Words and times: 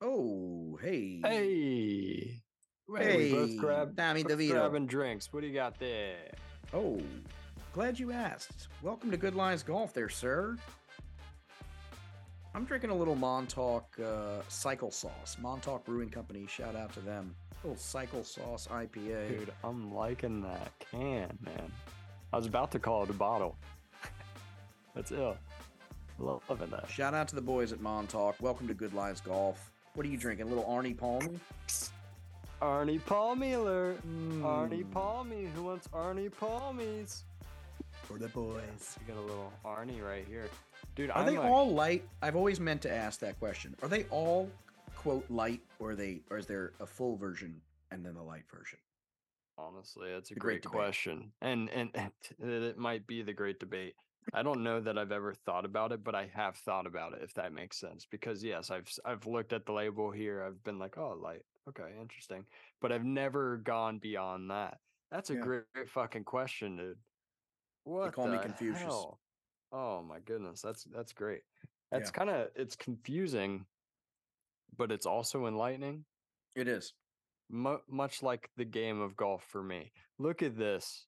Oh, 0.00 0.78
hey. 0.80 1.20
Hey. 1.24 2.42
Hey, 2.96 3.16
we 3.16 3.32
both 3.32 3.56
grab 3.56 3.96
Tommy 3.96 4.22
both 4.22 4.32
DeVito. 4.32 4.50
grabbing 4.52 4.86
drinks. 4.86 5.32
What 5.32 5.40
do 5.40 5.48
you 5.48 5.54
got 5.54 5.78
there? 5.80 6.14
Oh, 6.72 7.00
glad 7.72 7.98
you 7.98 8.12
asked. 8.12 8.68
Welcome 8.80 9.10
to 9.10 9.16
Good 9.16 9.34
Lies 9.34 9.64
Golf 9.64 9.92
there, 9.92 10.08
sir. 10.08 10.56
I'm 12.54 12.64
drinking 12.64 12.90
a 12.90 12.94
little 12.94 13.16
Montauk 13.16 13.86
uh, 13.98 14.42
Cycle 14.46 14.92
Sauce. 14.92 15.36
Montauk 15.40 15.84
Brewing 15.84 16.10
Company, 16.10 16.46
shout 16.46 16.76
out 16.76 16.92
to 16.94 17.00
them. 17.00 17.34
little 17.64 17.76
Cycle 17.76 18.22
Sauce 18.22 18.68
IPA. 18.70 19.28
Dude, 19.28 19.52
I'm 19.64 19.92
liking 19.92 20.40
that 20.42 20.72
can, 20.78 21.36
man. 21.44 21.72
I 22.32 22.36
was 22.36 22.46
about 22.46 22.70
to 22.72 22.78
call 22.78 23.02
it 23.02 23.10
a 23.10 23.14
bottle. 23.14 23.56
That's 24.94 25.10
ill. 25.10 25.36
Loving 26.18 26.70
that. 26.70 26.88
Shout 26.88 27.14
out 27.14 27.26
to 27.28 27.34
the 27.34 27.42
boys 27.42 27.72
at 27.72 27.80
Montauk. 27.80 28.36
Welcome 28.40 28.68
to 28.68 28.74
Good 28.74 28.94
Lies 28.94 29.20
Golf. 29.20 29.72
What 29.98 30.06
are 30.06 30.10
you 30.10 30.16
drinking? 30.16 30.46
A 30.46 30.48
little 30.48 30.62
Arnie 30.62 30.96
Palmy? 30.96 31.40
Arnie 32.62 33.04
Palmy 33.04 33.54
alert. 33.54 33.96
Arnie 34.06 34.84
Mm, 34.84 34.92
Palmy. 34.92 35.46
Who 35.56 35.64
wants 35.64 35.88
Arnie 35.88 36.30
Palmies? 36.30 37.22
For 38.04 38.16
the 38.16 38.28
boys. 38.28 38.96
You 39.00 39.12
got 39.12 39.20
a 39.20 39.26
little 39.26 39.52
Arnie 39.64 40.00
right 40.00 40.24
here. 40.24 40.48
Dude, 40.94 41.10
Are 41.10 41.18
I'm 41.18 41.26
they 41.26 41.36
like- 41.36 41.50
all 41.50 41.72
light? 41.74 42.08
I've 42.22 42.36
always 42.36 42.60
meant 42.60 42.80
to 42.82 42.92
ask 42.92 43.18
that 43.18 43.40
question. 43.40 43.74
Are 43.82 43.88
they 43.88 44.04
all 44.04 44.48
quote 44.94 45.28
light, 45.32 45.62
or 45.80 45.90
are 45.90 45.96
they, 45.96 46.20
or 46.30 46.38
is 46.38 46.46
there 46.46 46.74
a 46.78 46.86
full 46.86 47.16
version 47.16 47.60
and 47.90 48.06
then 48.06 48.14
the 48.14 48.22
light 48.22 48.44
version? 48.48 48.78
Honestly, 49.58 50.12
that's 50.12 50.30
a 50.30 50.34
The 50.34 50.38
great 50.38 50.62
great, 50.62 50.72
question, 50.72 51.32
and 51.42 51.68
and 51.70 51.90
and 51.96 52.12
it 52.52 52.78
might 52.78 53.04
be 53.08 53.22
the 53.22 53.32
great 53.32 53.58
debate. 53.58 53.96
I 54.34 54.42
don't 54.42 54.62
know 54.62 54.80
that 54.80 54.98
I've 54.98 55.12
ever 55.12 55.34
thought 55.34 55.64
about 55.64 55.92
it, 55.92 56.04
but 56.04 56.14
I 56.14 56.26
have 56.26 56.56
thought 56.56 56.86
about 56.86 57.14
it. 57.14 57.22
If 57.22 57.34
that 57.34 57.52
makes 57.52 57.78
sense, 57.78 58.06
because 58.06 58.42
yes, 58.44 58.70
I've 58.70 58.88
I've 59.04 59.26
looked 59.26 59.52
at 59.52 59.64
the 59.66 59.72
label 59.72 60.10
here. 60.10 60.42
I've 60.42 60.62
been 60.62 60.78
like, 60.78 60.98
oh, 60.98 61.14
light, 61.14 61.42
okay, 61.68 61.94
interesting, 62.00 62.46
but 62.80 62.92
I've 62.92 63.04
never 63.04 63.56
gone 63.58 63.98
beyond 63.98 64.50
that. 64.50 64.78
That's 65.10 65.30
a 65.30 65.34
Yeah. 65.34 65.40
great, 65.40 65.64
great 65.74 65.90
fucking 65.90 66.24
question, 66.24 66.76
dude. 66.76 66.98
What 67.84 68.04
they 68.06 68.10
call 68.12 68.28
me 68.28 68.38
Confucius. 68.38 68.82
hell? 68.82 69.20
Oh 69.72 70.02
my 70.02 70.20
goodness, 70.20 70.60
that's 70.60 70.84
that's 70.84 71.12
great. 71.12 71.42
That's 71.90 72.08
Yeah. 72.10 72.12
kind 72.12 72.30
of 72.30 72.50
it's 72.54 72.76
confusing, 72.76 73.66
but 74.76 74.92
it's 74.92 75.06
also 75.06 75.46
enlightening 75.46 76.04
It 76.54 76.68
is. 76.68 76.92
mu- 77.48 77.80
much 77.88 78.22
like 78.22 78.50
the 78.56 78.64
game 78.66 79.00
of 79.00 79.16
golf 79.16 79.44
for 79.44 79.62
me. 79.62 79.92
Look 80.18 80.42
at 80.42 80.56
this. 80.56 81.06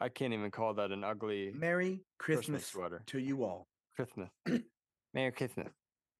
I 0.00 0.08
can't 0.08 0.32
even 0.32 0.50
call 0.50 0.74
that 0.74 0.90
an 0.92 1.02
ugly 1.04 1.52
Merry 1.54 2.00
Christmas 2.18 2.46
Christmas 2.46 2.66
sweater. 2.66 3.02
to 3.06 3.18
you 3.18 3.44
all. 3.44 3.66
Christmas. 3.96 4.28
Merry 5.14 5.32
Christmas. 5.32 5.68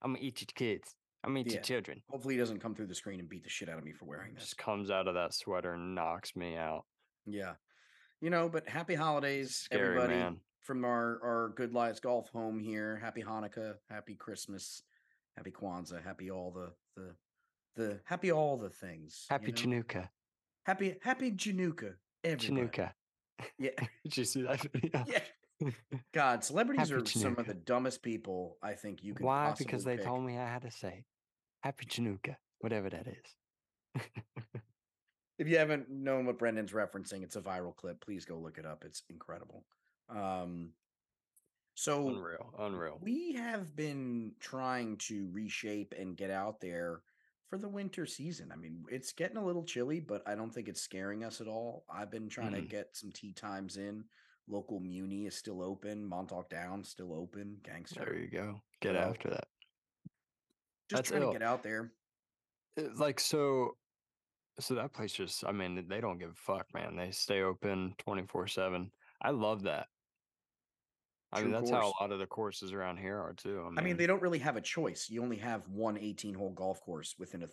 I'm 0.03 0.15
gonna 0.15 0.25
eat 0.25 0.41
your 0.41 0.48
kids. 0.55 0.95
I'm 1.25 1.31
gonna 1.31 1.41
eat 1.41 1.47
Yeah. 1.48 1.53
your 1.55 1.62
children. 1.62 2.03
Hopefully, 2.11 2.34
he 2.34 2.39
doesn't 2.41 2.61
come 2.61 2.75
through 2.75 2.87
the 2.89 2.95
screen 2.95 3.21
and 3.21 3.29
beat 3.29 3.45
the 3.45 3.49
shit 3.51 3.69
out 3.69 3.79
of 3.79 3.84
me 3.84 3.93
for 3.93 4.05
wearing 4.06 4.34
this. 4.34 4.45
Just 4.45 4.59
comes 4.59 4.91
out 4.91 5.06
of 5.09 5.15
that 5.15 5.33
sweater 5.34 5.75
and 5.75 5.95
knocks 5.95 6.34
me 6.37 6.56
out. 6.56 6.84
Yeah. 7.27 7.55
You 8.21 8.31
know, 8.31 8.49
but 8.49 8.69
happy 8.69 8.95
holidays, 8.97 9.55
Scary 9.55 9.87
everybody, 9.97 10.15
man. 10.15 10.41
from 10.61 10.84
our, 10.84 11.21
our 11.23 11.53
Good 11.56 11.73
Lies 11.73 12.01
Golf 12.01 12.29
home 12.31 12.59
here. 12.59 12.97
Happy 13.01 13.23
Hanukkah, 13.23 13.75
happy 13.89 14.17
Christmas, 14.17 14.83
happy 15.37 15.53
Kwanzaa, 15.53 16.03
happy 16.03 16.29
all 16.31 16.51
the, 16.51 16.73
the, 16.97 17.15
the, 17.77 18.01
happy 18.05 18.33
all 18.33 18.56
the 18.56 18.71
things. 18.71 19.27
you 19.31 19.34
Happy 19.34 19.53
know? 19.53 19.83
Chinooka. 19.83 20.09
Happy, 20.67 20.97
happy 21.01 21.31
Januka, 21.31 21.95
everybody. 22.25 22.67
Chinooka. 22.69 22.91
Yeah. 23.58 23.70
Did 24.05 24.17
you 24.17 24.25
see 24.25 24.42
that 24.42 24.61
video? 24.72 25.05
Yeah. 25.61 25.70
God, 26.14 26.44
celebrities 26.44 26.91
Happy 26.91 27.03
are 27.03 27.06
some 27.06 27.36
of 27.36 27.47
the 27.47 27.55
dumbest 27.55 28.00
people 28.03 28.58
I 28.62 28.75
think 28.75 29.03
you 29.03 29.12
can 29.14 29.27
Why? 29.27 29.47
possibly 29.48 29.64
Because 29.67 29.84
they 29.84 29.97
pick. 29.97 30.05
told 30.06 30.22
me 30.25 30.39
I 30.39 30.47
had 30.48 30.62
to 30.62 30.70
say 30.70 31.05
Happy 31.64 31.84
Chinooka, 31.86 32.36
whatever 32.61 32.89
that 32.91 33.09
is. 33.09 34.03
If 35.39 35.48
you 35.48 35.59
haven't 35.59 35.89
known 35.89 36.27
what 36.27 36.39
Brendan's 36.39 36.72
referencing, 36.72 37.22
it's 37.22 37.36
a 37.36 37.41
viral 37.41 37.75
clip. 37.75 38.00
Please 38.04 38.25
go 38.25 38.37
look 38.38 38.59
it 38.59 38.66
up. 38.66 38.84
It's 38.84 39.03
incredible. 39.09 39.65
Um, 40.09 40.70
so 41.75 42.09
unreal. 42.09 42.53
Unreal. 42.59 42.99
we 43.00 43.34
have 43.34 43.75
been 43.76 44.32
trying 44.41 44.97
to 45.09 45.28
reshape 45.32 45.94
and 45.97 46.16
get 46.16 46.31
out 46.31 46.60
there 46.60 47.03
for 47.48 47.59
the 47.59 47.69
winter 47.69 48.06
season. 48.06 48.50
I 48.53 48.56
mean, 48.56 48.84
it's 48.91 49.12
getting 49.12 49.36
a 49.36 49.44
little 49.44 49.64
chilly, 49.64 50.00
but 50.00 50.22
I 50.26 50.34
don't 50.34 50.53
think 50.53 50.69
it's 50.69 50.82
scaring 50.82 51.25
us 51.25 51.41
at 51.41 51.48
all. 51.48 51.84
I've 51.92 52.10
been 52.10 52.28
trying 52.28 52.53
to 52.53 52.60
Mm-mm. 52.60 52.70
get 52.70 52.97
some 52.97 53.10
tea 53.12 53.32
times 53.32 53.76
in. 53.76 54.04
Local 54.48 54.81
Muni 54.81 55.26
is 55.26 55.36
still 55.36 55.62
open. 55.62 56.04
Montauk 56.06 56.48
Down 56.50 56.84
still 56.84 57.12
open. 57.12 57.58
Gangster. 57.64 58.04
There 58.04 58.16
you 58.16 58.31
go. 58.31 58.60
Get 58.81 58.97
after 58.97 59.31
that. 59.31 59.48
Just 60.88 61.03
that's 61.03 61.08
trying 61.10 61.22
ill. 61.22 61.32
to 61.32 61.38
get 61.38 61.47
out 61.47 61.62
there. 61.62 61.92
Uh, 62.78 62.84
like 62.97 63.20
so 63.20 63.76
so 64.60 64.75
that 64.75 64.92
place 64.92 65.12
just 65.12 65.44
i 65.47 65.53
mean 65.53 65.84
they 65.88 66.00
don't 66.00 66.19
give 66.19 66.31
a 66.31 66.34
fuck 66.34 66.66
man 66.75 66.97
they 66.97 67.10
stay 67.10 67.42
open 67.42 67.94
24 67.98 68.48
7 68.48 68.91
i 69.22 69.31
love 69.31 69.62
that 69.62 69.87
i 71.33 71.41
mean 71.43 71.50
that's 71.53 71.71
how 71.71 71.89
a 71.89 72.03
lot 72.03 72.11
of 72.12 72.19
the 72.19 72.27
courses 72.27 72.72
around 72.72 72.97
here 72.99 73.16
are 73.19 73.34
too 73.34 73.62
i 73.66 73.69
mean, 73.71 73.78
I 73.78 73.83
mean, 73.83 73.97
they 73.97 74.06
don't 74.06 74.22
really 74.22 74.39
have 74.39 74.56
a 74.56 74.61
choice. 74.61 75.09
You 75.11 75.22
only 75.22 75.37
have 75.39 75.69
one 75.69 75.99
18 75.99 76.34
hole 76.34 76.50
golf 76.53 76.81
course 76.81 77.15
within 77.19 77.43
a 77.43 77.49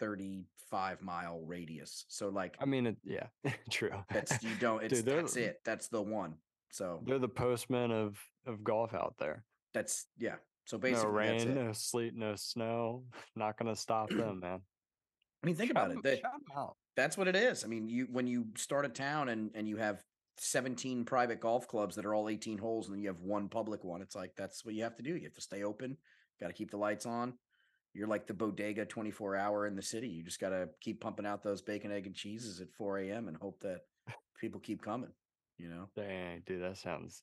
35 0.00 1.02
mile 1.02 1.40
radius. 1.46 2.04
So, 2.08 2.28
like, 2.28 2.56
i 2.60 2.64
mean 2.64 2.86
it, 2.86 2.96
yeah 3.04 3.26
true 3.70 3.90
that's 4.10 4.42
you 4.42 4.50
don't, 4.60 4.82
it's 4.82 5.02
Dude, 5.02 5.06
that's 5.06 5.36
it. 5.36 5.60
That's 5.64 5.88
the 5.88 6.02
one. 6.02 6.34
So, 6.70 7.02
they're 7.06 7.18
the 7.18 7.28
postmen 7.28 7.90
of 7.90 8.18
of 8.46 8.62
golf 8.64 8.92
out 8.94 9.14
there 9.18 9.44
that's, 9.74 10.06
yeah. 10.18 10.36
So 10.64 10.78
no 10.78 10.80
basically, 10.80 11.24
that's 11.26 11.44
rain 11.44 11.56
it. 11.58 11.64
no 11.66 11.72
sleet 11.72 12.14
no 12.16 12.34
snow 12.34 13.04
not 13.36 13.56
gonna 13.58 13.76
stop 13.76 14.08
them 14.10 14.40
man 14.40 14.60
I 15.42 15.46
mean, 15.46 15.54
think 15.54 15.68
Shout 15.72 15.76
about 15.84 15.90
'em- 15.92 15.98
it. 15.98 16.02
They, 16.02 16.20
shout 16.20 16.32
'em 16.34 16.58
out. 16.58 16.76
that's 16.96 17.16
what 17.16 17.28
it 17.28 17.36
is. 17.36 17.62
I 17.62 17.68
mean, 17.68 17.86
you 17.88 18.08
when 18.10 18.26
you 18.26 18.46
start 18.56 18.84
a 18.84 18.88
town 18.88 19.28
and 19.28 19.50
and 19.54 19.68
you 19.68 19.76
have 19.76 20.02
17 20.38 21.04
private 21.04 21.40
golf 21.40 21.66
clubs 21.68 21.96
that 21.96 22.06
are 22.06 22.14
all 22.14 22.28
18 22.28 22.58
holes, 22.58 22.86
and 22.86 22.94
then 22.94 23.02
you 23.02 23.08
have 23.08 23.20
one 23.20 23.48
public 23.48 23.84
one. 23.84 24.02
It's 24.02 24.16
like 24.16 24.32
that's 24.36 24.64
what 24.64 24.74
you 24.74 24.82
have 24.82 24.96
to 24.96 25.02
do. 25.02 25.16
You 25.16 25.24
have 25.24 25.34
to 25.34 25.40
stay 25.40 25.62
open. 25.62 25.96
Got 26.40 26.48
to 26.48 26.52
keep 26.52 26.70
the 26.70 26.76
lights 26.76 27.06
on. 27.06 27.34
You're 27.94 28.08
like 28.08 28.26
the 28.26 28.34
bodega 28.34 28.84
24 28.84 29.36
hour 29.36 29.66
in 29.66 29.74
the 29.74 29.82
city. 29.82 30.08
You 30.08 30.22
just 30.22 30.40
got 30.40 30.50
to 30.50 30.68
keep 30.80 31.00
pumping 31.00 31.24
out 31.24 31.42
those 31.42 31.62
bacon, 31.62 31.90
egg, 31.92 32.06
and 32.06 32.14
cheeses 32.14 32.60
at 32.60 32.72
4 32.72 32.98
a.m. 32.98 33.28
and 33.28 33.36
hope 33.36 33.60
that 33.60 33.80
people 34.40 34.60
keep 34.60 34.82
coming. 34.82 35.12
You 35.56 35.70
know, 35.70 35.88
dang 35.96 36.42
dude 36.44 36.62
that 36.62 36.76
sounds 36.76 37.22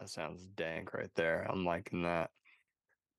that 0.00 0.08
sounds 0.08 0.46
dank 0.56 0.92
right 0.92 1.10
there 1.14 1.46
i'm 1.48 1.64
liking 1.64 2.02
that 2.02 2.30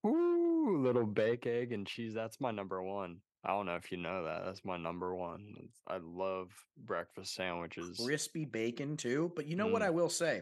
Ooh, 0.06 0.82
little 0.84 1.06
bake 1.06 1.48
egg 1.48 1.72
and 1.72 1.88
cheese. 1.88 2.14
That's 2.14 2.40
my 2.40 2.52
number 2.52 2.82
one. 2.82 3.18
I 3.46 3.50
don't 3.52 3.68
know 3.68 3.76
if 3.76 3.92
you 3.92 3.98
know 3.98 4.24
that. 4.26 4.44
That's 4.46 4.66
my 4.66 4.76
number 4.78 5.14
one. 5.16 5.56
I 5.88 5.98
love 6.02 6.50
breakfast 6.78 7.36
sandwiches. 7.36 8.02
crispy 8.04 8.46
bacon 8.46 8.98
too. 8.98 9.32
But 9.36 9.46
you 9.46 9.56
know 9.56 9.68
what 9.68 9.82
Mm. 9.82 9.86
I 9.86 9.90
will 9.92 10.10
say? 10.10 10.42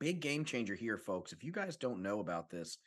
Big 0.00 0.20
game 0.20 0.44
changer 0.44 0.74
here, 0.74 0.98
folks. 0.98 1.32
If 1.32 1.44
you 1.44 1.52
guys 1.52 1.76
don't 1.76 2.02
know 2.02 2.18
about 2.20 2.50
this, 2.50 2.78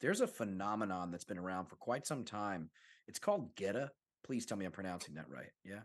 there's 0.00 0.20
a 0.20 0.26
phenomenon 0.28 1.10
that's 1.10 1.24
been 1.24 1.38
around 1.38 1.66
for 1.66 1.76
quite 1.76 2.06
some 2.06 2.24
time. 2.24 2.70
It's 3.08 3.18
called 3.18 3.54
Goetta. 3.56 3.90
Please 4.24 4.46
tell 4.46 4.56
me 4.56 4.66
I'm 4.66 4.72
pronouncing 4.72 5.14
that 5.16 5.28
right. 5.28 5.50
Yeah. 5.64 5.80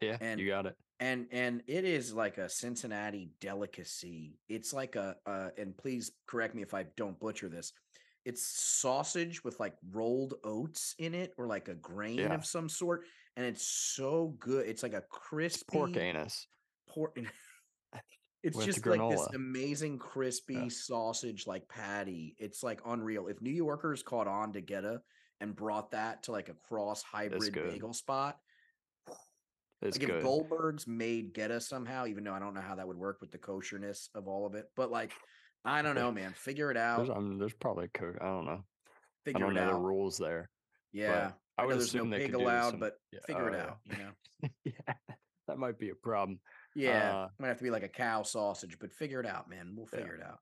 Yeah, 0.00 0.16
and- 0.20 0.38
you 0.40 0.46
got 0.48 0.66
it. 0.66 0.76
and 1.00 1.26
and 1.32 1.62
it 1.66 1.84
is 1.84 2.14
like 2.14 2.38
a 2.38 2.48
Cincinnati 2.48 3.30
delicacy. 3.40 4.38
It's 4.48 4.72
like 4.72 4.94
a 4.96 5.16
uh, 5.26 5.50
and 5.58 5.76
please 5.76 6.12
correct 6.26 6.54
me 6.54 6.62
if 6.62 6.72
I 6.72 6.84
don't 6.96 7.18
butcher 7.18 7.48
this. 7.48 7.72
It's 8.24 8.44
sausage 8.46 9.42
with 9.44 9.58
like 9.60 9.74
rolled 9.92 10.34
oats 10.44 10.94
in 10.98 11.14
it 11.14 11.32
or 11.38 11.46
like 11.46 11.68
a 11.68 11.74
grain 11.74 12.18
Yeah. 12.18 12.34
of 12.34 12.44
some 12.44 12.68
sort, 12.68 13.04
and 13.36 13.46
it's 13.46 13.66
so 13.66 14.36
good. 14.38 14.66
It's 14.66 14.82
like 14.82 14.94
a 14.94 15.02
crispy 15.02 15.64
Pork 15.78 15.96
anus. 15.96 16.46
pork. 16.88 17.16
It's 18.42 18.56
With 18.56 18.64
just 18.64 18.86
like 18.86 19.10
this 19.10 19.26
amazing 19.34 19.98
crispy 19.98 20.70
sausage 20.70 21.46
like 21.46 21.68
patty. 21.68 22.34
It's 22.38 22.62
like 22.62 22.80
unreal. 22.86 23.26
If 23.28 23.42
New 23.42 23.50
Yorkers 23.52 24.02
caught 24.02 24.26
on 24.26 24.54
to 24.54 24.62
Goetta 24.62 25.00
and 25.42 25.54
brought 25.54 25.90
that 25.90 26.22
to 26.22 26.32
like 26.32 26.48
a 26.48 26.54
cross 26.54 27.02
hybrid 27.02 27.52
bagel 27.52 27.92
spot, 27.92 28.38
It's 29.82 29.98
like 29.98 30.06
good. 30.06 30.16
if 30.16 30.22
Goldberg's 30.22 30.86
made 30.86 31.34
Goetta 31.34 31.60
somehow, 31.60 32.06
even 32.06 32.24
though 32.24 32.32
I 32.32 32.38
don't 32.38 32.54
know 32.54 32.62
how 32.62 32.76
that 32.76 32.88
would 32.88 32.96
work 32.96 33.20
with 33.20 33.30
the 33.30 33.36
kosherness 33.36 34.08
of 34.14 34.26
all 34.26 34.46
of 34.46 34.54
it, 34.54 34.70
but 34.74 34.90
like 34.90 35.12
I 35.64 35.82
don't 35.82 35.94
know, 35.94 36.10
man. 36.10 36.32
Figure 36.34 36.70
it 36.70 36.74
There's, 36.74 37.10
out. 37.10 37.16
I 37.16 37.20
mean, 37.20 37.38
there's 37.38 37.54
probably 37.54 37.88
co- 37.92 38.14
I 38.20 38.24
don't 38.24 38.46
know. 38.46 38.62
I 38.62 38.90
Figure 39.24 39.40
don't 39.40 39.56
it 39.56 39.60
know 39.60 39.74
the 39.74 39.78
rules 39.78 40.16
there. 40.18 40.48
Yeah, 40.92 41.32
I 41.58 41.62
I, 41.62 41.66
would 41.66 41.74
there's 41.76 41.84
assume 41.86 42.10
no 42.10 42.16
they 42.16 42.24
pig 42.24 42.32
could 42.32 42.40
allowed, 42.40 42.70
some- 42.70 42.80
but 42.80 42.94
yeah, 43.12 43.20
figure 43.26 43.48
it 43.50 43.54
oh, 43.54 43.68
out. 43.70 43.78
You 43.90 43.96
know. 43.98 44.48
yeah, 44.64 44.94
that 45.48 45.58
might 45.58 45.78
be 45.78 45.90
a 45.90 45.94
problem. 45.94 46.40
Yeah, 46.74 47.16
Uh, 47.16 47.28
might 47.38 47.48
have 47.48 47.58
to 47.58 47.64
be 47.64 47.70
like 47.70 47.82
a 47.82 47.88
cow 47.88 48.22
sausage, 48.22 48.78
but 48.80 48.92
figure 48.92 49.20
it 49.20 49.26
out, 49.26 49.48
man. 49.50 49.74
We'll 49.76 49.88
Yeah. 49.92 49.98
figure 49.98 50.14
it 50.14 50.22
out. 50.22 50.38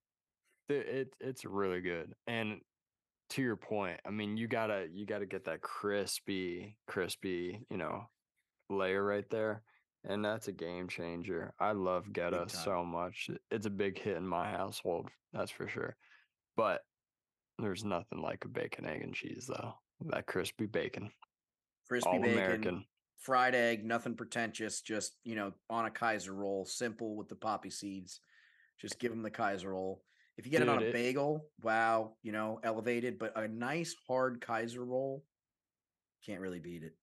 It, 0.68 0.86
it 0.86 1.14
it's 1.20 1.44
really 1.44 1.80
good. 1.80 2.12
And 2.26 2.60
to 3.30 3.42
your 3.42 3.56
point, 3.56 4.00
I 4.06 4.10
mean, 4.10 4.36
you 4.36 4.46
gotta 4.46 4.86
you 4.92 5.04
gotta 5.06 5.26
get 5.26 5.44
that 5.46 5.60
crispy, 5.62 6.76
crispy, 6.86 7.66
you 7.70 7.76
know, 7.76 8.08
layer 8.70 9.02
right 9.04 9.28
there, 9.30 9.62
and 10.04 10.24
that's 10.24 10.48
a 10.48 10.52
game 10.52 10.88
changer. 10.88 11.52
I 11.58 11.72
love 11.72 12.06
Goetta 12.12 12.50
so 12.50 12.84
much. 12.84 13.30
It's 13.50 13.66
a 13.66 13.70
big 13.70 13.98
hit 13.98 14.16
in 14.16 14.26
my 14.26 14.50
household, 14.50 15.08
that's 15.32 15.50
for 15.50 15.68
sure. 15.68 15.96
But 16.56 16.82
there's 17.58 17.84
nothing 17.84 18.20
like 18.20 18.44
a 18.44 18.48
bacon, 18.48 18.86
egg, 18.86 19.02
and 19.02 19.14
cheese 19.14 19.46
though. 19.48 19.74
That 20.06 20.26
crispy 20.26 20.66
bacon. 20.66 21.10
crispy 21.88 22.08
All 22.10 22.20
bacon, 22.20 22.32
American. 22.32 22.84
fried 23.18 23.54
egg, 23.54 23.84
nothing 23.84 24.14
pretentious, 24.14 24.80
just 24.80 25.16
you 25.24 25.34
know, 25.34 25.52
on 25.68 25.86
a 25.86 25.90
Kaiser 25.90 26.32
roll, 26.32 26.64
simple 26.64 27.16
with 27.16 27.28
the 27.28 27.34
poppy 27.34 27.70
seeds. 27.70 28.20
Just 28.80 29.00
give 29.00 29.10
them 29.10 29.22
the 29.22 29.30
Kaiser 29.30 29.70
roll. 29.70 30.02
If 30.36 30.46
you 30.46 30.52
get 30.52 30.62
it 30.62 30.68
on 30.68 30.78
Dude, 30.78 30.86
a 30.86 30.90
it- 30.90 30.92
bagel, 30.92 31.46
wow, 31.62 32.12
you 32.22 32.30
know, 32.30 32.60
elevated, 32.62 33.18
but 33.18 33.36
a 33.36 33.48
nice 33.48 33.96
hard 34.06 34.40
Kaiser 34.40 34.84
roll, 34.84 35.24
can't 36.24 36.40
really 36.40 36.60
beat 36.60 36.84
it. 36.84 36.94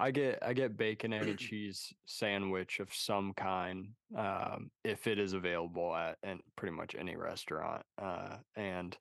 I 0.00 0.10
get 0.10 0.40
I 0.42 0.52
get 0.52 0.76
bacon 0.76 1.12
egg 1.12 1.28
and 1.28 1.38
cheese 1.38 1.92
sandwich 2.06 2.80
of 2.80 2.92
some 2.92 3.32
kind 3.34 3.88
um, 4.16 4.70
if 4.82 5.06
it 5.06 5.18
is 5.18 5.32
available 5.32 5.94
at 5.94 6.18
and 6.22 6.40
pretty 6.56 6.74
much 6.74 6.94
any 6.98 7.16
restaurant. 7.16 7.82
Uh, 8.00 8.36
and 8.56 8.96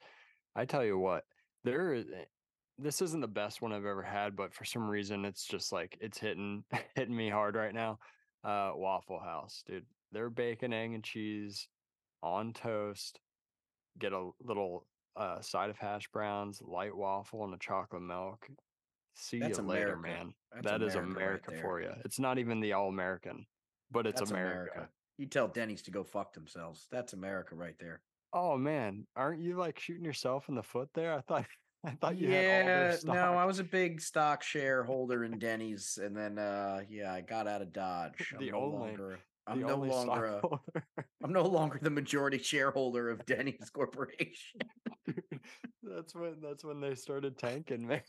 I 0.56 0.66
tell 0.66 0.86
you 0.86 0.98
what, 0.98 1.24
there 1.64 1.94
is 1.94 2.06
eh, 2.06 2.26
this 2.78 3.02
isn't 3.02 3.22
the 3.22 3.28
best 3.28 3.62
one 3.62 3.74
I've 3.74 3.86
ever 3.86 4.04
had, 4.04 4.36
but 4.36 4.54
for 4.54 4.66
some 4.66 4.88
reason 4.88 5.26
it's 5.26 5.46
just 5.46 5.72
like 5.72 5.98
it's 6.00 6.18
hitting 6.20 6.64
hitting 6.96 7.16
me 7.16 7.30
hard 7.30 7.56
right 7.56 7.74
now. 7.74 8.00
Uh, 8.44 8.72
Waffle 8.76 9.20
House, 9.20 9.64
dude, 9.66 9.86
their 10.12 10.30
bacon 10.30 10.74
egg 10.74 10.94
and 10.94 11.04
cheese 11.04 11.68
on 12.22 12.54
toast. 12.54 13.20
Get 14.00 14.12
a 14.12 14.30
little 14.44 14.86
uh, 15.16 15.42
side 15.42 15.70
of 15.70 15.78
hash 15.78 16.08
browns, 16.12 16.62
light 16.62 16.96
waffle, 16.96 17.44
and 17.46 17.54
a 17.54 17.58
chocolate 17.58 18.02
milk. 18.02 18.48
See 19.16 19.40
That's 19.40 19.58
you 19.60 19.64
later, 19.66 19.96
man. 19.98 20.34
That's 20.54 20.66
That 20.66 20.82
is 20.82 20.96
America 20.96 21.08
right 21.14 21.18
America 21.26 21.52
there. 21.52 21.62
for 21.62 21.82
you. 21.82 21.92
It's 22.06 22.20
not 22.20 22.38
even 22.40 22.60
the 22.60 22.74
all 22.74 22.90
American, 22.90 23.46
but 23.92 24.08
it's 24.08 24.20
That's 24.20 24.32
America. 24.32 24.90
You 25.18 25.28
tell 25.28 25.48
Denny's 25.48 25.84
to 25.84 25.92
go 25.92 26.04
fuck 26.04 26.34
themselves. 26.34 26.88
That's 26.92 27.14
America 27.14 27.56
right 27.56 27.76
there. 27.80 28.02
Oh 28.34 28.58
man, 28.58 29.06
aren't 29.16 29.42
you 29.42 29.56
like 29.58 29.80
shooting 29.80 30.04
yourself 30.06 30.50
in 30.50 30.56
the 30.56 30.64
foot 30.64 30.90
there? 30.96 31.14
I 31.14 31.22
thought 31.22 31.46
I 31.86 31.92
thought 31.92 32.18
you 32.18 32.30
had 32.32 32.62
all 32.64 32.68
yeah, 32.70 32.96
no, 33.06 33.38
I 33.38 33.46
was 33.46 33.60
a 33.60 33.64
big 33.64 34.00
stock 34.02 34.42
shareholder 34.42 35.24
in 35.26 35.38
Denny's, 35.40 36.00
and 36.02 36.16
then 36.18 36.40
uh 36.40 36.82
yeah, 36.90 37.14
I 37.14 37.22
got 37.22 37.48
out 37.48 37.62
of 37.62 37.72
Dodge. 37.74 38.34
I'm 38.34 38.40
The 38.40 38.52
no 38.52 38.58
only- 38.58 38.78
longer. 38.88 39.20
I'm 39.46 39.60
the 39.60 39.68
no 39.68 39.74
only 39.74 39.90
longer. 39.90 40.40
A. 40.42 40.82
I'm 41.22 41.34
no 41.34 41.44
longer 41.44 41.78
the 41.82 41.90
majority 41.90 42.38
shareholder 42.38 43.10
of 43.10 43.26
Denny's 43.26 43.70
Corporation. 43.74 44.62
Dude, 45.06 45.22
that's 45.84 46.16
when 46.16 46.38
that's 46.42 46.64
when 46.64 46.80
they 46.80 46.96
started 46.96 47.38
tanking, 47.38 47.86
man. 47.86 48.02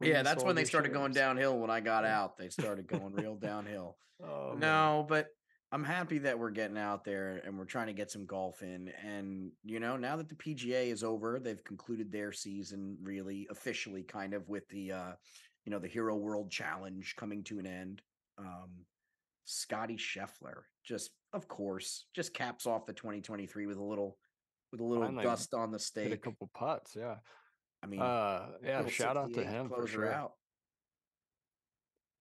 Yeah, 0.00 0.22
that's 0.22 0.44
when 0.44 0.56
they 0.56 0.64
started 0.64 0.92
going 0.92 1.12
downhill. 1.12 1.58
When 1.58 1.70
I 1.70 1.80
got 1.80 2.04
out, 2.04 2.36
they 2.36 2.48
started 2.48 2.86
going 2.86 3.14
real 3.14 3.34
downhill. 3.40 3.96
Oh, 4.22 4.50
man. 4.50 4.60
no, 4.60 5.06
but 5.08 5.28
I'm 5.72 5.84
happy 5.84 6.18
that 6.18 6.38
we're 6.38 6.50
getting 6.50 6.78
out 6.78 7.04
there 7.04 7.40
and 7.44 7.58
we're 7.58 7.64
trying 7.64 7.88
to 7.88 7.92
get 7.92 8.10
some 8.10 8.24
golf 8.26 8.62
in. 8.62 8.90
And 9.04 9.50
you 9.64 9.80
know, 9.80 9.96
now 9.96 10.16
that 10.16 10.28
the 10.28 10.34
PGA 10.34 10.92
is 10.92 11.02
over, 11.02 11.38
they've 11.38 11.62
concluded 11.64 12.12
their 12.12 12.32
season 12.32 12.96
really 13.02 13.46
officially, 13.50 14.02
kind 14.02 14.34
of 14.34 14.48
with 14.48 14.68
the 14.68 14.92
uh, 14.92 15.12
you 15.64 15.72
know, 15.72 15.78
the 15.78 15.88
Hero 15.88 16.14
World 16.14 16.50
Challenge 16.50 17.14
coming 17.16 17.42
to 17.44 17.58
an 17.58 17.66
end. 17.66 18.02
Um, 18.38 18.70
Scotty 19.44 19.96
Scheffler, 19.96 20.62
just 20.84 21.10
of 21.32 21.48
course, 21.48 22.06
just 22.14 22.34
caps 22.34 22.66
off 22.66 22.86
the 22.86 22.92
2023 22.92 23.66
with 23.66 23.76
a 23.78 23.82
little 23.82 24.18
with 24.72 24.80
a 24.80 24.84
little 24.84 25.04
Finally 25.04 25.24
dust 25.24 25.54
on 25.54 25.70
the 25.70 25.76
Hit 25.78 25.82
a 25.82 25.84
stake. 25.84 26.22
couple 26.22 26.50
putts, 26.54 26.96
yeah. 26.96 27.16
I 27.86 27.88
mean, 27.88 28.00
Uh, 28.00 28.46
yeah. 28.64 28.86
Shout 28.88 29.16
out 29.16 29.32
to 29.34 29.44
him 29.44 29.68
for 29.68 29.86
sure. 29.86 30.12
out. 30.12 30.32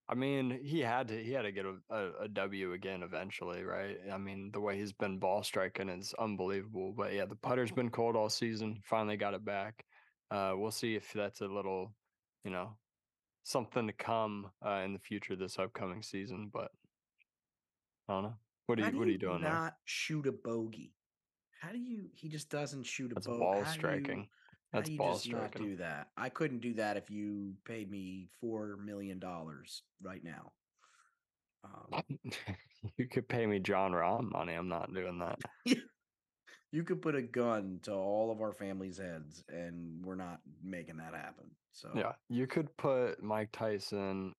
I 0.07 0.13
mean, 0.13 0.59
he 0.63 0.81
had 0.81 1.07
to 1.07 1.23
he 1.23 1.31
had 1.31 1.41
to 1.43 1.51
get 1.51 1.65
a, 1.65 1.77
a, 1.89 2.11
a 2.25 2.27
W 2.27 2.73
again 2.73 3.01
eventually, 3.01 3.63
right? 3.63 3.97
I 4.13 4.19
mean, 4.19 4.51
the 4.53 4.59
way 4.59 4.77
he's 4.77 4.93
been 4.93 5.17
ball 5.17 5.41
striking 5.41 5.89
is 5.89 6.13
unbelievable. 6.19 6.93
But 6.95 7.13
yeah, 7.13 7.25
the 7.25 7.35
putter's 7.35 7.71
been 7.71 7.89
cold 7.89 8.15
all 8.15 8.29
season. 8.29 8.79
Finally 8.83 9.17
got 9.17 9.33
it 9.33 9.43
back. 9.43 9.83
Uh, 10.29 10.53
we'll 10.55 10.69
see 10.71 10.95
if 10.95 11.11
that's 11.13 11.41
a 11.41 11.47
little, 11.47 11.95
you 12.43 12.51
know, 12.51 12.77
something 13.43 13.87
to 13.87 13.93
come 13.93 14.51
uh, 14.63 14.81
in 14.85 14.93
the 14.93 14.99
future 14.99 15.35
this 15.35 15.57
upcoming 15.57 16.03
season. 16.03 16.51
But 16.53 16.69
I 18.07 18.13
don't 18.13 18.23
know. 18.23 18.35
What 18.67 18.77
are 18.79 18.83
How 18.83 18.87
you 18.89 18.91
do 18.93 18.99
What 18.99 19.07
are 19.07 19.11
you 19.11 19.17
doing 19.17 19.41
there? 19.41 19.51
not 19.51 19.73
shoot 19.85 20.27
a 20.27 20.31
bogey? 20.31 20.93
How 21.61 21.71
do 21.71 21.79
you? 21.79 22.09
He 22.13 22.29
just 22.29 22.51
doesn't 22.51 22.83
shoot 22.85 23.09
a 23.11 23.15
That's 23.15 23.25
bogey. 23.25 23.39
ball 23.39 23.65
striking. 23.65 24.27
How 24.71 24.79
That's 24.79 24.89
do 24.89 24.93
you 24.93 24.97
ball 24.97 25.13
just 25.13 25.29
not 25.29 25.37
striking. 25.51 25.69
do 25.69 25.75
that? 25.77 26.07
I 26.17 26.29
couldn't 26.29 26.59
do 26.59 26.73
that 26.75 26.97
if 26.97 27.09
you 27.09 27.53
paid 27.65 27.89
me 27.89 28.27
four 28.41 28.77
million 28.83 29.19
dollars 29.19 29.83
right 30.01 30.23
now. 30.23 30.51
Um, 31.63 32.03
you 32.97 33.07
could 33.07 33.27
pay 33.27 33.45
me 33.45 33.59
Jon 33.59 33.91
Rahm 33.91 34.31
money. 34.31 34.53
I'm 34.53 34.67
not 34.67 34.93
doing 34.93 35.19
that. 35.19 35.39
you 36.71 36.83
could 36.83 37.01
put 37.01 37.15
a 37.15 37.21
gun 37.21 37.79
to 37.83 37.93
all 37.93 38.31
of 38.31 38.41
our 38.41 38.51
families' 38.51 38.97
heads, 38.97 39.43
and 39.49 40.03
we're 40.05 40.15
not 40.15 40.41
making 40.63 40.97
that 40.97 41.13
happen. 41.13 41.45
So 41.71 41.89
Yeah, 41.95 42.13
you 42.29 42.47
could 42.47 42.75
put 42.77 43.23
Mike 43.23 43.49
Tyson 43.51 44.33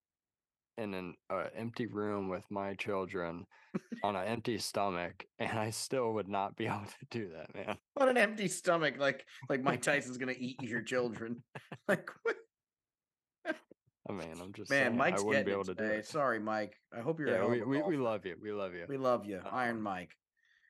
in 0.78 0.94
an 0.94 1.14
uh, 1.31 1.44
empty 1.56 1.87
room 1.87 2.28
with 2.28 2.44
my 2.50 2.75
children 2.75 3.46
on 4.05 4.17
an 4.17 4.26
empty 4.26 4.58
stomach, 4.58 5.25
and 5.38 5.58
I 5.58 5.70
still 5.70 6.12
would 6.14 6.28
not 6.28 6.56
be 6.56 6.67
able 6.67 6.84
to 6.87 7.06
do 7.11 7.31
that, 7.34 7.55
man. 7.55 7.76
on 7.96 8.08
an 8.08 8.17
empty 8.17 8.49
stomach, 8.49 8.94
like 8.99 9.25
like 9.49 9.62
Mike 9.62 9.82
Tyson's 9.82 10.19
gonna 10.19 10.34
eat 10.38 10.62
your 10.62 10.82
children. 10.82 11.43
Like 11.88 12.11
what? 12.25 12.37
I 14.08 14.12
mean, 14.12 14.34
I'm 14.40 14.52
just 14.52 14.70
man, 14.70 14.87
saying, 14.87 14.96
Mike's 14.96 15.23
I 15.23 15.25
wouldn't 15.25 15.46
be 15.46 15.52
able 15.52 15.64
to 15.64 15.75
do 15.75 15.82
today. 15.82 15.96
it. 15.96 16.06
Sorry, 16.06 16.38
Mike. 16.38 16.75
I 16.96 17.00
hope 17.00 17.19
you're. 17.19 17.29
Yeah, 17.29 17.46
we, 17.46 17.62
we, 17.62 17.82
we 17.82 17.96
love 17.96 18.25
you. 18.25 18.37
We 18.40 18.52
love 18.52 18.72
you. 18.75 18.84
We 18.88 18.96
love 18.99 19.25
you, 19.25 19.40
Iron 19.50 19.76
Um, 19.76 19.82
Mike. 19.82 20.11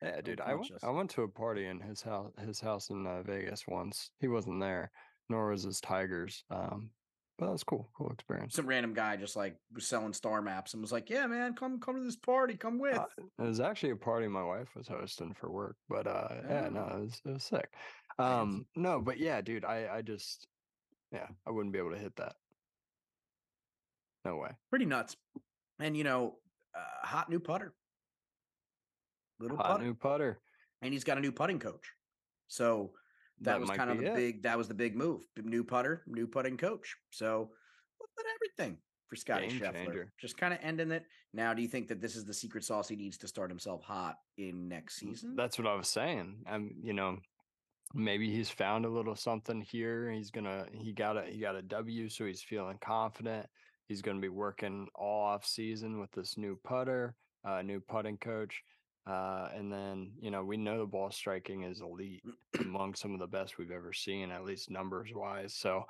Yeah, 0.01 0.21
dude. 0.21 0.41
I 0.41 0.53
went, 0.55 0.71
us. 0.71 0.83
I 0.83 0.89
went 0.89 1.09
to 1.11 1.23
a 1.23 1.27
party 1.27 1.65
in 1.65 1.79
his 1.79 2.01
house 2.01 2.31
his 2.43 2.59
house 2.59 2.89
in 2.89 3.05
uh, 3.05 3.23
Vegas 3.23 3.63
once. 3.67 4.11
He 4.19 4.27
wasn't 4.27 4.59
there, 4.61 4.91
nor 5.29 5.49
was 5.51 5.63
his 5.63 5.79
Tigers. 5.81 6.43
Um, 6.51 6.89
but 7.37 7.45
that 7.45 7.51
was 7.51 7.63
cool. 7.63 7.89
Cool 7.97 8.09
experience. 8.11 8.55
Some 8.55 8.65
random 8.67 8.93
guy 8.93 9.15
just 9.15 9.35
like 9.35 9.55
was 9.73 9.85
selling 9.85 10.13
star 10.13 10.41
maps 10.41 10.73
and 10.73 10.81
was 10.81 10.91
like, 10.91 11.09
"Yeah, 11.09 11.27
man, 11.27 11.53
come 11.55 11.79
come 11.79 11.95
to 11.95 12.03
this 12.03 12.15
party. 12.15 12.55
Come 12.55 12.79
with." 12.79 12.97
Uh, 12.97 13.05
it 13.39 13.43
was 13.43 13.59
actually 13.59 13.91
a 13.91 13.95
party 13.95 14.27
my 14.27 14.43
wife 14.43 14.69
was 14.75 14.87
hosting 14.87 15.33
for 15.33 15.51
work, 15.51 15.75
but 15.89 16.07
uh, 16.07 16.29
yeah, 16.49 16.69
no, 16.69 16.89
Oh. 16.91 16.97
it 16.97 17.01
was, 17.01 17.21
it 17.25 17.33
was 17.33 17.43
sick. 17.43 17.69
Um, 18.19 18.65
no, 18.75 18.99
but 19.01 19.17
yeah, 19.19 19.41
dude, 19.41 19.65
I 19.65 19.87
I 19.97 20.01
just 20.01 20.47
yeah, 21.11 21.27
I 21.45 21.51
wouldn't 21.51 21.73
be 21.73 21.79
able 21.79 21.91
to 21.91 21.97
hit 21.99 22.15
that. 22.17 22.35
No 24.25 24.37
way. 24.37 24.49
Pretty 24.69 24.85
nuts. 24.85 25.15
And 25.79 25.95
you 25.95 26.03
know, 26.03 26.35
uh, 26.75 27.05
hot 27.07 27.29
new 27.29 27.39
putter, 27.39 27.73
little 29.39 29.57
Hot 29.57 29.65
putter, 29.73 29.83
new 29.83 29.93
putter. 29.93 30.39
and 30.81 30.91
he's 30.91 31.03
got 31.03 31.17
a 31.17 31.21
new 31.21 31.31
putting 31.31 31.59
coach. 31.59 31.93
So 32.47 32.91
that, 33.41 33.51
That 33.53 33.59
was 33.61 33.69
kind 33.71 33.89
of 33.89 33.97
the 33.99 34.07
it. 34.11 34.15
big. 34.15 34.43
That 34.43 34.57
was 34.57 34.67
the 34.67 34.73
big 34.73 34.95
move. 34.95 35.21
New 35.43 35.63
putter, 35.63 36.03
new 36.07 36.27
putting 36.27 36.57
coach. 36.57 36.95
So 37.11 37.51
everything 38.35 38.77
for 39.07 39.15
Scotty 39.15 39.47
Game 39.47 39.59
Scheffler. 39.59 39.73
changer. 39.85 40.13
Just 40.19 40.37
kind 40.37 40.53
of 40.53 40.59
ending 40.61 40.91
it. 40.91 41.03
Now, 41.33 41.53
do 41.53 41.61
you 41.61 41.67
think 41.67 41.87
that 41.87 42.01
this 42.01 42.15
is 42.15 42.25
the 42.25 42.33
secret 42.33 42.63
sauce 42.63 42.87
he 42.89 42.95
needs 42.95 43.17
to 43.19 43.27
start 43.27 43.49
himself 43.49 43.83
hot 43.83 44.15
in 44.37 44.67
next 44.67 44.97
season? 44.97 45.35
That's 45.35 45.57
what 45.57 45.67
I 45.67 45.75
was 45.75 45.87
saying. 45.87 46.37
I'm, 46.47 46.71
you 46.81 46.93
know, 46.93 47.17
maybe 47.93 48.29
he's 48.29 48.49
found 48.49 48.85
a 48.85 48.89
little 48.89 49.15
something 49.15 49.61
here. 49.61 50.11
He's 50.11 50.31
gonna 50.31 50.65
he 50.73 50.93
got 50.93 51.17
a 51.17 51.23
he 51.29 51.39
got 51.39 51.55
a 51.55 51.61
W, 51.61 52.09
so 52.09 52.25
he's 52.25 52.41
feeling 52.41 52.77
confident. 52.81 53.45
He's 53.87 54.01
gonna 54.01 54.19
be 54.19 54.29
working 54.29 54.87
all 54.95 55.23
off 55.25 55.45
season 55.45 55.99
with 55.99 56.11
this 56.11 56.37
new 56.37 56.59
putter, 56.63 57.15
uh, 57.47 57.61
new 57.61 57.79
putting 57.79 58.17
coach. 58.17 58.61
Uh, 59.07 59.49
and 59.55 59.71
then, 59.71 60.11
you 60.19 60.31
know, 60.31 60.43
we 60.43 60.57
know 60.57 60.79
the 60.79 60.85
ball 60.85 61.09
striking 61.11 61.63
is 61.63 61.81
elite 61.81 62.23
among 62.59 62.93
some 62.93 63.13
of 63.13 63.19
the 63.19 63.27
best 63.27 63.57
we've 63.57 63.71
ever 63.71 63.93
seen, 63.93 64.31
at 64.31 64.43
least 64.43 64.69
numbers 64.69 65.11
wise. 65.13 65.55
So 65.55 65.83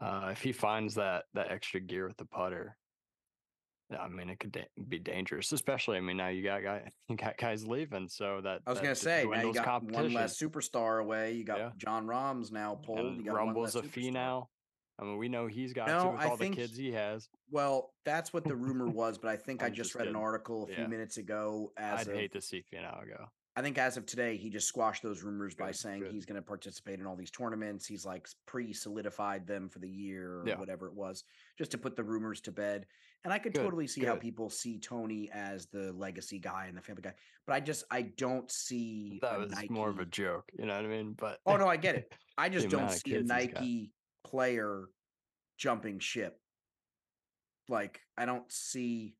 uh, 0.00 0.28
if 0.30 0.40
he 0.40 0.52
finds 0.52 0.94
that 0.94 1.24
that 1.34 1.50
extra 1.50 1.80
gear 1.80 2.06
with 2.06 2.16
the 2.16 2.26
putter, 2.26 2.76
I 3.98 4.08
mean, 4.08 4.30
it 4.30 4.38
could 4.38 4.52
da- 4.52 4.68
be 4.88 5.00
dangerous, 5.00 5.50
especially. 5.50 5.96
I 5.96 6.00
mean, 6.00 6.16
now 6.16 6.28
you 6.28 6.44
got 6.44 6.62
guy, 6.62 6.92
you 7.08 7.16
got 7.16 7.36
guys 7.36 7.66
leaving, 7.66 8.08
so 8.08 8.40
that 8.42 8.60
I 8.66 8.70
was 8.70 8.80
gonna 8.80 8.94
say 8.94 9.26
now 9.28 9.42
you 9.42 9.52
got 9.52 9.82
one 9.82 10.12
less 10.12 10.40
superstar 10.40 11.00
away. 11.00 11.32
You 11.32 11.44
got 11.44 11.58
Yeah. 11.58 11.70
Jon 11.76 12.06
Rahm's 12.06 12.52
now 12.52 12.76
pulled. 12.76 13.00
and 13.00 13.16
you 13.16 13.24
got 13.24 13.34
Rumble's 13.34 13.74
a 13.74 13.82
Finau. 13.82 14.46
I 15.00 15.04
mean, 15.04 15.16
we 15.16 15.28
know 15.28 15.46
he's 15.46 15.72
got 15.72 15.88
No, 15.88 16.02
to 16.02 16.08
with 16.12 16.20
I 16.20 16.28
all 16.28 16.36
the 16.36 16.50
kids 16.50 16.76
he 16.76 16.92
has. 16.92 17.28
Well, 17.50 17.94
that's 18.04 18.32
what 18.32 18.44
the 18.44 18.54
rumor 18.54 18.88
was, 18.90 19.18
but 19.18 19.30
I 19.30 19.36
think 19.36 19.62
I 19.62 19.68
just 19.68 19.76
just 19.78 19.94
read 19.94 20.08
an 20.08 20.16
article 20.16 20.64
a 20.64 20.66
few 20.66 20.76
Yeah. 20.76 20.86
minutes 20.86 21.16
ago. 21.16 21.72
As 21.76 22.06
I'd 22.06 22.12
of, 22.12 22.16
hate 22.18 22.32
to 22.32 22.40
see 22.40 22.62
Finau 22.72 23.06
go. 23.08 23.26
I 23.56 23.62
think 23.62 23.78
as 23.78 23.96
of 23.96 24.06
today, 24.06 24.36
he 24.36 24.48
just 24.48 24.68
squashed 24.68 25.02
those 25.02 25.22
rumors 25.22 25.54
by 25.56 25.72
saying 25.72 26.02
good. 26.02 26.12
he's 26.12 26.24
going 26.24 26.36
to 26.36 26.42
participate 26.42 27.00
in 27.00 27.06
all 27.06 27.16
these 27.16 27.32
tournaments. 27.32 27.84
He's 27.86 28.04
like 28.04 28.28
pre-solidified 28.46 29.46
them 29.46 29.68
for 29.68 29.80
the 29.80 29.88
year 29.88 30.40
or 30.40 30.44
Yeah. 30.46 30.56
whatever 30.58 30.86
it 30.86 30.94
was, 30.94 31.24
just 31.58 31.70
to 31.72 31.78
put 31.78 31.96
the 31.96 32.04
rumors 32.04 32.40
to 32.42 32.52
bed. 32.52 32.86
And 33.24 33.32
I 33.32 33.38
could 33.38 33.52
Good, 33.52 33.62
totally 33.62 33.86
see 33.86 34.04
how 34.04 34.16
people 34.16 34.48
see 34.50 34.78
Tony 34.78 35.30
as 35.32 35.66
the 35.66 35.92
legacy 35.92 36.38
guy 36.38 36.66
and 36.66 36.76
the 36.76 36.80
family 36.80 37.02
guy, 37.02 37.14
but 37.46 37.54
I 37.54 37.60
just 37.60 37.84
I 37.90 38.02
don't 38.02 38.50
see 38.50 39.18
That 39.20 39.38
was 39.38 39.70
more 39.70 39.90
of 39.90 39.98
a 39.98 40.06
joke, 40.06 40.50
you 40.58 40.64
know 40.64 40.76
what 40.76 40.84
I 40.84 40.88
mean? 40.88 41.14
But 41.14 41.40
Oh 41.44 41.56
no, 41.56 41.66
I 41.66 41.76
get 41.76 41.96
it. 41.96 42.14
I 42.38 42.48
just 42.56 42.68
don't 42.70 42.88
see 42.90 43.10
a 43.14 43.18
kids 43.18 43.30
he's 43.32 43.46
got. 43.48 43.60
Nike 43.60 43.92
player 44.24 44.84
jumping 45.58 45.98
ship. 45.98 46.38
Like 47.68 48.00
I 48.16 48.26
don't 48.26 48.50
see 48.50 49.14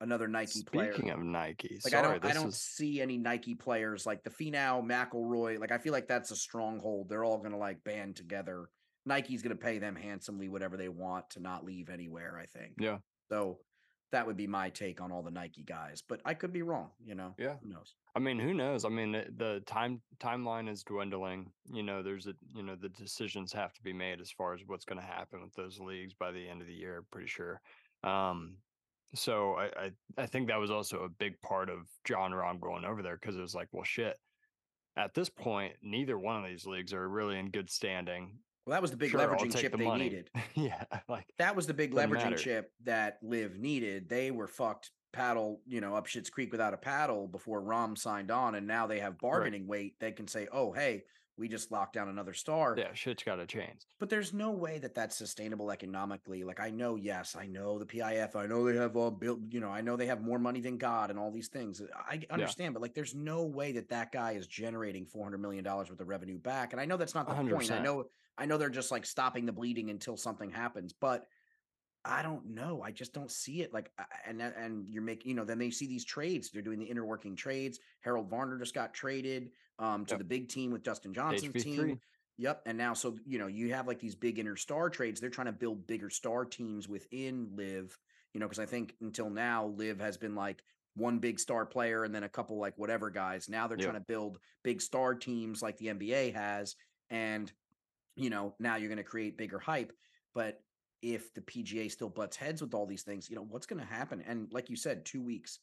another 0.00 0.28
Nike 0.28 0.62
player. 0.62 0.92
Speaking 0.92 1.10
of 1.10 1.20
Nike, 1.20 1.80
Like 1.84 1.92
sorry, 1.92 2.06
I 2.06 2.18
don't, 2.18 2.24
I 2.24 2.32
don't 2.34 2.48
is 2.48 2.60
see 2.60 3.00
any 3.00 3.16
Nike 3.16 3.54
players 3.54 4.06
like 4.06 4.22
the 4.22 4.30
Finau, 4.30 4.82
McIlroy. 4.84 5.58
Like 5.58 5.72
I 5.72 5.78
feel 5.78 5.92
like 5.92 6.08
that's 6.08 6.30
a 6.30 6.36
stronghold. 6.36 7.08
They're 7.08 7.24
all 7.24 7.38
gonna 7.38 7.58
like 7.58 7.82
band 7.84 8.16
together. 8.16 8.68
Nike's 9.06 9.42
going 9.42 9.56
to 9.56 9.64
pay 9.64 9.78
them 9.78 9.96
handsomely 9.96 10.48
whatever 10.48 10.76
they 10.76 10.90
want 10.90 11.30
to 11.30 11.40
not 11.40 11.64
leave 11.64 11.88
anywhere. 11.88 12.38
I 12.40 12.44
think. 12.46 12.74
Yeah. 12.78 12.98
So 13.30 13.58
that 14.10 14.26
would 14.26 14.36
be 14.36 14.46
my 14.46 14.70
take 14.70 15.00
on 15.00 15.12
all 15.12 15.22
the 15.22 15.30
Nike 15.30 15.62
guys, 15.62 16.02
but 16.06 16.20
I 16.24 16.34
could 16.34 16.52
be 16.52 16.62
wrong. 16.62 16.90
You 17.04 17.14
know. 17.14 17.34
Yeah. 17.38 17.56
Who 17.62 17.68
knows? 17.68 17.94
I 18.14 18.20
mean, 18.20 18.38
who 18.38 18.54
knows? 18.54 18.84
I 18.84 18.88
mean, 18.88 19.12
the, 19.12 19.26
the 19.36 19.62
time 19.66 20.00
timeline 20.18 20.68
is 20.68 20.82
dwindling. 20.82 21.50
You 21.72 21.82
know, 21.82 22.02
there's 22.02 22.26
a 22.26 22.34
you 22.54 22.62
know 22.62 22.76
the 22.76 22.88
decisions 22.88 23.52
have 23.52 23.72
to 23.74 23.82
be 23.82 23.92
made 23.92 24.20
as 24.20 24.30
far 24.30 24.54
as 24.54 24.60
what's 24.66 24.84
going 24.84 25.00
to 25.00 25.06
happen 25.06 25.42
with 25.42 25.54
those 25.54 25.78
leagues 25.78 26.14
by 26.14 26.32
the 26.32 26.48
end 26.48 26.60
of 26.60 26.66
the 26.66 26.74
year. 26.74 27.04
Pretty 27.10 27.28
sure. 27.28 27.60
Um, 28.04 28.56
so 29.14 29.54
I, 29.54 29.64
I 29.64 29.90
I 30.16 30.26
think 30.26 30.48
that 30.48 30.60
was 30.60 30.70
also 30.70 31.04
a 31.04 31.08
big 31.08 31.40
part 31.40 31.68
of 31.68 31.86
Jon 32.04 32.32
Rahm 32.32 32.60
going 32.60 32.84
over 32.84 33.02
there 33.02 33.18
because 33.20 33.36
it 33.36 33.42
was 33.42 33.54
like, 33.54 33.68
well, 33.72 33.84
shit. 33.84 34.18
At 34.96 35.14
this 35.14 35.28
point, 35.28 35.74
neither 35.80 36.18
one 36.18 36.42
of 36.42 36.50
these 36.50 36.66
leagues 36.66 36.92
are 36.92 37.08
really 37.08 37.38
in 37.38 37.50
good 37.50 37.70
standing. 37.70 38.32
Well, 38.68 38.74
that 38.74 38.82
was 38.82 38.90
the 38.90 38.98
big 38.98 39.12
Sure, 39.12 39.20
leveraging 39.20 39.56
chip 39.56 39.72
the 39.72 39.78
they 39.78 39.84
money. 39.86 40.04
needed. 40.04 40.30
yeah, 40.54 40.84
like 41.08 41.24
That 41.38 41.56
was 41.56 41.66
the 41.66 41.72
big 41.72 41.94
leveraging 41.94 42.12
matter. 42.12 42.36
chip 42.36 42.70
that 42.84 43.18
LIV 43.22 43.58
needed. 43.58 44.10
They 44.10 44.30
were 44.30 44.46
fucked 44.46 44.90
paddle, 45.10 45.62
you 45.66 45.80
know, 45.80 45.94
up 45.94 46.04
Shit's 46.04 46.28
Creek 46.28 46.52
without 46.52 46.74
a 46.74 46.76
paddle 46.76 47.26
before 47.28 47.62
Rahm 47.62 47.96
signed 47.96 48.30
on, 48.30 48.54
and 48.56 48.66
now 48.66 48.86
they 48.86 48.98
have 49.00 49.16
bargaining 49.18 49.66
weight. 49.66 49.94
They 50.00 50.12
can 50.12 50.28
say, 50.28 50.48
"Oh, 50.52 50.72
hey, 50.72 51.04
we 51.38 51.48
just 51.48 51.70
locked 51.70 51.94
down 51.94 52.08
another 52.08 52.34
star." 52.34 52.74
yeah, 52.76 52.92
shit's 52.94 53.22
got 53.22 53.36
to 53.36 53.46
change. 53.46 53.86
But 53.98 54.10
there's 54.10 54.32
no 54.32 54.50
way 54.50 54.78
that 54.78 54.94
that's 54.94 55.16
sustainable 55.16 55.70
economically. 55.70 56.44
Like 56.44 56.60
I 56.60 56.70
know, 56.70 56.96
yes, 56.96 57.36
I 57.38 57.46
know 57.46 57.78
the 57.78 57.86
PIF. 57.86 58.36
I 58.36 58.46
know 58.46 58.64
they 58.64 58.76
have 58.76 58.96
all 58.96 59.10
built. 59.10 59.40
You 59.50 59.60
know, 59.60 59.70
I 59.70 59.80
know 59.80 59.96
they 59.96 60.06
have 60.06 60.22
more 60.22 60.38
money 60.38 60.60
than 60.60 60.78
God 60.78 61.10
and 61.10 61.18
all 61.18 61.30
these 61.30 61.48
things. 61.48 61.80
Uh, 61.80 61.86
I 61.96 62.20
understand, 62.30 62.74
but 62.74 62.82
like, 62.82 62.94
there's 62.94 63.14
no 63.14 63.44
way 63.44 63.72
that 63.72 63.88
that 63.90 64.12
guy 64.12 64.32
is 64.32 64.46
generating 64.46 65.06
400 65.06 65.38
million 65.38 65.64
dollars 65.64 65.90
worth 65.90 66.00
of 66.00 66.08
revenue 66.08 66.38
back. 66.38 66.72
And 66.72 66.80
I 66.80 66.84
know 66.84 66.96
that's 66.96 67.14
not 67.14 67.28
the 67.28 67.34
point. 67.34 67.70
I 67.70 67.80
know, 67.80 68.04
I 68.36 68.46
know 68.46 68.58
they're 68.58 68.68
just 68.68 68.90
like 68.90 69.06
stopping 69.06 69.46
the 69.46 69.52
bleeding 69.52 69.90
until 69.90 70.16
something 70.16 70.50
happens, 70.50 70.92
but. 70.92 71.26
I 72.08 72.22
don't 72.22 72.46
know. 72.46 72.80
I 72.82 72.90
just 72.90 73.12
don't 73.12 73.30
see 73.30 73.60
it. 73.62 73.72
Like, 73.72 73.90
and 74.26 74.40
and 74.40 74.86
you're 74.88 75.02
making, 75.02 75.28
you 75.30 75.34
know, 75.36 75.44
then 75.44 75.58
they 75.58 75.70
see 75.70 75.86
these 75.86 76.04
trades. 76.04 76.50
They're 76.50 76.62
doing 76.62 76.78
the 76.78 76.88
interworking 76.88 77.36
trades. 77.36 77.78
Harold 78.00 78.28
Varner 78.30 78.58
just 78.58 78.74
got 78.74 78.94
traded 78.94 79.50
um, 79.78 80.04
to 80.06 80.14
Yep. 80.14 80.18
the 80.18 80.24
big 80.24 80.48
team 80.48 80.70
with 80.72 80.82
Dustin 80.82 81.12
Johnson's 81.12 81.54
HV3. 81.54 81.62
team. 81.62 82.00
Yep. 82.38 82.62
And 82.66 82.78
now, 82.78 82.94
so 82.94 83.16
you 83.26 83.38
know, 83.38 83.46
you 83.48 83.74
have 83.74 83.86
like 83.86 83.98
these 84.00 84.14
big 84.14 84.38
inner 84.38 84.56
star 84.56 84.88
trades. 84.90 85.20
They're 85.20 85.28
trying 85.30 85.46
to 85.46 85.52
build 85.52 85.86
bigger 85.86 86.08
star 86.10 86.44
teams 86.44 86.88
within 86.88 87.50
LIV. 87.54 87.98
You 88.32 88.40
know, 88.40 88.46
because 88.46 88.58
I 88.60 88.66
think 88.66 88.94
until 89.00 89.28
now, 89.30 89.66
LIV 89.66 90.00
has 90.00 90.16
been 90.16 90.34
like 90.34 90.62
one 90.94 91.18
big 91.18 91.38
star 91.38 91.64
player 91.66 92.04
and 92.04 92.14
then 92.14 92.24
a 92.24 92.28
couple 92.28 92.58
like 92.58 92.76
whatever 92.76 93.10
guys. 93.10 93.48
Now 93.48 93.66
they're 93.66 93.78
Yeah. 93.78 93.84
trying 93.86 94.00
to 94.02 94.06
build 94.06 94.38
big 94.64 94.80
star 94.80 95.14
teams 95.14 95.62
like 95.62 95.76
the 95.78 95.88
NBA 95.88 96.32
has, 96.34 96.74
and 97.10 97.52
you 98.16 98.30
know, 98.30 98.54
now 98.58 98.76
you're 98.76 98.88
going 98.88 98.96
to 98.98 99.04
create 99.04 99.36
bigger 99.36 99.58
hype. 99.60 99.92
But 100.34 100.60
if 101.02 101.32
the 101.34 101.40
PGA 101.40 101.90
still 101.90 102.08
butts 102.08 102.36
heads 102.36 102.60
with 102.60 102.74
all 102.74 102.86
these 102.86 103.02
things, 103.02 103.30
you 103.30 103.36
know, 103.36 103.46
what's 103.48 103.66
going 103.66 103.80
to 103.80 103.86
happen? 103.86 104.22
And 104.26 104.52
like 104.52 104.68
you 104.70 104.76
said, 104.76 105.04
two 105.04 105.22
weeks. 105.22 105.58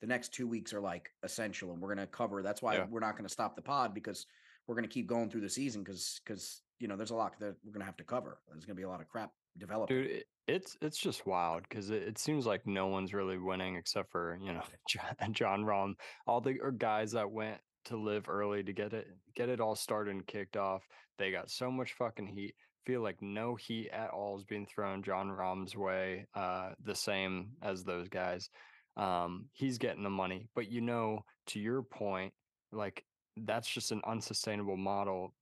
The 0.00 0.08
next 0.08 0.34
two 0.34 0.46
weeks 0.46 0.74
are 0.74 0.80
like 0.80 1.10
essential, 1.22 1.72
and 1.72 1.80
we're 1.80 1.94
going 1.94 2.06
to 2.06 2.12
cover. 2.12 2.42
That's 2.42 2.60
why 2.60 2.74
Yeah. 2.74 2.86
we're 2.90 3.00
not 3.00 3.12
going 3.12 3.24
to 3.24 3.32
stop 3.32 3.56
the 3.56 3.62
pod 3.62 3.94
because 3.94 4.26
we're 4.66 4.74
going 4.74 4.84
to 4.84 4.92
keep 4.92 5.06
going 5.06 5.30
through 5.30 5.40
the 5.42 5.48
season 5.48 5.82
because 5.82 6.20
because 6.24 6.60
you 6.78 6.88
know 6.88 6.96
there's 6.96 7.10
a 7.10 7.14
lot 7.14 7.38
that 7.40 7.54
we're 7.64 7.72
going 7.72 7.80
to 7.80 7.86
have 7.86 7.96
to 7.98 8.04
cover. 8.04 8.38
There's 8.48 8.66
going 8.66 8.76
to 8.76 8.80
be 8.80 8.84
a 8.84 8.88
lot 8.88 9.00
of 9.00 9.08
crap 9.08 9.30
developing. 9.56 9.96
Dude, 9.96 10.10
it, 10.10 10.26
it's 10.46 10.76
it's 10.82 10.98
just 10.98 11.26
wild 11.26 11.62
because 11.62 11.88
it, 11.90 12.02
it 12.02 12.18
seems 12.18 12.44
like 12.44 12.66
no 12.66 12.88
one's 12.88 13.14
really 13.14 13.38
winning 13.38 13.76
except 13.76 14.10
for 14.10 14.38
you 14.42 14.52
know 14.52 14.62
Jon, 14.88 15.32
Jon 15.32 15.64
Rahm, 15.64 15.94
all 16.26 16.40
the 16.42 16.58
guys 16.76 17.12
that 17.12 17.30
went 17.30 17.58
to 17.86 17.96
LIV 17.96 18.28
early 18.28 18.62
to 18.62 18.72
get 18.72 18.92
it 18.92 19.06
get 19.34 19.48
it 19.48 19.60
all 19.60 19.76
started 19.76 20.14
and 20.14 20.26
kicked 20.26 20.56
off. 20.56 20.86
They 21.18 21.30
got 21.30 21.50
so 21.50 21.70
much 21.70 21.92
fucking 21.94 22.26
heat. 22.26 22.54
Feel 22.86 23.00
like 23.00 23.22
no 23.22 23.54
heat 23.54 23.90
at 23.90 24.10
all 24.10 24.36
is 24.36 24.44
being 24.44 24.66
thrown 24.66 25.02
Jon 25.02 25.30
Rahm's 25.30 25.76
way. 25.76 26.26
Uh, 26.34 26.70
the 26.84 26.94
same 26.94 27.50
as 27.62 27.84
those 27.84 28.08
guys. 28.08 28.50
Um, 28.96 29.46
he's 29.52 29.78
getting 29.78 30.02
the 30.02 30.10
money, 30.10 30.46
but 30.54 30.70
you 30.70 30.80
know, 30.80 31.24
to 31.46 31.58
your 31.58 31.82
point, 31.82 32.32
like 32.72 33.04
that's 33.36 33.68
just 33.68 33.90
an 33.90 34.00
unsustainable 34.06 34.76
model. 34.76 35.34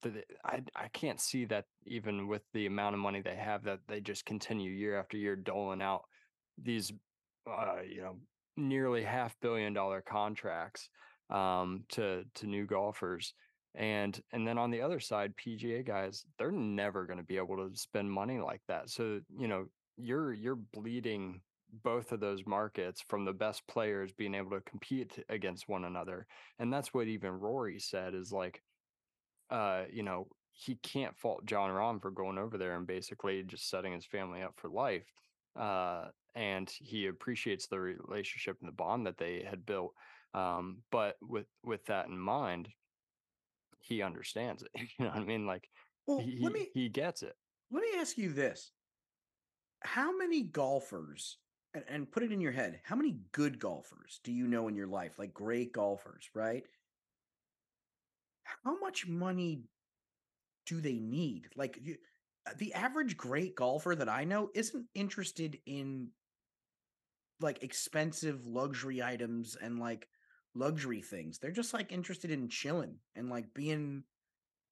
I 0.45 0.63
I 0.75 0.89
can't 0.93 1.21
see 1.21 1.45
that 1.47 1.67
even 1.87 2.29
with 2.29 2.43
the 2.55 2.67
amount 2.67 2.95
of 2.95 3.01
money 3.01 3.21
they 3.21 3.35
have 3.37 3.65
that 3.65 3.81
they 3.89 4.01
just 4.01 4.25
continue 4.25 4.71
year 4.71 4.99
after 4.99 5.17
year 5.17 5.37
doling 5.37 5.83
out 5.83 6.03
these 6.63 6.93
uh 7.47 7.77
you 7.87 8.03
know 8.03 8.17
nearly 8.57 9.03
half 9.03 9.35
billion 9.41 9.73
dollar 9.73 10.03
contracts 10.03 10.89
um 11.31 11.85
to 11.89 12.25
to 12.35 12.47
new 12.47 12.67
golfers 12.67 13.35
and 13.75 14.21
and 14.33 14.47
then 14.47 14.59
on 14.59 14.71
the 14.71 14.83
other 14.83 15.01
side 15.01 15.33
PGA 15.37 15.85
guys 15.87 16.25
they're 16.39 16.53
never 16.53 17.07
going 17.07 17.19
to 17.19 17.25
be 17.25 17.39
able 17.39 17.57
to 17.57 17.71
spend 17.77 18.11
money 18.11 18.39
like 18.39 18.61
that. 18.69 18.91
So 18.91 19.21
you 19.37 19.49
know 19.49 19.67
you're 19.97 20.33
you're 20.33 20.57
bleeding 20.57 21.41
both 21.83 22.13
of 22.13 22.21
those 22.21 22.47
markets 22.47 23.03
from 23.09 23.25
the 23.25 23.33
best 23.33 23.67
players 23.67 24.13
being 24.13 24.35
able 24.35 24.51
to 24.51 24.61
compete 24.61 25.19
against 25.31 25.69
one 25.69 25.85
another. 25.85 26.27
And 26.59 26.71
that's 26.71 26.93
what 26.93 27.07
even 27.07 27.31
Rory 27.31 27.79
said 27.79 28.15
is 28.15 28.33
like 28.33 28.61
uh 29.51 29.85
you 29.93 30.03
know 30.03 30.27
he 30.53 30.77
can't 30.83 31.17
fault 31.17 31.47
Jon 31.47 31.71
Rahm 31.71 32.01
for 32.01 32.11
going 32.11 32.39
over 32.39 32.59
there 32.59 32.77
and 32.77 32.87
basically 32.87 33.43
just 33.43 33.71
setting 33.71 33.93
his 33.93 34.05
family 34.05 34.43
up 34.43 34.55
for 34.57 34.69
life 34.69 35.07
uh 35.59 36.07
and 36.35 36.71
he 36.81 37.07
appreciates 37.07 37.67
the 37.67 37.79
relationship 37.79 38.57
and 38.61 38.69
the 38.69 38.75
bond 38.75 39.07
that 39.07 39.19
they 39.19 39.45
had 39.49 39.67
built 39.67 39.93
um 40.35 40.79
but 40.91 41.17
with 41.21 41.47
with 41.63 41.85
that 41.87 42.07
in 42.07 42.19
mind 42.19 42.69
he 43.83 44.03
understands 44.03 44.63
it 44.63 44.71
you 44.99 45.05
know 45.05 45.11
what 45.11 45.19
i 45.19 45.25
mean 45.25 45.47
like 45.47 45.69
Well, 46.07 46.19
he, 46.19 46.39
let 46.41 46.53
me 46.53 46.69
he 46.73 46.89
gets 46.89 47.23
it 47.23 47.35
let 47.73 47.83
me 47.83 47.89
ask 47.99 48.19
you 48.19 48.31
this: 48.33 48.71
How 49.81 50.17
many 50.17 50.43
golfers, 50.43 51.39
and, 51.73 51.85
and 51.89 52.13
put 52.13 52.23
it 52.23 52.31
in 52.31 52.41
your 52.41 52.53
head, 52.53 52.81
how 52.85 52.97
many 52.97 53.17
good 53.33 53.59
golfers 53.59 54.21
do 54.23 54.31
you 54.31 54.47
know 54.47 54.69
in 54.69 54.77
your 54.77 54.87
life, 54.87 55.19
like 55.19 55.33
great 55.33 55.73
golfers, 55.73 56.29
right? 56.35 56.65
How 58.45 58.79
much 58.79 59.07
money 59.07 59.63
do 60.67 60.83
they 60.83 60.99
need? 60.99 61.49
Like 61.57 61.79
you, 61.81 61.97
uh, 62.47 62.53
the 62.59 62.75
average 62.75 63.17
great 63.17 63.57
golfer 63.57 63.95
that 63.97 64.09
I 64.09 64.25
know 64.25 64.51
isn't 64.55 64.87
interested 64.95 65.59
in 65.65 66.09
like 67.41 67.63
expensive 67.63 68.47
luxury 68.47 69.03
items 69.03 69.57
and 69.61 69.79
like 69.79 70.09
luxury 70.55 71.03
things. 71.03 71.39
They're 71.39 71.51
just 71.51 71.75
like 71.75 71.93
interested 71.93 72.31
in 72.31 72.49
chilling 72.49 72.97
and 73.17 73.29
like 73.31 73.53
being 73.55 74.05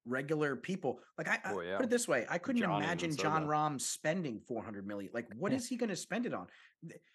regular 0.05 0.55
people. 0.55 0.99
Like 1.17 1.27
I, 1.27 1.39
I 1.45 1.51
Oh, 1.53 1.77
put 1.77 1.85
it 1.85 1.89
this 1.89 2.07
way, 2.07 2.25
I 2.27 2.39
couldn't 2.39 2.61
John 2.63 2.81
imagine 2.81 3.15
John 3.15 3.43
that. 3.43 3.49
Rahm 3.49 3.79
spending 3.79 4.39
400 4.47 4.87
million. 4.87 5.11
Like 5.13 5.27
what 5.37 5.51
Yeah. 5.51 5.59
is 5.59 5.67
he 5.67 5.77
going 5.77 5.89
to 5.89 5.95
spend 5.95 6.25
it 6.25 6.33
on? 6.33 6.47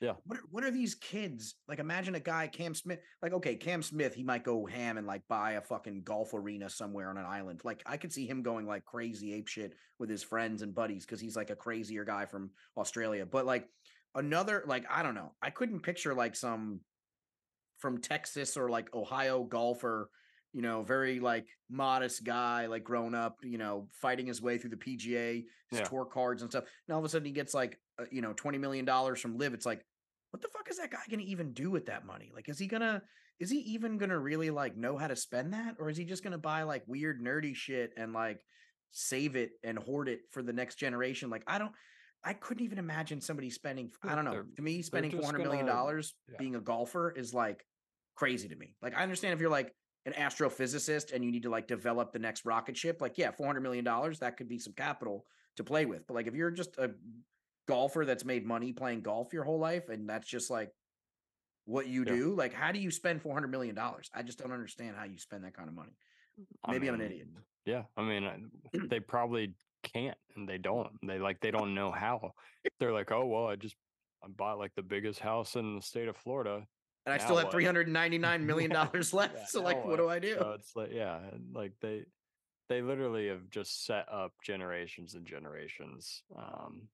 Yeah. 0.01 0.13
What 0.25 0.39
are, 0.39 0.43
what 0.53 0.63
are 0.65 0.71
these 0.71 0.95
kids? 0.95 1.57
Like 1.67 1.81
imagine 1.81 2.15
a 2.15 2.21
guy 2.21 2.47
Cam 2.47 2.75
Smith, 2.75 3.01
like 3.23 3.33
okay, 3.33 3.57
Cam 3.57 3.83
Smith, 3.83 4.15
he 4.15 4.23
might 4.23 4.45
go 4.45 4.67
ham 4.67 4.99
and 4.99 5.07
like 5.07 5.23
buy 5.29 5.53
a 5.53 5.61
fucking 5.61 6.03
golf 6.05 6.33
arena 6.33 6.71
somewhere 6.71 7.11
on 7.11 7.19
an 7.19 7.27
island. 7.27 7.63
Like 7.65 7.83
I 7.87 7.97
could 7.97 8.13
see 8.13 8.27
him 8.27 8.43
going 8.43 8.67
like 8.67 8.85
crazy 8.85 9.35
ape 9.35 9.49
shit 9.49 9.75
with 9.99 10.09
his 10.09 10.23
friends 10.23 10.63
and 10.63 10.75
buddies 10.75 11.07
cuz 11.07 11.21
he's 11.21 11.37
like 11.37 11.51
a 11.51 11.57
crazier 11.57 12.05
guy 12.05 12.27
from 12.27 12.51
Australia. 12.77 13.27
But 13.27 13.47
like 13.47 13.69
another 14.15 14.63
like 14.67 14.85
I 14.89 15.03
don't 15.03 15.17
know. 15.17 15.35
I 15.43 15.51
couldn't 15.51 15.81
picture 15.81 16.15
like 16.15 16.37
some 16.37 16.81
from 17.79 17.99
Texas 17.99 18.57
or 18.57 18.69
like 18.71 18.93
Ohio 18.95 19.45
golfer, 19.45 20.11
you 20.53 20.63
know, 20.63 20.83
very 20.83 21.21
like 21.21 21.47
modest 21.69 22.25
guy, 22.25 22.67
like 22.67 22.85
grown 22.85 23.15
up, 23.15 23.37
you 23.43 23.59
know, 23.59 23.89
fighting 23.93 24.27
his 24.27 24.41
way 24.41 24.59
through 24.59 24.71
the 24.71 24.77
PGA, 24.77 25.45
his 25.71 25.81
Yeah. 25.81 25.85
tour 25.85 26.05
cards 26.05 26.43
and 26.43 26.51
stuff. 26.51 26.65
And 26.89 26.95
all 26.95 26.99
of 26.99 27.05
a 27.05 27.09
sudden 27.09 27.27
he 27.27 27.33
gets 27.33 27.53
like, 27.53 27.79
uh, 27.99 28.05
you 28.11 28.23
know, 28.23 28.33
$20 28.33 28.59
million 28.59 28.87
from 29.17 29.37
LIV. 29.37 29.55
It's 29.55 29.67
like, 29.67 29.85
what 30.31 30.41
the 30.43 30.49
fuck 30.49 30.69
is 30.71 30.79
that 30.79 30.91
guy 30.91 30.99
going 31.11 31.21
to 31.21 31.27
even 31.27 31.53
do 31.53 31.71
with 31.71 31.87
that 31.87 32.07
money? 32.07 32.31
Like, 32.35 32.49
is 32.49 32.59
he 32.59 32.67
going 32.67 32.81
to, 32.83 33.03
is 33.39 33.51
he 33.51 33.59
even 33.59 33.99
going 33.99 34.11
to 34.11 34.19
really 34.19 34.51
like 34.51 34.77
know 34.77 34.97
how 34.97 35.09
to 35.09 35.17
spend 35.17 35.53
that? 35.53 35.77
Or 35.79 35.91
is 35.91 35.97
he 35.97 36.05
just 36.05 36.23
going 36.23 36.33
to 36.33 36.39
buy 36.39 36.63
like 36.63 36.83
weird, 36.87 37.21
nerdy 37.23 37.55
shit 37.55 37.93
and 37.97 38.13
like 38.13 38.39
save 38.93 39.37
it 39.37 39.51
and 39.63 39.79
hoard 39.79 40.09
it 40.09 40.21
for 40.31 40.43
the 40.43 40.53
next 40.53 40.77
generation? 40.77 41.29
Like, 41.29 41.43
I 41.47 41.59
don't, 41.59 41.73
I 42.27 42.33
couldn't 42.35 42.65
even 42.65 42.79
imagine 42.79 43.21
somebody 43.21 43.51
spending, 43.51 43.91
I 44.03 44.15
don't 44.17 44.25
know. 44.25 44.33
they're- 44.33 44.47
To 44.57 44.63
me, 44.63 44.83
spending 44.83 45.13
$400 45.13 45.39
million 45.39 45.65
gonna- 45.65 45.67
dollars 45.67 46.15
yeah. 46.29 46.37
being 46.39 46.57
a 46.57 46.61
golfer 46.61 47.11
is 47.13 47.33
like 47.33 47.65
crazy 48.17 48.49
to 48.49 48.57
me. 48.57 48.75
Like, 48.83 48.95
I 48.97 49.03
understand 49.03 49.33
if 49.35 49.41
you're 49.41 49.51
like, 49.51 49.73
an 50.07 50.13
astrophysicist 50.13 51.13
and 51.13 51.25
you 51.25 51.33
need 51.33 51.43
to 51.43 51.51
like 51.51 51.67
develop 51.67 52.13
the 52.13 52.19
next 52.21 52.45
rocket 52.45 52.77
ship, 52.77 53.01
like 53.01 53.19
yeah, 53.19 53.33
four 53.33 53.45
hundred 53.47 53.63
million 53.63 53.85
dollars 53.85 54.21
that 54.21 54.37
could 54.37 54.49
be 54.49 54.57
some 54.57 54.73
capital 54.73 55.27
to 55.57 55.65
play 55.65 55.85
with. 55.85 56.07
But 56.07 56.15
like 56.15 56.29
if 56.29 56.35
you're 56.37 56.53
just 56.53 56.79
a 56.79 56.93
golfer 57.67 58.05
that's 58.05 58.25
made 58.25 58.47
money 58.47 58.73
playing 58.73 59.01
golf 59.01 59.33
your 59.33 59.43
whole 59.43 59.59
life 59.59 59.89
and 59.89 60.09
that's 60.09 60.29
just 60.29 60.49
like 60.49 60.71
what 61.65 61.89
you 61.89 62.05
Yeah. 62.07 62.15
do, 62.15 62.35
like 62.37 62.53
how 62.53 62.71
do 62.71 62.79
you 62.79 62.93
spend 62.93 63.21
four 63.21 63.35
hundred 63.35 63.49
million 63.51 63.75
dollars? 63.75 64.09
I 64.15 64.23
just 64.23 64.39
don't 64.39 64.53
understand 64.53 64.95
how 64.97 65.03
you 65.07 65.19
spend 65.19 65.43
that 65.43 65.55
kind 65.57 65.69
of 65.69 65.75
money. 65.75 65.97
I 66.65 66.71
Maybe 66.71 66.87
I'm 66.87 66.95
an 66.95 67.01
idiot. 67.01 67.27
Yeah, 67.65 67.83
I 67.97 68.03
mean, 68.05 68.23
I- 68.23 68.79
they 68.89 69.01
probably 69.01 69.55
can't, 69.93 70.17
and 70.37 70.49
they 70.49 70.59
don't. 70.59 70.89
They 71.03 71.19
like 71.19 71.41
they 71.41 71.51
don't 71.51 71.75
know 71.75 71.91
how. 71.91 72.33
They're 72.81 72.93
like, 72.93 73.13
oh 73.13 73.27
well, 73.27 73.47
I 73.47 73.57
just 73.57 73.77
I 74.23 74.29
bought 74.29 74.59
like 74.59 74.75
the 74.75 74.83
biggest 74.83 75.21
house 75.21 75.57
in 75.57 75.77
the 75.77 75.83
state 75.83 76.09
of 76.09 76.17
Florida. 76.17 76.67
And 77.05 77.13
I 77.13 77.19
Now 77.19 77.25
still 77.25 77.37
have 77.37 77.45
what? 77.47 77.53
three 77.53 77.65
hundred 77.65 77.89
ninety 77.89 78.19
nine 78.19 78.45
million 78.47 78.71
Yeah, 78.71 78.85
dollars 78.85 79.13
left. 79.13 79.37
yeah, 79.37 79.45
so 79.47 79.63
like, 79.63 79.79
now 79.79 79.91
what 79.91 79.97
do 79.97 80.09
I 80.09 80.19
do? 80.19 80.37
So 80.39 80.53
it's 80.59 80.75
like, 80.75 80.91
yeah, 80.93 81.21
like 81.53 81.73
they 81.81 82.05
they 82.69 82.83
literally 82.83 83.29
have 83.29 83.49
just 83.51 83.87
set 83.87 84.07
up 84.11 84.33
generations 84.45 85.15
and 85.15 85.25
generations 85.25 86.23
um, 86.37 86.89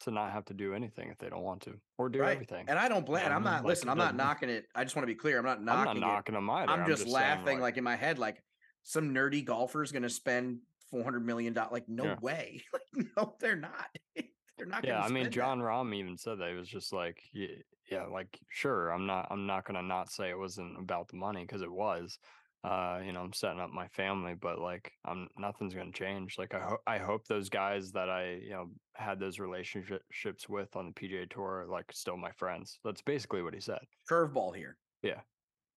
to 0.00 0.10
not 0.10 0.32
have 0.32 0.44
to 0.46 0.54
do 0.54 0.74
anything 0.74 1.10
if 1.10 1.18
they 1.18 1.28
don't 1.28 1.42
want 1.42 1.62
to 1.62 1.74
or 1.98 2.08
do 2.08 2.20
right. 2.20 2.32
everything. 2.32 2.64
And 2.68 2.78
I 2.78 2.88
don't 2.88 3.06
blame. 3.06 3.26
I'm 3.30 3.44
not. 3.44 3.62
Like, 3.62 3.68
listen, 3.68 3.88
I'm 3.88 3.98
not 3.98 4.16
knocking 4.16 4.48
it. 4.48 4.66
I 4.74 4.82
just 4.82 4.96
want 4.96 5.04
to 5.04 5.12
be 5.12 5.14
clear. 5.14 5.38
I'm 5.38 5.44
not 5.44 5.62
knocking. 5.62 5.90
I'm 5.90 6.00
knocking 6.00 6.00
not 6.00 6.06
it. 6.06 6.12
knocking 6.12 6.34
them 6.34 6.50
either. 6.50 6.72
I'm 6.72 6.86
just, 6.88 7.02
saying, 7.02 7.12
laughing 7.12 7.60
like, 7.60 7.76
in 7.76 7.84
my 7.84 7.96
head, 7.96 8.18
like 8.18 8.42
some 8.82 9.14
nerdy 9.14 9.44
golfer 9.44 9.82
is 9.82 9.92
going 9.92 10.02
to 10.02 10.10
spend 10.10 10.58
four 10.90 11.02
hundred 11.04 11.24
million 11.24 11.52
dollars. 11.52 11.72
Like, 11.72 11.88
no 11.88 12.04
Yeah. 12.04 12.16
way. 12.20 12.62
like, 12.72 13.06
no, 13.16 13.36
they're 13.40 13.56
not. 13.56 13.88
they're 14.58 14.66
not. 14.66 14.84
yeah 14.84 14.94
gonna 14.96 15.04
i 15.06 15.08
mean 15.08 15.22
spend 15.22 15.26
that. 15.26 15.30
Jon 15.30 15.58
Rahm 15.60 15.94
even 15.94 16.18
said 16.18 16.38
that 16.38 16.50
he 16.50 16.54
was 16.54 16.68
just 16.68 16.92
like 16.92 17.22
yeah, 17.32 17.46
yeah 17.90 18.04
like 18.04 18.38
sure 18.50 18.90
i'm 18.90 19.06
not 19.06 19.26
i'm 19.30 19.46
not 19.46 19.64
gonna 19.64 19.80
not 19.82 20.10
say 20.12 20.28
it 20.28 20.38
wasn't 20.38 20.78
about 20.78 21.08
the 21.08 21.16
money 21.16 21.40
because 21.46 21.62
it 21.62 21.72
was 21.72 22.18
uh 22.62 23.00
you 23.02 23.10
know 23.10 23.22
i'm 23.22 23.32
setting 23.32 23.58
up 23.58 23.70
my 23.70 23.88
family 23.88 24.34
but 24.34 24.58
like 24.58 24.92
i'm 25.06 25.28
nothing's 25.38 25.72
gonna 25.72 25.90
change 25.92 26.36
like 26.36 26.52
i 26.54 26.60
hope 26.60 26.80
i 26.86 26.98
hope 26.98 27.26
those 27.26 27.48
guys 27.48 27.90
that 27.92 28.10
i 28.10 28.32
you 28.34 28.50
know 28.50 28.68
had 28.94 29.18
those 29.18 29.38
relationships 29.38 30.46
with 30.46 30.76
on 30.76 30.84
the 30.84 30.92
pga 30.92 31.26
tour 31.30 31.62
are 31.62 31.66
like 31.66 31.86
still 31.90 32.18
my 32.18 32.30
friends 32.32 32.78
that's 32.84 33.00
basically 33.00 33.40
what 33.40 33.54
he 33.54 33.60
said 33.60 33.80
curveball 34.10 34.54
here. 34.54 34.76
Yeah. 35.02 35.20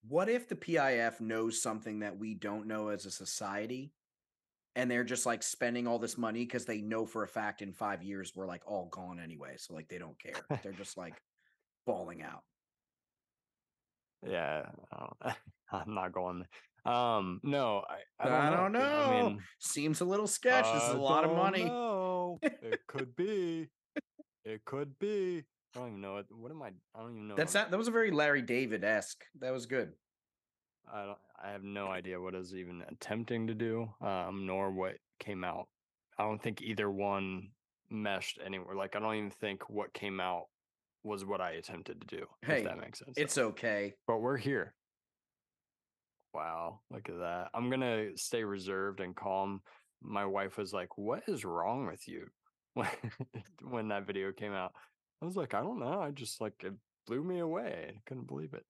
What 0.10 0.28
if 0.28 0.50
the 0.50 0.56
PIF 0.58 1.22
knows 1.22 1.62
something 1.62 2.00
that 2.00 2.18
we 2.18 2.34
don't 2.34 2.68
know 2.68 2.90
as 2.90 3.06
a 3.06 3.12
society? 3.12 3.94
And 4.76 4.90
they're 4.90 5.04
just 5.04 5.26
like 5.26 5.44
spending 5.44 5.88
all 5.88 6.00
this 6.00 6.18
money 6.18 6.40
because 6.46 6.66
they 6.66 6.82
know 6.82 7.06
for 7.06 7.24
a 7.24 7.28
fact 7.28 7.62
in 7.62 7.74
five 7.74 8.02
years 8.02 8.32
we're 8.36 8.48
like 8.48 8.64
all 8.66 8.88
gone 8.92 9.20
anyway. 9.20 9.54
So 9.58 9.74
like 9.76 9.88
they 9.88 10.00
don't 10.00 10.20
care. 10.20 10.60
They're 10.64 10.72
just 10.72 10.98
like 10.98 11.14
balling 11.86 12.24
out. 12.24 12.42
yeah 14.26 14.64
I 14.92 14.98
don't- 15.00 15.36
i'm 15.72 15.94
not 15.96 16.14
going 16.14 16.46
um 16.86 17.40
no 17.44 17.84
i, 17.90 18.26
I 18.26 18.48
I 18.48 18.50
don't 18.50 18.58
don't 18.58 18.72
know, 18.74 18.80
i 19.10 19.22
mean 19.24 19.40
Seems 19.60 20.02
a 20.02 20.06
little 20.06 20.28
sketch. 20.28 20.66
This 20.74 20.84
is 20.84 20.90
a 20.96 20.98
lot 20.98 21.24
of 21.24 21.36
money. 21.36 21.66
know. 21.66 22.40
it 22.42 22.80
could 22.88 23.16
be. 23.24 23.70
It 24.46 24.64
could 24.66 24.98
be. 25.00 25.44
I 25.76 25.80
don't 25.80 25.88
even 25.90 26.02
know 26.02 26.18
it. 26.18 26.26
What 26.30 26.52
am 26.52 26.62
I? 26.62 26.68
I 26.96 27.00
don't 27.02 27.12
even 27.16 27.28
know. 27.30 27.36
That's 27.36 27.54
that. 27.54 27.72
That 27.72 27.78
was 27.78 27.88
a 27.88 27.92
very 27.92 28.12
Larry 28.12 28.42
David 28.42 28.84
esque. 28.84 29.24
That 29.40 29.52
was 29.54 29.66
good. 29.66 29.94
I 30.92 31.06
don't. 31.06 31.18
I 31.44 31.52
have 31.52 31.64
no 31.64 31.88
idea 31.88 32.22
what 32.22 32.36
I 32.36 32.38
was 32.38 32.56
even 32.56 32.84
attempting 32.90 33.48
to 33.48 33.54
do, 33.54 33.90
um, 34.02 34.46
nor 34.46 34.72
what 34.72 34.96
came 35.20 35.44
out. 35.44 35.68
I 36.18 36.24
don't 36.24 36.42
think 36.42 36.62
either 36.62 36.90
one 36.90 37.50
meshed 37.90 38.40
anywhere. 38.44 38.76
Like 38.76 38.96
I 38.96 39.00
don't 39.00 39.16
even 39.16 39.32
think 39.32 39.70
what 39.70 39.94
came 39.94 40.20
out 40.20 40.46
was 41.04 41.26
what 41.26 41.42
I 41.42 41.52
attempted 41.52 42.02
to 42.02 42.18
do. 42.18 42.26
Hey, 42.42 42.60
if 42.60 42.64
that 42.66 42.80
makes 42.80 43.00
sense. 43.00 43.18
It's 43.18 43.38
okay. 43.38 43.94
but 44.08 44.20
we're 44.20 44.38
here. 44.38 44.74
Wow, 46.34 46.80
look 46.90 47.10
at 47.10 47.20
that. 47.20 47.50
I'm 47.54 47.70
gonna 47.70 48.18
stay 48.18 48.44
reserved 48.44 49.00
and 49.00 49.16
calm. 49.16 49.62
My 50.02 50.26
wife 50.26 50.58
was 50.58 50.74
like, 50.74 50.98
"What 50.98 51.24
is 51.28 51.46
wrong 51.46 51.86
with 51.88 52.08
you?" 52.08 52.28
When 52.74 52.88
when 53.62 53.88
that 53.90 54.08
video 54.08 54.32
came 54.32 54.54
out, 54.54 54.74
I 55.22 55.26
was 55.26 55.36
like, 55.36 55.54
"I 55.54 55.62
don't 55.62 55.80
know. 55.80 56.02
I 56.02 56.12
just 56.12 56.42
like 56.42 56.64
it 56.64 56.74
blew 57.06 57.24
me 57.24 57.40
away. 57.40 57.94
I 57.96 58.00
couldn't 58.06 58.28
believe 58.28 58.54
it." 58.54 58.66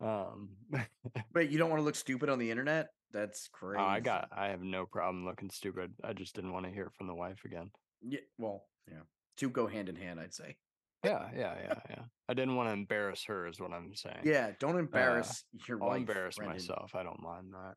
Um, 0.00 0.50
Wait, 1.34 1.50
you 1.50 1.58
don't 1.58 1.70
want 1.70 1.80
to 1.80 1.84
look 1.84 1.94
stupid 1.96 2.28
on 2.28 2.38
the 2.38 2.50
internet? 2.50 2.88
That's 3.12 3.48
crazy. 3.52 3.80
oh, 3.80 3.84
I 3.86 4.00
got. 4.00 4.28
I 4.36 4.48
have 4.48 4.62
no 4.62 4.86
problem 4.86 5.24
looking 5.24 5.50
stupid. 5.50 5.92
I 6.02 6.12
just 6.12 6.34
didn't 6.34 6.52
want 6.52 6.66
to 6.66 6.72
hear 6.72 6.86
it 6.86 6.94
from 6.96 7.06
the 7.06 7.14
wife 7.14 7.42
again. 7.44 7.70
Yeah. 8.02 8.20
Well, 8.38 8.64
yeah. 8.90 9.02
Two 9.36 9.50
go 9.50 9.66
hand 9.66 9.88
in 9.88 9.96
hand, 9.96 10.18
I'd 10.20 10.34
say. 10.34 10.56
Yeah, 11.04 11.28
yeah, 11.36 11.54
yeah, 11.62 11.80
yeah. 11.90 12.02
I 12.28 12.34
didn't 12.34 12.56
want 12.56 12.68
to 12.68 12.72
embarrass 12.72 13.24
her, 13.26 13.46
is 13.46 13.60
what 13.60 13.72
I'm 13.72 13.94
saying. 13.94 14.20
Yeah. 14.24 14.52
Don't 14.58 14.78
embarrass 14.78 15.44
your 15.68 15.82
I'll 15.82 15.90
wife. 15.90 15.98
embarrass 15.98 16.36
Brendan. 16.36 16.56
myself. 16.56 16.92
I 16.94 17.02
don't 17.02 17.22
mind 17.22 17.52
that. 17.52 17.74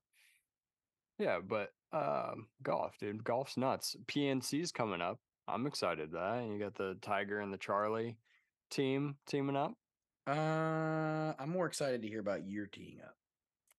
Yeah, 1.19 1.39
but 1.45 1.69
um, 1.91 2.47
golf, 2.63 2.95
dude, 3.00 3.24
golf's 3.24 3.57
nuts. 3.57 3.95
PNC's 4.07 4.71
coming 4.71 5.01
up. 5.01 5.19
I'm 5.47 5.65
excited 5.67 6.12
that. 6.13 6.45
You 6.47 6.57
got 6.59 6.75
the 6.75 6.97
Tiger 7.01 7.39
and 7.39 7.51
the 7.53 7.57
Charlie 7.57 8.17
team 8.69 9.15
teaming 9.27 9.55
up. 9.55 9.74
Uh, 10.27 11.33
I'm 11.39 11.49
more 11.49 11.65
excited 11.67 12.01
to 12.01 12.07
hear 12.07 12.19
about 12.19 12.47
your 12.47 12.65
teeing 12.67 12.99
up. 13.03 13.15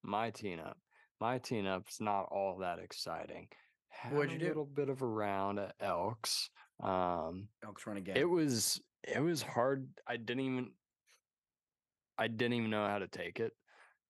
My 0.02 0.30
teeing 0.30 0.60
up. 0.60 0.78
My 1.20 1.38
team 1.38 1.66
up's 1.66 2.00
not 2.00 2.28
all 2.30 2.58
that 2.60 2.78
exciting. 2.78 3.48
Had 3.88 4.12
What'd 4.12 4.30
a 4.30 4.34
you 4.34 4.38
do? 4.38 4.46
little 4.46 4.64
bit 4.64 4.88
of 4.88 5.02
a 5.02 5.06
round 5.06 5.58
at 5.58 5.74
Elks. 5.80 6.48
Um, 6.82 7.48
Elk's 7.64 7.86
Run 7.86 7.96
again. 7.96 8.16
it 8.16 8.24
was 8.28 8.80
it 9.02 9.20
was 9.20 9.42
hard. 9.42 9.88
I 10.06 10.16
didn't 10.16 10.40
even 10.44 10.70
I 12.16 12.28
didn't 12.28 12.54
even 12.54 12.70
know 12.70 12.86
how 12.86 12.98
to 13.00 13.08
take 13.08 13.40
it. 13.40 13.52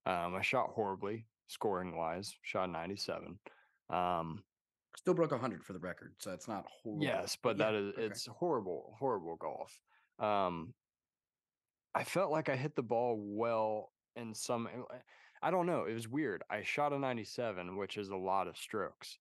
Um, 0.07 0.35
I 0.35 0.43
shot 0.43 0.69
horribly, 0.75 1.27
scoring 1.49 1.97
wise. 1.97 2.35
Shot 2.43 2.71
97. 2.71 3.39
Um, 3.91 4.43
Still 4.97 5.15
broke 5.15 5.31
100 5.31 5.65
for 5.65 5.73
the 5.75 5.79
record, 5.79 6.15
so 6.19 6.33
it's 6.33 6.49
not 6.49 6.65
horrible. 6.83 7.05
Yes, 7.05 7.37
but 7.43 7.59
Yeah, 7.59 7.71
that 7.71 7.75
is 7.75 7.95
okay. 7.95 8.03
it's 8.05 8.27
horrible, 8.27 8.95
horrible 8.99 9.37
golf. 9.37 9.73
Um 10.19 10.75
I 11.95 12.05
felt 12.05 12.31
like 12.31 12.49
I 12.49 12.57
hit 12.57 12.77
the 12.77 12.83
ball 12.83 13.17
well 13.19 13.93
in 14.17 14.35
some 14.35 14.67
uh, 14.67 14.95
I 15.43 15.51
don't 15.51 15.67
know, 15.67 15.85
it 15.85 15.95
was 15.95 16.09
weird. 16.09 16.43
I 16.51 16.63
shot 16.63 16.93
a 16.93 16.99
97, 16.99 17.77
which 17.77 17.97
is 17.97 18.09
a 18.09 18.17
lot 18.17 18.49
of 18.49 18.57
strokes. 18.57 19.19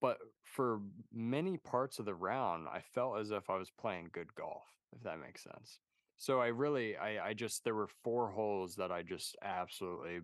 But 0.00 0.18
for 0.44 0.80
many 1.12 1.58
parts 1.58 1.98
of 1.98 2.04
the 2.04 2.14
round, 2.14 2.66
I 2.68 2.80
felt 2.94 3.18
as 3.18 3.30
if 3.30 3.50
I 3.50 3.56
was 3.56 3.70
playing 3.70 4.10
good 4.12 4.34
golf, 4.34 4.62
if 4.96 5.02
that 5.02 5.20
makes 5.20 5.42
sense. 5.42 5.80
So 6.18 6.40
I 6.40 6.48
really 6.48 6.96
I 6.96 7.28
I 7.28 7.34
just 7.34 7.64
there 7.64 7.74
were 7.74 7.88
four 8.04 8.30
holes 8.30 8.76
that 8.76 8.90
I 8.90 9.02
just 9.02 9.36
absolutely 9.42 10.20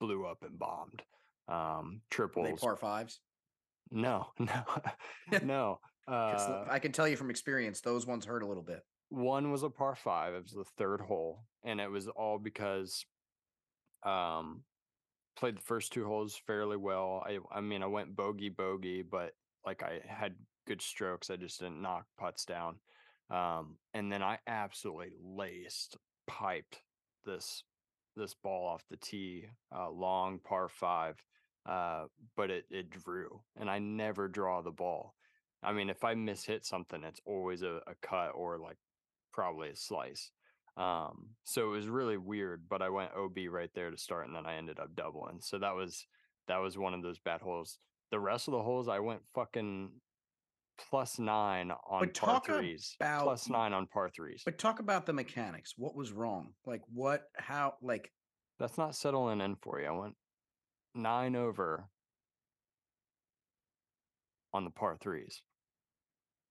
blew 0.00 0.26
up 0.26 0.42
and 0.42 0.58
bombed. 0.58 1.02
Um 1.48 1.54
Were 2.18 2.26
they 2.26 2.32
triples. 2.32 2.60
par 2.60 2.76
fives. 2.76 3.20
No, 3.90 4.28
no. 4.38 4.64
no. 5.42 5.80
Uh 6.08 6.64
I 6.68 6.78
can 6.78 6.92
tell 6.92 7.08
you 7.08 7.16
from 7.16 7.30
experience, 7.30 7.80
those 7.80 8.06
ones 8.06 8.24
hurt 8.24 8.42
a 8.42 8.46
little 8.46 8.62
bit. 8.62 8.82
One 9.08 9.50
was 9.52 9.62
a 9.62 9.70
par 9.70 9.94
five. 9.94 10.34
It 10.34 10.42
was 10.42 10.52
the 10.52 10.64
third 10.64 11.00
hole, 11.00 11.44
and 11.64 11.80
it 11.80 11.90
was 11.90 12.08
all 12.08 12.38
because 12.38 13.04
um 14.02 14.62
played 15.36 15.56
the 15.56 15.62
first 15.62 15.92
two 15.92 16.06
holes 16.06 16.40
fairly 16.46 16.76
well. 16.76 17.22
I 17.26 17.38
I 17.52 17.60
mean 17.60 17.82
I 17.82 17.86
went 17.86 18.16
bogey 18.16 18.48
bogey, 18.48 19.02
but 19.02 19.32
like 19.64 19.82
I 19.82 20.00
had 20.06 20.34
good 20.66 20.82
strokes. 20.82 21.30
I 21.30 21.36
just 21.36 21.60
didn't 21.60 21.82
knock 21.82 22.06
putts 22.18 22.44
down. 22.44 22.76
Um 23.30 23.76
and 23.94 24.10
then 24.10 24.22
I 24.22 24.38
absolutely 24.46 25.10
laced 25.22 25.96
piped 26.26 26.82
this 27.24 27.62
this 28.16 28.34
ball 28.34 28.66
off 28.66 28.84
the 28.90 28.96
tee, 28.96 29.46
uh 29.74 29.90
long 29.90 30.38
par 30.40 30.68
five. 30.68 31.16
Uh 31.68 32.06
but 32.36 32.50
it 32.50 32.64
it 32.70 32.90
drew 32.90 33.40
and 33.56 33.68
I 33.70 33.78
never 33.78 34.28
draw 34.28 34.62
the 34.62 34.70
ball. 34.70 35.14
I 35.62 35.72
mean 35.72 35.90
if 35.90 36.04
I 36.04 36.14
mishit 36.14 36.64
something, 36.64 37.02
it's 37.04 37.20
always 37.26 37.62
a, 37.62 37.80
a 37.86 37.94
cut 38.02 38.30
or 38.34 38.58
like 38.58 38.78
probably 39.36 39.68
a 39.68 39.76
slice. 39.76 40.30
Um, 40.76 41.28
so 41.44 41.68
it 41.68 41.76
was 41.76 41.86
really 41.88 42.16
weird, 42.16 42.64
but 42.68 42.82
I 42.82 42.88
went 42.88 43.12
OB 43.16 43.36
right 43.50 43.70
there 43.74 43.90
to 43.90 43.96
start, 43.96 44.26
and 44.26 44.34
then 44.34 44.46
I 44.46 44.56
ended 44.56 44.80
up 44.80 44.96
doubling. 44.96 45.38
So 45.40 45.58
that 45.60 45.74
was 45.76 46.04
that 46.48 46.58
was 46.58 46.76
one 46.76 46.94
of 46.94 47.02
those 47.02 47.18
bad 47.20 47.40
holes. 47.40 47.78
The 48.10 48.18
rest 48.20 48.48
of 48.48 48.52
the 48.52 48.62
holes, 48.62 48.88
I 48.88 48.98
went 48.98 49.20
fucking 49.34 49.90
plus 50.90 51.18
nine 51.18 51.70
on 51.70 52.00
But 52.00 52.14
par 52.14 52.40
threes, 52.44 52.94
about- 53.00 53.22
plus 53.24 53.48
nine 53.48 53.72
on 53.72 53.86
par 53.86 54.10
threes. 54.14 54.42
But 54.44 54.58
talk 54.58 54.78
about 54.80 55.06
the 55.06 55.12
mechanics. 55.12 55.74
What 55.76 55.94
was 55.94 56.12
wrong? 56.12 56.52
Like 56.66 56.82
what? 56.92 57.24
How? 57.36 57.74
Like 57.82 58.12
That's 58.58 58.78
not 58.78 58.94
settling 58.94 59.40
in 59.40 59.56
for 59.56 59.80
you. 59.80 59.86
I 59.86 59.90
went 59.92 60.14
nine 60.94 61.36
over 61.36 61.88
on 64.52 64.64
the 64.64 64.70
par 64.70 64.96
threes. 65.00 65.42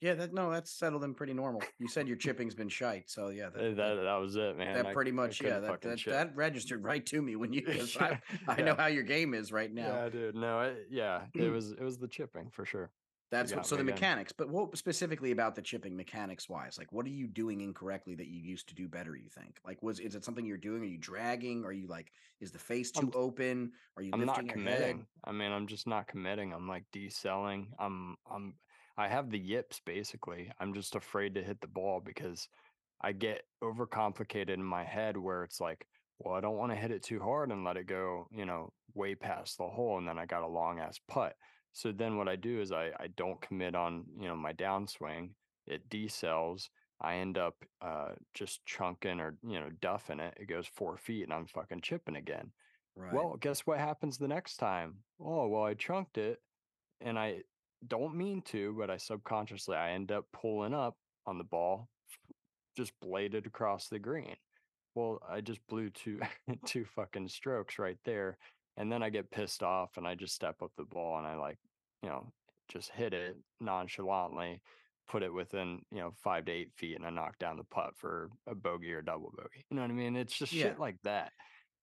Yeah, 0.02 0.14
that 0.16 0.34
no, 0.34 0.52
that's 0.52 0.72
settled 0.72 1.04
in 1.04 1.14
pretty 1.14 1.34
normal. 1.34 1.62
You 1.80 1.88
said 1.88 2.08
your 2.08 2.18
chipping's 2.18 2.56
been 2.56 2.70
shite, 2.70 3.10
so 3.10 3.30
yeah, 3.30 3.50
that, 3.50 3.76
That 3.76 3.96
that 4.04 4.16
was 4.16 4.36
it, 4.36 4.58
man. 4.58 4.76
that 4.76 4.88
I- 4.88 4.94
pretty 4.94 5.12
much 5.12 5.42
yeah, 5.42 5.60
that 5.60 5.82
that, 5.82 6.00
that 6.06 6.36
registered 6.36 6.84
right 6.84 7.06
to 7.08 7.22
me 7.22 7.36
when 7.36 7.54
you. 7.54 7.62
'cause 7.66 7.98
I, 8.00 8.20
I 8.48 8.62
know 8.62 8.76
how 8.76 8.88
your 8.88 9.04
game 9.04 9.34
is 9.34 9.52
right 9.52 9.74
now. 9.74 9.88
Yeah, 10.04 10.10
dude. 10.10 10.36
No, 10.36 10.60
it, 10.62 10.88
yeah, 10.90 11.22
it 11.34 11.50
was 11.52 11.72
it 11.72 11.82
was 11.82 11.98
the 11.98 12.08
chipping 12.08 12.50
for 12.52 12.66
sure. 12.66 12.92
That's 13.32 13.54
what. 13.54 13.66
So 13.66 13.76
the 13.76 13.82
again. 13.82 13.96
mechanics, 13.96 14.32
but 14.32 14.50
what 14.50 14.78
specifically 14.78 15.32
about 15.32 15.56
the 15.56 15.62
chipping 15.62 15.96
mechanics 15.98 16.48
wise? 16.48 16.78
Like, 16.78 16.94
what 16.94 17.08
are 17.08 17.10
you 17.10 17.28
doing 17.28 17.60
incorrectly 17.60 18.14
that 18.16 18.28
you 18.28 18.40
used 18.40 18.70
to 18.70 18.76
do 18.76 18.88
better? 18.88 19.16
You 19.16 19.30
think? 19.30 19.58
Like, 19.66 19.82
was 19.82 20.00
is 20.00 20.14
it 20.14 20.24
something 20.24 20.46
you're 20.46 20.58
doing? 20.58 20.84
Are 20.84 20.86
you 20.86 21.00
dragging? 21.00 21.66
Are 21.66 21.74
you 21.74 21.88
like, 21.88 22.12
is 22.40 22.52
the 22.52 22.60
face 22.60 22.92
too 22.92 23.08
I'm- 23.08 23.12
open? 23.16 23.72
Are 23.98 24.04
you 24.04 24.12
I'm 24.14 24.24
not 24.26 24.38
your 24.38 24.46
head? 24.46 24.54
committing. 24.54 25.06
I 25.24 25.32
mean, 25.32 25.52
I'm 25.52 25.66
just 25.66 25.88
not 25.88 26.08
committing. 26.08 26.54
I'm 26.54 26.68
like 26.68 26.84
deselling. 26.92 27.74
I'm 27.80 28.16
I'm 28.32 28.54
I 28.98 29.08
have 29.08 29.30
the 29.30 29.40
yips 29.40 29.82
basically. 29.86 30.52
I'm 30.60 30.74
just 30.74 30.96
afraid 30.96 31.36
to 31.36 31.44
hit 31.44 31.62
the 31.62 31.68
ball 31.68 32.02
because 32.04 32.48
I 33.02 33.12
get 33.12 33.44
overcomplicated 33.64 34.50
in 34.50 34.64
my 34.64 34.84
head 34.84 35.18
where 35.18 35.44
it's 35.44 35.60
like, 35.60 35.86
well, 36.20 36.36
I 36.36 36.42
don't 36.42 36.58
want 36.58 36.72
to 36.72 36.78
hit 36.78 36.92
it 36.92 37.04
too 37.04 37.20
hard 37.20 37.52
and 37.52 37.66
let 37.66 37.78
it 37.78 37.88
go, 37.88 38.28
you 38.32 38.46
know, 38.46 38.72
way 38.94 39.16
past 39.16 39.58
the 39.58 39.68
hole 39.68 39.98
and 39.98 40.08
then 40.08 40.18
I 40.18 40.26
got 40.26 40.44
a 40.44 40.48
long 40.48 40.80
ass 40.80 41.00
putt. 41.08 41.36
So 41.74 41.92
then 41.92 42.16
what 42.18 42.30
I 42.30 42.38
do 42.38 42.62
is 42.62 42.72
I 42.72 42.92
I 42.98 43.08
don't 43.18 43.42
commit 43.42 43.76
on, 43.76 44.06
you 44.18 44.28
know, 44.28 44.36
my 44.36 44.54
downswing. 44.54 45.32
It 45.68 45.90
desells. 45.90 46.70
I 47.02 47.16
end 47.18 47.38
up 47.38 47.56
uh 47.82 48.14
just 48.34 48.66
chunking 48.66 49.20
or, 49.20 49.38
you 49.44 49.60
know, 49.60 49.70
duffing 49.82 50.22
it. 50.22 50.38
It 50.40 50.48
goes 50.48 50.68
4 50.68 50.98
feet 50.98 51.24
and 51.24 51.34
I'm 51.34 51.48
fucking 51.48 51.82
chipping 51.82 52.16
again. 52.16 52.54
Right. 52.96 53.14
Well, 53.14 53.36
guess 53.36 53.68
what 53.68 53.80
happens 53.80 54.18
the 54.18 54.30
next 54.30 54.56
time? 54.56 55.04
Oh, 55.20 55.48
well, 55.48 55.64
I 55.64 55.74
chunked 55.74 56.18
it 56.18 56.40
and 57.02 57.20
I 57.20 57.42
don't 57.88 58.16
mean 58.16 58.42
to, 58.44 58.74
but 58.78 58.90
I 58.90 58.98
subconsciously 58.98 59.76
I 59.76 59.92
end 59.92 60.12
up 60.12 60.26
pulling 60.34 60.74
up 60.74 60.96
on 61.26 61.38
the 61.38 61.44
ball, 61.44 61.90
just 62.78 62.94
bladed 63.02 63.46
across 63.46 63.88
the 63.88 64.00
green. 64.00 64.36
Well, 64.94 65.20
I 65.28 65.42
just 65.42 65.60
blew 65.68 65.90
two 65.90 66.20
two 66.66 66.86
fucking 66.86 67.28
strokes 67.28 67.80
right 67.80 67.98
there, 68.06 68.38
and 68.78 68.92
then 68.92 69.04
I 69.04 69.10
get 69.10 69.32
pissed 69.32 69.64
off 69.64 69.98
and 69.98 70.08
I 70.08 70.16
just 70.16 70.36
step 70.36 70.62
up 70.62 70.72
the 70.78 70.86
ball 70.86 71.18
and 71.18 71.28
I 71.28 71.36
like, 71.36 71.58
you 72.02 72.10
know, 72.10 72.32
just 72.70 72.92
hit 72.92 73.14
it 73.14 73.36
nonchalantly, 73.60 74.62
put 75.08 75.24
it 75.24 75.34
within 75.34 75.82
you 75.92 76.00
know 76.00 76.12
five 76.24 76.46
to 76.46 76.52
eight 76.52 76.72
feet, 76.78 76.96
and 76.96 77.06
I 77.06 77.10
knock 77.10 77.38
down 77.40 77.58
the 77.58 77.64
putt 77.66 77.96
for 77.98 78.30
a 78.48 78.56
bogey 78.56 78.94
or 78.94 79.02
double 79.02 79.32
bogey. 79.36 79.66
You 79.70 79.76
know 79.76 79.82
what 79.82 79.92
I 79.92 79.94
mean? 79.94 80.16
It's 80.16 80.38
just 80.38 80.54
Yeah. 80.54 80.64
shit 80.70 80.80
like 80.80 80.98
that 81.04 81.34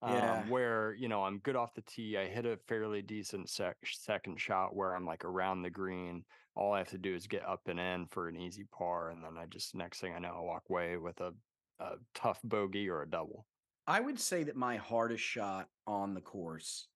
Yeah. 0.03 0.43
um, 0.43 0.51
where 0.51 0.95
you 0.95 1.09
know 1.09 1.23
I'm 1.23 1.39
good 1.39 1.57
off 1.57 1.75
the 1.75 1.83
tee. 1.83 2.17
I 2.19 2.27
hit 2.27 2.45
a 2.47 2.59
fairly 2.69 3.03
decent 3.03 3.49
sec- 3.49 3.77
second 3.85 4.41
shot 4.41 4.75
where 4.75 4.95
I'm 4.95 5.07
like 5.07 5.25
around 5.25 5.63
the 5.63 5.71
green. 5.71 6.25
All 6.55 6.73
I 6.73 6.79
have 6.79 6.91
to 6.91 6.99
do 6.99 7.15
is 7.15 7.27
get 7.27 7.47
up 7.47 7.63
and 7.67 7.81
in 7.81 8.07
for 8.07 8.29
an 8.29 8.37
easy 8.37 8.67
par, 8.77 9.11
and 9.11 9.23
then 9.23 9.39
I 9.39 9.47
just 9.47 9.75
next 9.75 10.01
thing 10.01 10.15
I 10.15 10.19
know, 10.19 10.35
I 10.37 10.41
walk 10.41 10.65
away 10.69 10.97
with 10.97 11.21
a, 11.21 11.33
a 11.81 11.93
tough 12.15 12.41
bogey 12.45 12.89
or 12.89 13.03
a 13.03 13.09
double. 13.09 13.47
I 13.87 14.01
would 14.01 14.21
say 14.21 14.45
that 14.45 14.57
my 14.57 14.77
hardest 14.77 15.25
shot 15.25 15.69
on 15.87 16.15
the 16.15 16.21
course 16.21 16.87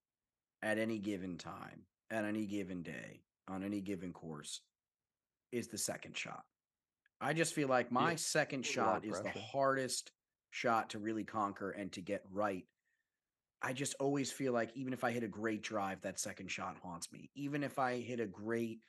at 0.61 0.77
any 0.77 0.99
given 0.99 1.37
time, 1.37 1.83
at 2.11 2.25
any 2.25 2.45
given 2.45 2.83
day, 2.83 3.21
on 3.47 3.63
any 3.63 3.81
given 3.81 4.13
course 4.13 4.61
is 5.51 5.67
the 5.67 5.77
second 5.77 6.17
shot. 6.17 6.43
I 7.19 7.33
just 7.33 7.53
feel 7.53 7.67
like 7.67 7.91
my 7.91 8.15
second 8.15 8.59
lot 8.77 8.97
of 8.97 9.03
shot 9.03 9.05
is 9.05 9.21
the 9.21 9.39
hardest 9.39 10.11
shot 10.51 10.91
to 10.91 10.99
really 10.99 11.23
conquer 11.23 11.71
and 11.71 11.91
to 11.93 12.01
get 12.01 12.23
right. 12.31 12.65
I 13.61 13.73
just 13.73 13.95
always 13.99 14.31
feel 14.31 14.53
like 14.53 14.71
even 14.75 14.93
if 14.93 15.03
I 15.03 15.11
hit 15.11 15.23
a 15.23 15.27
great 15.27 15.63
drive, 15.63 16.01
that 16.01 16.19
second 16.19 16.51
shot 16.51 16.77
haunts 16.81 17.11
me. 17.11 17.29
Even 17.35 17.63
if 17.63 17.79
I 17.79 17.99
hit 17.99 18.19
a 18.19 18.27
great 18.27 18.81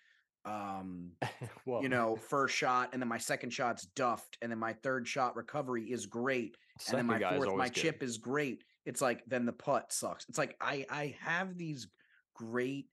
um 0.44 1.12
you 1.66 1.88
know, 1.88 2.16
first 2.28 2.54
shot, 2.54 2.90
and 2.92 3.02
then 3.02 3.08
my 3.08 3.18
second 3.18 3.50
shot's 3.50 3.86
duffed, 3.96 4.38
and 4.42 4.50
then 4.50 4.58
my 4.58 4.72
third 4.72 5.06
shot 5.06 5.36
recovery 5.36 5.84
is 5.84 6.06
great, 6.06 6.56
and 6.88 6.98
then 6.98 7.06
my 7.06 7.18
fourth, 7.18 7.56
my 7.56 7.68
good. 7.68 7.74
chip 7.74 8.02
is 8.02 8.18
great. 8.18 8.64
It's 8.86 9.00
like 9.00 9.22
then 9.26 9.46
the 9.46 9.52
putt 9.52 9.92
sucks. 9.92 10.26
It's 10.28 10.38
like 10.38 10.56
I 10.60 10.84
I 10.90 11.16
have 11.20 11.56
these 11.56 11.88
great. 12.34 12.86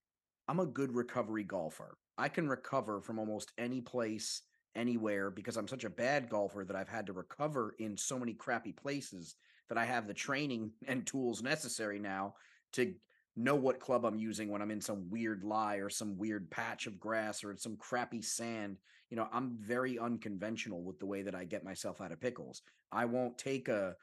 I'm 0.48 0.60
a 0.60 0.66
good 0.66 0.94
recovery 0.94 1.44
golfer. 1.44 1.98
I 2.18 2.30
can 2.30 2.48
recover 2.48 3.02
from 3.02 3.20
almost 3.20 3.52
any 3.58 3.82
place, 3.82 4.42
anywhere, 4.76 5.32
because 5.32 5.58
I'm 5.58 5.68
such 5.68 5.84
a 5.84 5.90
bad 5.90 6.30
golfer 6.30 6.64
that 6.66 6.76
I've 6.76 6.88
had 6.88 7.08
to 7.08 7.14
recover 7.14 7.76
in 7.80 7.98
so 7.98 8.20
many 8.20 8.34
crappy 8.34 8.72
places 8.72 9.36
that 9.69 9.78
I 9.78 9.86
have 9.86 10.08
the 10.08 10.13
training 10.13 10.71
and 10.88 11.06
tools 11.06 11.41
necessary 11.41 11.99
now 11.99 12.36
to 12.73 12.95
know 13.36 13.56
what 13.56 13.80
club 13.80 14.06
I'm 14.06 14.17
using 14.17 14.49
when 14.49 14.62
I'm 14.62 14.71
in 14.71 14.82
some 14.82 15.10
weird 15.10 15.43
lie 15.43 15.78
or 15.78 15.89
some 15.89 16.17
weird 16.17 16.49
patch 16.49 16.88
of 16.88 16.99
grass 16.99 17.43
or 17.43 17.56
some 17.58 17.75
crappy 17.75 18.21
sand. 18.21 18.78
You 19.10 19.17
know, 19.17 19.28
I'm 19.32 19.58
very 19.60 19.99
unconventional 19.99 20.84
with 20.84 20.99
the 20.99 21.06
way 21.06 21.21
that 21.21 21.36
I 21.36 21.43
get 21.43 21.63
myself 21.63 21.99
out 21.99 22.12
of 22.13 22.21
pickles. 22.21 22.62
I 22.91 23.06
won't 23.06 23.38
take 23.38 23.67
a 23.67 23.95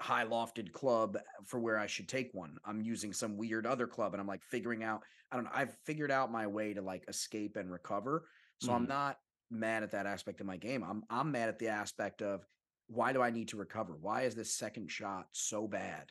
high 0.00 0.24
lofted 0.24 0.72
club 0.72 1.18
for 1.44 1.58
where 1.60 1.78
I 1.78 1.86
should 1.86 2.08
take 2.08 2.30
one. 2.32 2.56
I'm 2.64 2.82
using 2.82 3.12
some 3.12 3.36
weird 3.36 3.66
other 3.66 3.86
club 3.86 4.14
and 4.14 4.20
I'm 4.20 4.26
like 4.26 4.42
figuring 4.42 4.82
out, 4.82 5.02
I 5.30 5.36
don't 5.36 5.44
know, 5.44 5.50
I've 5.54 5.76
figured 5.84 6.10
out 6.10 6.32
my 6.32 6.46
way 6.46 6.74
to 6.74 6.82
like 6.82 7.04
escape 7.08 7.56
and 7.56 7.70
recover. 7.70 8.28
So 8.60 8.72
I'm 8.72 8.84
Mhm. 8.84 8.88
not 8.88 9.18
mad 9.50 9.82
at 9.82 9.92
that 9.92 10.06
aspect 10.06 10.40
of 10.40 10.46
my 10.46 10.56
game. 10.56 10.82
I'm 10.82 11.04
I'm 11.08 11.30
mad 11.30 11.48
at 11.48 11.58
the 11.58 11.68
aspect 11.68 12.20
of 12.22 12.46
why 12.88 13.12
do 13.12 13.22
I 13.22 13.30
need 13.30 13.48
to 13.48 13.56
recover? 13.56 13.96
Why 14.00 14.22
is 14.22 14.34
this 14.34 14.52
second 14.52 14.90
shot 14.90 15.26
so 15.32 15.66
bad 15.66 16.10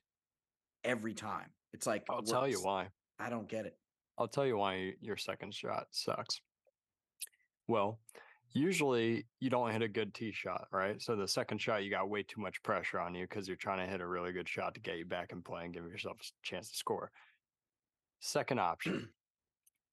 every 0.83 1.13
time? 1.13 1.49
It's 1.73 1.87
like 1.87 2.03
I'll 2.09 2.21
tell 2.21 2.47
you 2.47 2.61
why. 2.61 2.89
I 3.19 3.29
don't 3.29 3.47
get 3.47 3.65
it. 3.65 3.77
I'll 4.17 4.27
tell 4.27 4.45
you 4.45 4.57
why 4.57 4.93
your 5.01 5.17
second 5.17 5.53
shot 5.53 5.87
sucks. 5.91 6.39
Well, 7.67 7.99
usually 8.53 9.25
you 9.39 9.49
don't 9.49 9.71
hit 9.71 9.81
a 9.81 9.87
good 9.87 10.13
tee 10.13 10.31
shot, 10.31 10.67
right? 10.71 11.01
So 11.01 11.15
the 11.15 11.27
second 11.27 11.59
shot, 11.59 11.83
you 11.83 11.89
got 11.89 12.09
way 12.09 12.23
too 12.23 12.39
much 12.41 12.63
pressure 12.63 12.99
on 12.99 13.13
you 13.13 13.27
because 13.27 13.47
you're 13.47 13.57
trying 13.57 13.85
to 13.85 13.91
hit 13.91 14.01
a 14.01 14.07
really 14.07 14.31
good 14.31 14.47
shot 14.47 14.73
to 14.75 14.79
get 14.79 14.97
you 14.97 15.05
back 15.05 15.31
in 15.31 15.41
play 15.41 15.65
and 15.65 15.73
give 15.73 15.83
yourself 15.83 16.17
a 16.21 16.25
chance 16.43 16.69
to 16.69 16.77
score. 16.77 17.11
Second 18.21 18.59
option, 18.59 19.09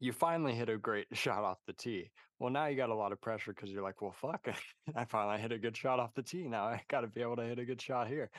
you 0.02 0.12
finally 0.12 0.52
hit 0.54 0.68
a 0.68 0.76
great 0.76 1.06
shot 1.12 1.44
off 1.44 1.58
the 1.66 1.72
tee. 1.72 2.10
Well, 2.38 2.50
now 2.50 2.66
you 2.66 2.76
got 2.76 2.90
a 2.90 2.94
lot 2.94 3.12
of 3.12 3.20
pressure 3.20 3.52
because 3.52 3.70
you're 3.70 3.84
like, 3.84 4.02
well, 4.02 4.12
fuck, 4.20 4.48
I 4.96 5.04
finally 5.04 5.40
hit 5.40 5.52
a 5.52 5.58
good 5.58 5.76
shot 5.76 6.00
off 6.00 6.12
the 6.14 6.22
tee. 6.22 6.48
Now 6.48 6.64
I 6.64 6.82
got 6.88 7.02
to 7.02 7.06
be 7.06 7.22
able 7.22 7.36
to 7.36 7.44
hit 7.44 7.58
a 7.60 7.64
good 7.64 7.80
shot 7.80 8.08
here. 8.08 8.30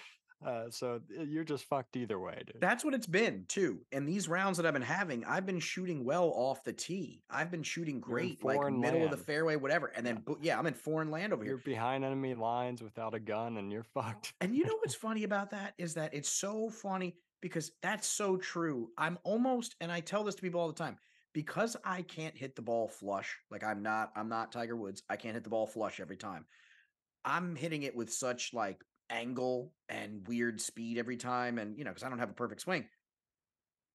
Uh, 0.46 0.66
so 0.70 1.00
uh, 1.18 1.24
you're 1.24 1.46
just 1.46 1.64
fucked 1.64 1.96
either 1.96 2.20
way, 2.20 2.44
dude. 2.46 2.60
That's 2.60 2.84
what 2.84 2.94
it's 2.94 3.08
been 3.08 3.46
too. 3.48 3.80
And 3.94 4.06
these 4.06 4.28
rounds 4.28 4.58
that 4.58 4.66
I've 4.66 4.74
been 4.74 4.82
having, 4.82 5.24
I've 5.24 5.46
been 5.46 5.60
shooting 5.60 6.04
well 6.04 6.34
off 6.36 6.66
the 6.66 6.74
tee. 6.74 7.24
I've 7.30 7.50
been 7.50 7.64
shooting 7.64 8.02
great, 8.02 8.44
like 8.44 8.60
middle 8.74 9.06
of 9.06 9.12
the 9.12 9.16
fairway, 9.16 9.56
whatever. 9.56 9.88
And 9.96 10.06
then, 10.06 10.22
Yeah. 10.28 10.36
yeah, 10.42 10.60
I'm 10.60 10.66
in 10.66 10.74
foreign 10.74 11.10
land 11.12 11.32
over 11.32 11.44
here. 11.46 11.54
You're 11.54 11.60
here. 11.60 11.76
behind 11.76 12.04
enemy 12.04 12.34
lines 12.36 12.82
without 12.84 13.14
a 13.14 13.22
gun 13.22 13.56
and 13.56 13.72
you're 13.72 13.84
fucked. 13.94 14.34
And 14.42 14.54
you 14.54 14.66
know 14.66 14.76
what's 14.80 14.96
funny 14.96 15.24
about 15.24 15.52
that 15.52 15.76
is 15.78 15.94
that 15.94 16.14
it's 16.14 16.30
so 16.30 16.70
funny 16.70 17.16
because 17.40 17.72
that's 17.82 18.08
so 18.08 18.36
true. 18.36 18.90
I'm 18.98 19.20
almost, 19.24 19.78
and 19.80 19.94
I 19.94 20.02
tell 20.02 20.26
this 20.26 20.36
to 20.36 20.42
people 20.42 20.60
all 20.60 20.68
the 20.68 20.74
time, 20.74 20.98
because 21.34 21.76
I 21.84 22.04
can't 22.04 22.38
hit 22.38 22.56
the 22.56 22.62
ball 22.62 22.88
flush. 22.88 23.38
Like 23.50 23.64
I'm 23.64 23.82
not, 23.82 24.12
I'm 24.16 24.30
not 24.30 24.52
Tiger 24.52 24.76
Woods. 24.76 25.04
I 25.10 25.18
can't 25.18 25.34
hit 25.34 25.44
the 25.44 25.50
ball 25.50 25.68
flush 25.68 26.00
every 26.00 26.18
time. 26.18 26.46
I'm 27.26 27.56
hitting 27.56 27.84
it 27.84 27.96
with 27.96 28.12
such 28.14 28.54
like 28.54 28.84
angle 29.10 29.74
and 29.90 30.28
weird 30.28 30.62
speed 30.62 30.98
every 30.98 31.18
time, 31.18 31.58
and 31.58 31.78
you 31.78 31.84
know, 31.84 31.92
because 31.92 32.04
I 32.04 32.10
don't 32.10 32.20
have 32.20 32.30
a 32.30 32.34
perfect 32.34 32.62
swing. 32.62 32.88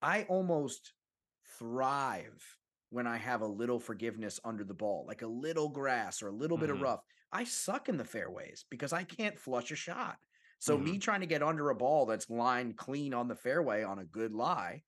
I 0.00 0.24
almost 0.24 0.92
thrive 1.58 2.42
when 2.90 3.06
I 3.06 3.16
have 3.18 3.42
a 3.42 3.46
little 3.46 3.78
forgiveness 3.78 4.40
under 4.44 4.64
the 4.64 4.74
ball, 4.74 5.04
like 5.06 5.22
a 5.22 5.26
little 5.26 5.68
grass 5.68 6.22
or 6.22 6.28
a 6.28 6.32
little 6.32 6.56
bit 6.56 6.70
of 6.70 6.78
Mhm. 6.78 6.82
rough. 6.82 7.00
I 7.32 7.44
suck 7.44 7.88
in 7.88 7.96
the 7.98 8.04
fairways 8.04 8.64
because 8.70 8.92
I 8.92 9.04
can't 9.04 9.38
flush 9.38 9.70
a 9.70 9.76
shot. 9.76 10.18
So 10.58 10.78
Mhm. 10.78 10.82
me 10.84 10.98
trying 10.98 11.20
to 11.20 11.26
get 11.26 11.42
under 11.42 11.70
a 11.70 11.74
ball 11.74 12.06
that's 12.06 12.30
lined 12.30 12.78
clean 12.78 13.12
on 13.12 13.28
the 13.28 13.36
fairway 13.36 13.82
on 13.82 13.98
a 13.98 14.04
good 14.04 14.32
lie, 14.32 14.82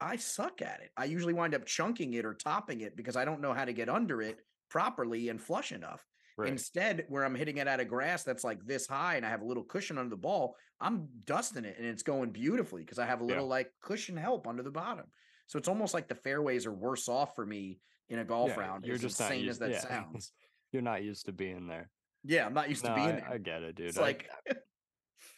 I 0.00 0.16
suck 0.16 0.62
at 0.62 0.80
it. 0.82 0.90
I 0.96 1.04
usually 1.04 1.34
wind 1.34 1.54
up 1.54 1.66
chunking 1.66 2.14
it 2.14 2.24
or 2.24 2.34
topping 2.34 2.80
it 2.80 2.96
because 2.96 3.16
I 3.16 3.24
don't 3.24 3.40
know 3.40 3.52
how 3.52 3.64
to 3.64 3.72
get 3.72 3.88
under 3.88 4.22
it 4.22 4.38
properly 4.70 5.28
and 5.28 5.40
flush 5.40 5.72
enough. 5.72 6.04
Right. 6.38 6.48
Instead, 6.50 7.04
where 7.08 7.24
I'm 7.24 7.34
hitting 7.34 7.58
it 7.58 7.68
out 7.68 7.80
of 7.80 7.88
grass 7.88 8.22
that's 8.22 8.44
like 8.44 8.64
this 8.64 8.86
high 8.86 9.16
and 9.16 9.26
I 9.26 9.28
have 9.28 9.42
a 9.42 9.46
little 9.46 9.64
cushion 9.64 9.98
under 9.98 10.08
the 10.10 10.16
ball, 10.16 10.56
I'm 10.80 11.08
dusting 11.26 11.64
it 11.66 11.76
and 11.78 11.86
it's 11.86 12.02
going 12.02 12.30
beautifully 12.30 12.82
because 12.82 12.98
I 12.98 13.04
have 13.06 13.20
a 13.20 13.24
Yeah. 13.24 13.28
little 13.32 13.46
like 13.46 13.70
cushion 13.82 14.16
help 14.16 14.46
under 14.46 14.62
the 14.62 14.70
bottom. 14.70 15.06
So 15.48 15.58
it's 15.58 15.68
almost 15.68 15.92
like 15.92 16.08
the 16.08 16.14
fairways 16.14 16.64
are 16.66 16.72
worse 16.72 17.08
off 17.08 17.34
for 17.34 17.44
me 17.44 17.80
in 18.08 18.20
a 18.20 18.24
golf 18.24 18.50
Yeah, 18.56 18.60
round. 18.60 18.86
you're 18.86 18.94
as 18.94 19.02
just 19.02 19.20
insane 19.20 19.48
as 19.48 19.58
that 19.58 19.70
yeah. 19.70 19.80
sounds. 19.88 20.32
You're 20.72 20.82
not 20.82 21.02
used 21.02 21.26
to 21.26 21.32
being 21.32 21.66
there. 21.66 21.90
Yeah, 22.24 22.46
I'm 22.46 22.54
not 22.54 22.68
used 22.70 22.84
No, 22.84 22.90
to 22.90 22.94
being 22.94 23.08
I, 23.08 23.12
there. 23.12 23.30
I 23.32 23.38
get 23.38 23.62
it, 23.62 23.74
dude. 23.74 23.88
it's 23.88 23.98
I- 23.98 24.02
like 24.02 24.30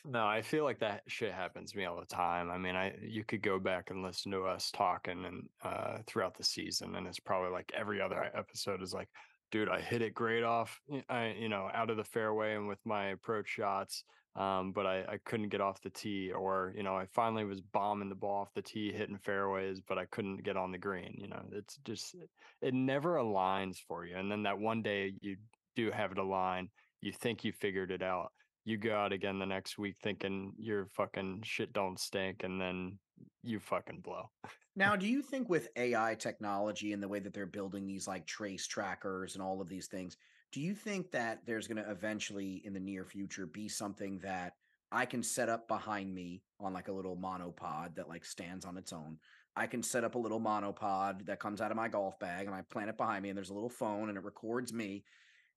no, 0.05 0.27
I 0.27 0.43
feel 0.43 0.65
like 0.65 0.81
that 0.81 1.03
shit 1.07 1.33
happens 1.33 1.73
to 1.73 1.79
me 1.79 1.85
all 1.85 1.99
the 1.99 2.07
time. 2.07 2.51
I 2.51 2.59
mean, 2.59 2.77
I 2.77 2.95
you 3.01 3.25
could 3.25 3.43
go 3.43 3.59
back 3.59 3.91
and 3.91 4.03
listen 4.03 4.33
to 4.33 4.45
us 4.45 4.71
talking 4.71 5.25
and 5.25 5.49
uh 5.63 5.99
throughout 6.07 6.37
the 6.37 6.45
season, 6.45 6.97
and 6.97 7.07
it's 7.07 7.21
probably 7.21 7.51
like 7.51 7.73
every 7.75 8.01
other 8.01 8.31
episode 8.35 8.83
is 8.83 8.93
like, 8.93 9.09
dude, 9.51 9.69
I 9.69 9.81
hit 9.81 10.03
it 10.03 10.15
great 10.15 10.43
off, 10.43 10.81
I 11.09 11.35
you 11.39 11.49
know, 11.49 11.71
out 11.73 11.91
of 11.91 11.97
the 11.97 12.05
fairway 12.05 12.55
and 12.55 12.69
with 12.69 12.81
my 12.85 13.09
approach 13.09 13.49
shots. 13.49 14.05
Um, 14.35 14.73
but 14.73 14.87
I, 14.87 15.05
I 15.07 15.19
couldn't 15.27 15.51
get 15.51 15.61
off 15.61 15.83
the 15.83 15.91
tee, 15.91 16.33
or 16.33 16.73
you 16.75 16.83
know, 16.83 16.97
I 16.97 17.05
finally 17.07 17.45
was 17.45 17.61
bombing 17.61 18.09
the 18.09 18.15
ball 18.15 18.43
off 18.43 18.55
the 18.55 18.63
tee, 18.63 18.91
hitting 18.91 19.19
fairways, 19.19 19.83
but 19.87 19.99
I 19.99 20.07
couldn't 20.07 20.43
get 20.43 20.57
on 20.57 20.73
the 20.73 20.79
green. 20.79 21.15
You 21.19 21.29
know, 21.29 21.43
it's 21.53 21.77
just 21.85 22.17
it 22.63 22.73
never 22.73 23.17
aligns 23.17 23.77
for 23.87 24.07
you. 24.07 24.17
And 24.17 24.31
then 24.33 24.45
that 24.45 24.59
one 24.59 24.81
day 24.83 25.13
you 25.21 25.37
do 25.77 25.91
have 25.91 26.13
it 26.13 26.19
align, 26.19 26.71
you 27.03 27.13
think 27.13 27.45
you 27.45 27.53
figured 27.53 27.91
it 27.91 28.03
out. 28.03 28.33
You 28.65 28.77
go 28.77 28.95
out 28.95 29.13
again 29.13 29.39
the 29.39 29.47
next 29.47 29.79
week 29.79 29.97
thinking 30.03 30.53
your 30.57 30.87
fucking 30.87 31.43
shit 31.45 31.73
don't 31.73 31.99
stink, 31.99 32.43
and 32.45 32.61
then 32.61 32.99
you 33.43 33.59
fucking 33.59 34.01
blow. 34.01 34.31
Now, 34.77 34.97
do 34.97 35.07
you 35.09 35.23
think 35.23 35.49
with 35.49 35.69
AI 35.77 36.15
technology 36.15 36.93
and 36.93 37.03
the 37.03 37.09
way 37.09 37.19
that 37.19 37.35
they're 37.35 37.47
building 37.47 37.87
these 37.87 38.07
like 38.07 38.27
trace 38.27 38.67
trackers 38.67 39.35
and 39.35 39.43
all 39.43 39.61
of 39.61 39.69
these 39.69 39.89
things, 39.89 40.17
do 40.53 40.61
you 40.61 40.75
think 40.75 41.11
that 41.13 41.41
there's 41.47 41.67
going 41.67 41.83
to 41.83 41.91
eventually 41.91 42.63
in 42.65 42.75
the 42.75 42.81
near 42.81 43.05
future 43.05 43.47
be 43.47 43.69
something 43.69 44.19
that 44.21 44.53
I 44.93 45.07
can 45.07 45.23
set 45.23 45.49
up 45.49 45.67
behind 45.67 46.15
me 46.15 46.43
on 46.61 46.75
like 46.75 46.89
a 46.89 46.93
little 46.93 47.17
monopod 47.17 47.97
that 47.97 48.09
like 48.09 48.25
stands 48.25 48.65
on 48.65 48.77
its 48.77 48.93
own? 48.93 49.19
I 49.57 49.67
can 49.67 49.83
set 49.83 50.05
up 50.05 50.15
a 50.15 50.19
little 50.19 50.41
monopod 50.41 51.27
that 51.27 51.41
comes 51.41 51.61
out 51.61 51.71
of 51.71 51.77
my 51.77 51.89
golf 51.89 52.19
bag 52.19 52.47
and 52.47 52.55
I 52.55 52.63
plant 52.71 52.91
it 52.91 52.97
behind 52.97 53.23
me 53.23 53.31
and 53.31 53.37
there's 53.37 53.51
a 53.51 53.55
little 53.55 53.71
phone 53.71 54.09
and 54.09 54.17
it 54.17 54.25
records 54.25 54.73
me 54.73 55.05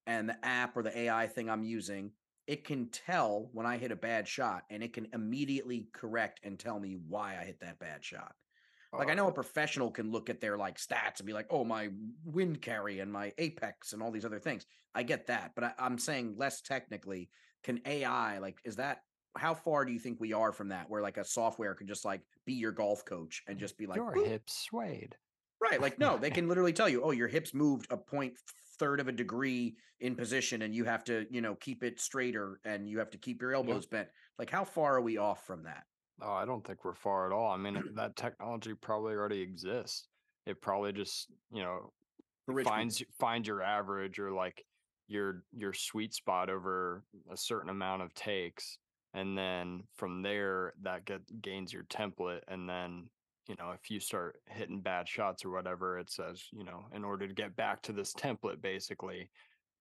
and 0.08 0.30
the 0.30 0.46
app 0.46 0.76
or 0.78 0.84
the 0.84 0.98
AI 0.98 1.28
thing 1.28 1.50
I'm 1.50 1.64
using, 1.64 2.12
it 2.48 2.64
can 2.64 2.90
tell 2.90 3.50
when 3.54 3.66
I 3.66 3.78
hit 3.78 3.92
a 3.92 3.96
bad 3.96 4.28
shot 4.28 4.64
and 4.70 4.84
it 4.84 4.94
can 4.94 5.08
immediately 5.14 5.88
correct 5.94 6.42
and 6.44 6.60
tell 6.60 6.80
me 6.80 6.98
why 7.08 7.38
I 7.40 7.46
hit 7.46 7.60
that 7.62 7.80
bad 7.80 8.04
shot. 8.04 8.34
Like 8.98 9.10
I 9.10 9.14
know 9.14 9.26
a 9.26 9.30
oh. 9.30 9.34
professional 9.34 9.92
can 9.92 10.12
look 10.12 10.30
at 10.30 10.40
their 10.40 10.58
like 10.58 10.78
stats 10.78 11.20
and 11.20 11.28
be 11.28 11.34
like, 11.34 11.48
"Oh, 11.50 11.66
my 11.66 11.90
wind 12.24 12.62
carry 12.62 13.00
and 13.00 13.12
my 13.12 13.34
apex 13.38 13.92
and 13.92 14.02
all 14.02 14.12
these 14.12 14.24
other 14.24 14.40
things." 14.40 14.66
I 14.94 15.04
get 15.04 15.28
that, 15.28 15.52
but 15.54 15.66
I, 15.66 15.74
I'm 15.78 15.98
saying 15.98 16.36
less 16.38 16.62
technically. 16.62 17.30
Can 17.64 17.82
AI 17.86 18.38
like 18.38 18.60
is 18.64 18.78
that 18.78 19.02
how 19.38 19.54
far 19.54 19.84
do 19.84 19.92
you 19.92 20.00
think 20.00 20.20
we 20.22 20.34
are 20.34 20.54
from 20.54 20.70
that? 20.70 20.90
Where 20.90 21.02
like 21.02 21.18
a 21.18 21.26
software 21.26 21.76
could 21.76 21.88
just 21.88 22.06
like 22.06 22.22
be 22.46 22.54
your 22.54 22.72
golf 22.72 23.04
coach 23.06 23.44
and 23.48 23.60
just 23.60 23.78
be 23.78 23.86
like, 23.86 23.98
your 23.98 24.14
hips 24.14 24.66
swayed. 24.70 25.16
Right. 25.70 25.82
Like, 25.82 26.00
no, 26.00 26.18
they 26.18 26.30
can 26.32 26.48
literally 26.48 26.74
tell 26.74 26.90
you, 26.90 27.04
oh, 27.04 27.12
your 27.12 27.28
hips 27.28 27.54
moved 27.54 27.88
a 27.92 27.98
point 27.98 28.34
third 28.78 29.00
of 29.00 29.08
a 29.08 29.12
degree 29.12 29.76
in 30.02 30.16
position 30.16 30.62
and 30.62 30.76
you 30.76 30.84
have 30.84 31.04
to, 31.06 31.26
you 31.30 31.42
know, 31.42 31.56
keep 31.56 31.84
it 31.84 32.00
straighter 32.00 32.60
and 32.66 32.90
you 32.90 33.00
have 33.00 33.10
to 33.12 33.18
keep 33.18 33.42
your 33.42 33.54
elbows 33.54 33.86
bent. 33.86 34.10
Like, 34.38 34.50
how 34.50 34.66
far 34.66 34.96
are 34.96 35.02
we 35.02 35.18
off 35.18 35.46
from 35.46 35.64
that? 35.64 35.84
Oh, 36.22 36.34
I 36.34 36.46
don't 36.46 36.66
think 36.66 36.84
we're 36.84 36.94
far 36.94 37.26
at 37.26 37.34
all. 37.34 37.52
I 37.52 37.58
mean, 37.58 37.82
that 37.96 38.16
technology 38.16 38.74
probably 38.74 39.14
already 39.14 39.42
exists. 39.42 40.08
It 40.46 40.62
probably 40.62 40.94
just, 40.94 41.28
you 41.52 41.64
know, 41.64 41.92
For 42.46 42.54
rich 42.54 42.66
people? 42.66 42.78
finds 42.78 43.04
finds 43.18 43.48
your 43.48 43.62
average 43.62 44.20
or 44.20 44.32
like 44.32 44.64
your 45.08 45.44
your 45.56 45.74
sweet 45.74 46.14
spot 46.14 46.50
over 46.50 47.04
a 47.32 47.38
certain 47.38 47.70
amount 47.70 48.02
of 48.02 48.14
takes 48.16 48.78
and 49.14 49.38
then 49.38 49.84
from 49.96 50.22
there 50.22 50.74
that 50.82 51.06
get 51.06 51.22
gains 51.42 51.72
your 51.72 51.84
template 51.84 52.42
and 52.48 52.68
then 52.68 53.08
you 53.48 53.56
know 53.60 53.72
if 53.72 53.90
you 53.90 54.00
start 54.00 54.38
hitting 54.50 54.82
bad 54.82 55.08
shots 55.08 55.46
or 55.46 55.52
whatever 55.52 56.00
it 56.00 56.10
says 56.10 56.44
you 56.52 56.64
know 56.64 56.86
in 56.94 57.04
order 57.04 57.28
to 57.28 57.34
get 57.34 57.56
back 57.56 57.82
to 57.82 57.92
this 57.92 58.14
template 58.14 58.62
basically 58.62 59.30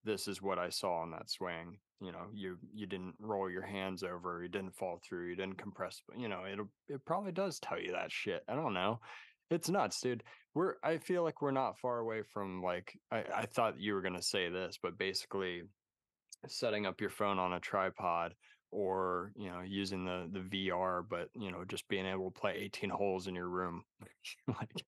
this 0.05 0.29
is 0.29 0.43
what 0.43 0.59
i 0.59 0.69
saw 0.69 1.01
on 1.01 1.11
that 1.11 1.31
swing. 1.31 1.79
You 2.01 2.13
know 2.13 2.27
you 2.35 2.59
you 2.75 2.87
didn't 2.87 3.15
roll 3.19 3.49
your 3.49 3.63
hands 3.63 4.03
over 4.03 4.43
you 4.43 4.49
didn't 4.49 4.77
fall 4.77 5.01
through 5.03 5.29
you 5.29 5.37
didn't 5.37 5.57
compress 5.57 6.03
you 6.15 6.29
know 6.29 6.43
it'll 6.51 6.69
it 6.89 7.03
probably 7.07 7.33
does 7.33 7.59
tell 7.59 7.81
you 7.81 7.93
that 7.93 8.13
shit. 8.13 8.43
I 8.47 8.55
don't 8.55 8.75
know. 8.75 9.01
It's 9.51 9.71
nuts 9.71 10.01
dude. 10.01 10.23
We're 10.55 10.75
i 10.83 10.99
feel 10.99 11.23
like 11.23 11.41
we're 11.41 11.53
not 11.53 11.79
far 11.79 12.01
away 12.01 12.23
from 12.23 12.63
like 12.63 12.93
i, 13.11 13.25
I 13.35 13.47
thought 13.47 13.81
you 13.81 13.95
were 13.95 14.03
to 14.03 14.21
say 14.21 14.51
this 14.51 14.79
but 14.83 14.99
basically 14.99 15.63
setting 16.49 16.85
up 16.85 17.01
your 17.01 17.11
phone 17.11 17.39
on 17.39 17.55
a 17.55 17.61
tripod 17.61 18.35
or 18.75 19.33
you 19.37 19.49
know 19.51 19.61
using 19.61 20.05
the 20.05 20.29
the 20.33 20.41
vr 20.41 21.05
but 21.09 21.29
you 21.35 21.51
know 21.51 21.65
just 21.65 21.87
being 21.89 22.07
able 22.07 22.31
to 22.31 22.41
play 22.41 22.55
18 22.57 22.91
holes 22.91 23.27
in 23.29 23.35
your 23.35 23.49
room. 23.49 23.85
Like 24.49 24.85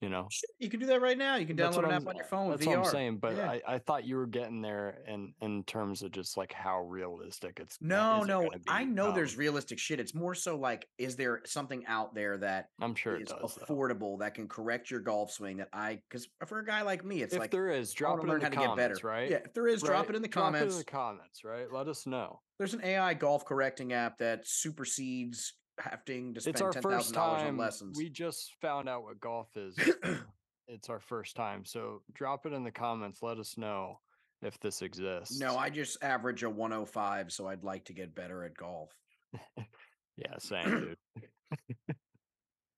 you 0.00 0.08
know 0.08 0.28
You 0.58 0.68
can 0.68 0.80
do 0.80 0.86
that 0.86 1.00
right 1.00 1.16
now. 1.16 1.36
You 1.36 1.46
can 1.46 1.56
download 1.56 1.78
an 1.78 1.84
I'm, 1.86 1.90
app 1.92 2.06
on 2.08 2.16
your 2.16 2.24
phone 2.24 2.48
with 2.48 2.58
that's 2.60 2.66
what 2.66 2.78
i'm 2.78 2.84
saying 2.84 3.18
but 3.18 3.36
Yeah. 3.36 3.50
I, 3.50 3.62
I 3.66 3.78
thought 3.78 4.04
you 4.04 4.16
were 4.16 4.26
getting 4.26 4.60
there 4.60 4.98
in 5.06 5.32
in 5.40 5.64
terms 5.64 6.02
of 6.02 6.10
just 6.12 6.36
like 6.36 6.52
how 6.52 6.80
realistic 6.82 7.58
it's 7.60 7.78
No, 7.80 8.22
it 8.22 8.26
no, 8.26 8.42
gonna 8.42 8.60
I 8.68 8.84
know 8.84 9.08
um 9.08 9.14
there's 9.14 9.36
realistic 9.36 9.78
shit. 9.78 10.00
It's 10.00 10.14
more 10.14 10.34
so 10.34 10.56
like, 10.56 10.86
is 10.98 11.16
there 11.16 11.40
something 11.46 11.84
out 11.86 12.14
there 12.14 12.36
that 12.38 12.68
i'm 12.80 12.94
sure 12.94 13.16
it 13.16 13.22
is 13.22 13.28
does 13.28 13.54
though. 13.56 13.64
affordable 13.74 14.18
that 14.18 14.34
can 14.34 14.48
correct 14.48 14.90
your 14.90 15.00
golf 15.00 15.30
swing 15.30 15.58
that 15.58 15.68
I, 15.72 16.00
because 16.08 16.28
for 16.46 16.58
a 16.58 16.64
guy 16.64 16.82
like 16.82 17.04
me, 17.04 17.22
it's 17.22 17.34
if 17.34 17.40
like, 17.40 17.50
there 17.50 17.70
is 17.70 17.92
drop 17.92 18.18
it 18.18 18.22
in 18.22 18.26
the 18.28 18.32
how 18.34 18.38
to 18.38 18.56
get 18.56 18.66
comments 18.66 18.98
better. 19.00 19.06
right 19.08 19.30
Yeah, 19.30 19.38
if 19.44 19.54
there 19.54 19.68
is, 19.68 19.82
drop 19.82 20.10
it 20.10 20.16
in 20.16 20.22
the 20.22 20.28
comments. 20.28 20.74
it 20.74 20.76
in 20.76 20.78
the 20.78 20.84
comments 20.84 21.44
right 21.44 21.72
let 21.72 21.88
us 21.88 22.06
know 22.06 22.40
There's 22.58 22.74
an 22.74 22.84
AI 22.84 23.14
golf 23.14 23.44
correcting 23.44 23.92
app 23.92 24.18
that 24.18 24.46
supersedes 24.46 25.54
having 25.78 26.34
to 26.34 26.40
spend 26.40 26.54
it's 26.54 26.62
our 26.62 26.70
ten 26.72 26.82
first 26.82 26.94
thousand 26.96 27.14
dollars 27.14 27.40
on 27.40 27.46
time 27.46 27.58
lessons. 27.58 27.98
we 27.98 28.08
just 28.08 28.54
found 28.60 28.88
out 28.88 29.02
what 29.02 29.20
golf 29.20 29.48
is 29.56 29.76
it's 30.68 30.88
our 30.88 31.00
first 31.00 31.34
time 31.36 31.64
so 31.64 32.00
drop 32.12 32.46
it 32.46 32.52
in 32.52 32.62
the 32.64 32.70
comments 32.70 33.22
let 33.22 33.38
us 33.38 33.58
know 33.58 33.98
if 34.42 34.58
this 34.60 34.82
exists 34.82 35.38
no, 35.40 35.56
I 35.56 35.70
just 35.70 36.02
average 36.04 36.42
a 36.42 36.50
105, 36.50 37.32
so 37.32 37.46
I'd 37.48 37.64
like 37.64 37.86
to 37.86 37.94
get 37.94 38.14
better 38.14 38.44
at 38.44 38.54
golf. 38.54 38.90
yeah 40.16 40.36
same 40.38 40.68
dude 40.70 41.96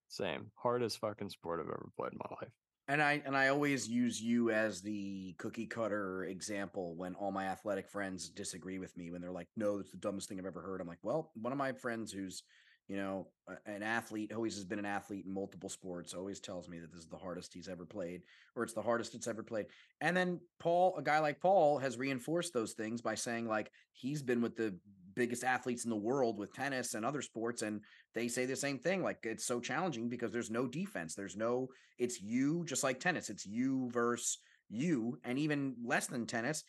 same 0.09 0.51
hardest 0.55 0.99
fucking 0.99 1.29
sport 1.29 1.61
i've 1.61 1.67
ever 1.67 1.89
played 1.97 2.13
in 2.13 2.19
my 2.19 2.37
life 2.41 2.53
And 2.89 3.03
I 3.03 3.21
and 3.27 3.37
I 3.37 3.49
always 3.49 3.89
use 3.89 4.21
you 4.23 4.51
as 4.51 4.81
the 4.81 5.35
cookie 5.39 5.67
cutter 5.67 6.25
example 6.25 6.95
when 6.97 7.15
all 7.17 7.33
my 7.33 7.47
athletic 7.47 7.91
friends 7.91 8.29
disagree 8.29 8.79
with 8.79 8.97
me 8.97 9.11
when 9.11 9.21
they're 9.21 9.33
like, 9.33 9.49
"No, 9.57 9.79
it's 9.81 9.91
the 9.91 9.97
dumbest 9.97 10.29
thing 10.29 10.39
I've 10.39 10.47
ever 10.47 10.63
heard." 10.63 10.81
I'm 10.81 10.87
like, 10.87 11.03
"Well, 11.03 11.33
one 11.35 11.53
of 11.53 11.59
my 11.59 11.73
friends 11.73 12.13
who's, 12.13 12.45
you 12.89 12.97
know, 12.97 13.29
an 13.67 13.83
athlete, 13.83 14.33
always 14.33 14.55
has 14.55 14.65
been 14.65 14.79
an 14.79 14.85
athlete 14.87 15.25
in 15.27 15.33
multiple 15.33 15.69
sports, 15.69 16.15
always 16.15 16.41
tells 16.41 16.69
me 16.69 16.79
that 16.79 16.91
this 16.91 17.01
is 17.01 17.09
the 17.09 17.17
hardest 17.17 17.55
he's 17.55 17.69
ever 17.69 17.85
played, 17.85 18.23
or 18.55 18.63
it's 18.63 18.75
the 18.75 18.83
hardest 18.83 19.15
it's 19.15 19.27
ever 19.27 19.43
played." 19.43 19.67
And 20.01 20.17
then 20.17 20.41
Paul, 20.59 20.97
a 20.97 21.03
guy 21.03 21.19
like 21.19 21.41
Paul, 21.41 21.79
has 21.79 21.99
reinforced 21.99 22.53
those 22.53 22.73
things 22.75 23.01
by 23.03 23.15
saying 23.15 23.47
like 23.47 23.71
he's 23.93 24.23
been 24.23 24.41
with 24.41 24.57
the 24.57 24.79
biggest 25.15 25.45
athletes 25.45 25.85
in 25.85 25.91
the 25.91 25.97
world 25.97 26.39
with 26.39 26.53
tennis 26.53 26.95
and 26.95 27.05
other 27.05 27.23
sports, 27.23 27.63
and 27.63 27.81
they 28.15 28.29
say 28.29 28.47
the 28.47 28.57
same 28.57 28.79
thing. 28.79 29.03
Like 29.03 29.19
it's 29.25 29.47
so 29.47 29.61
challenging 29.61 30.09
because 30.09 30.33
there's 30.33 30.51
no 30.51 30.67
defense, 30.67 31.15
there's 31.15 31.37
no 31.37 31.69
it's 31.99 32.21
you 32.21 32.65
just 32.67 32.85
like 32.85 33.01
tennis 33.01 33.31
it's 33.31 33.47
you 33.47 33.91
versus 33.91 34.39
you 34.69 35.19
and 35.25 35.39
even 35.39 35.77
less 35.85 36.07
than 36.07 36.27
tennis 36.27 36.65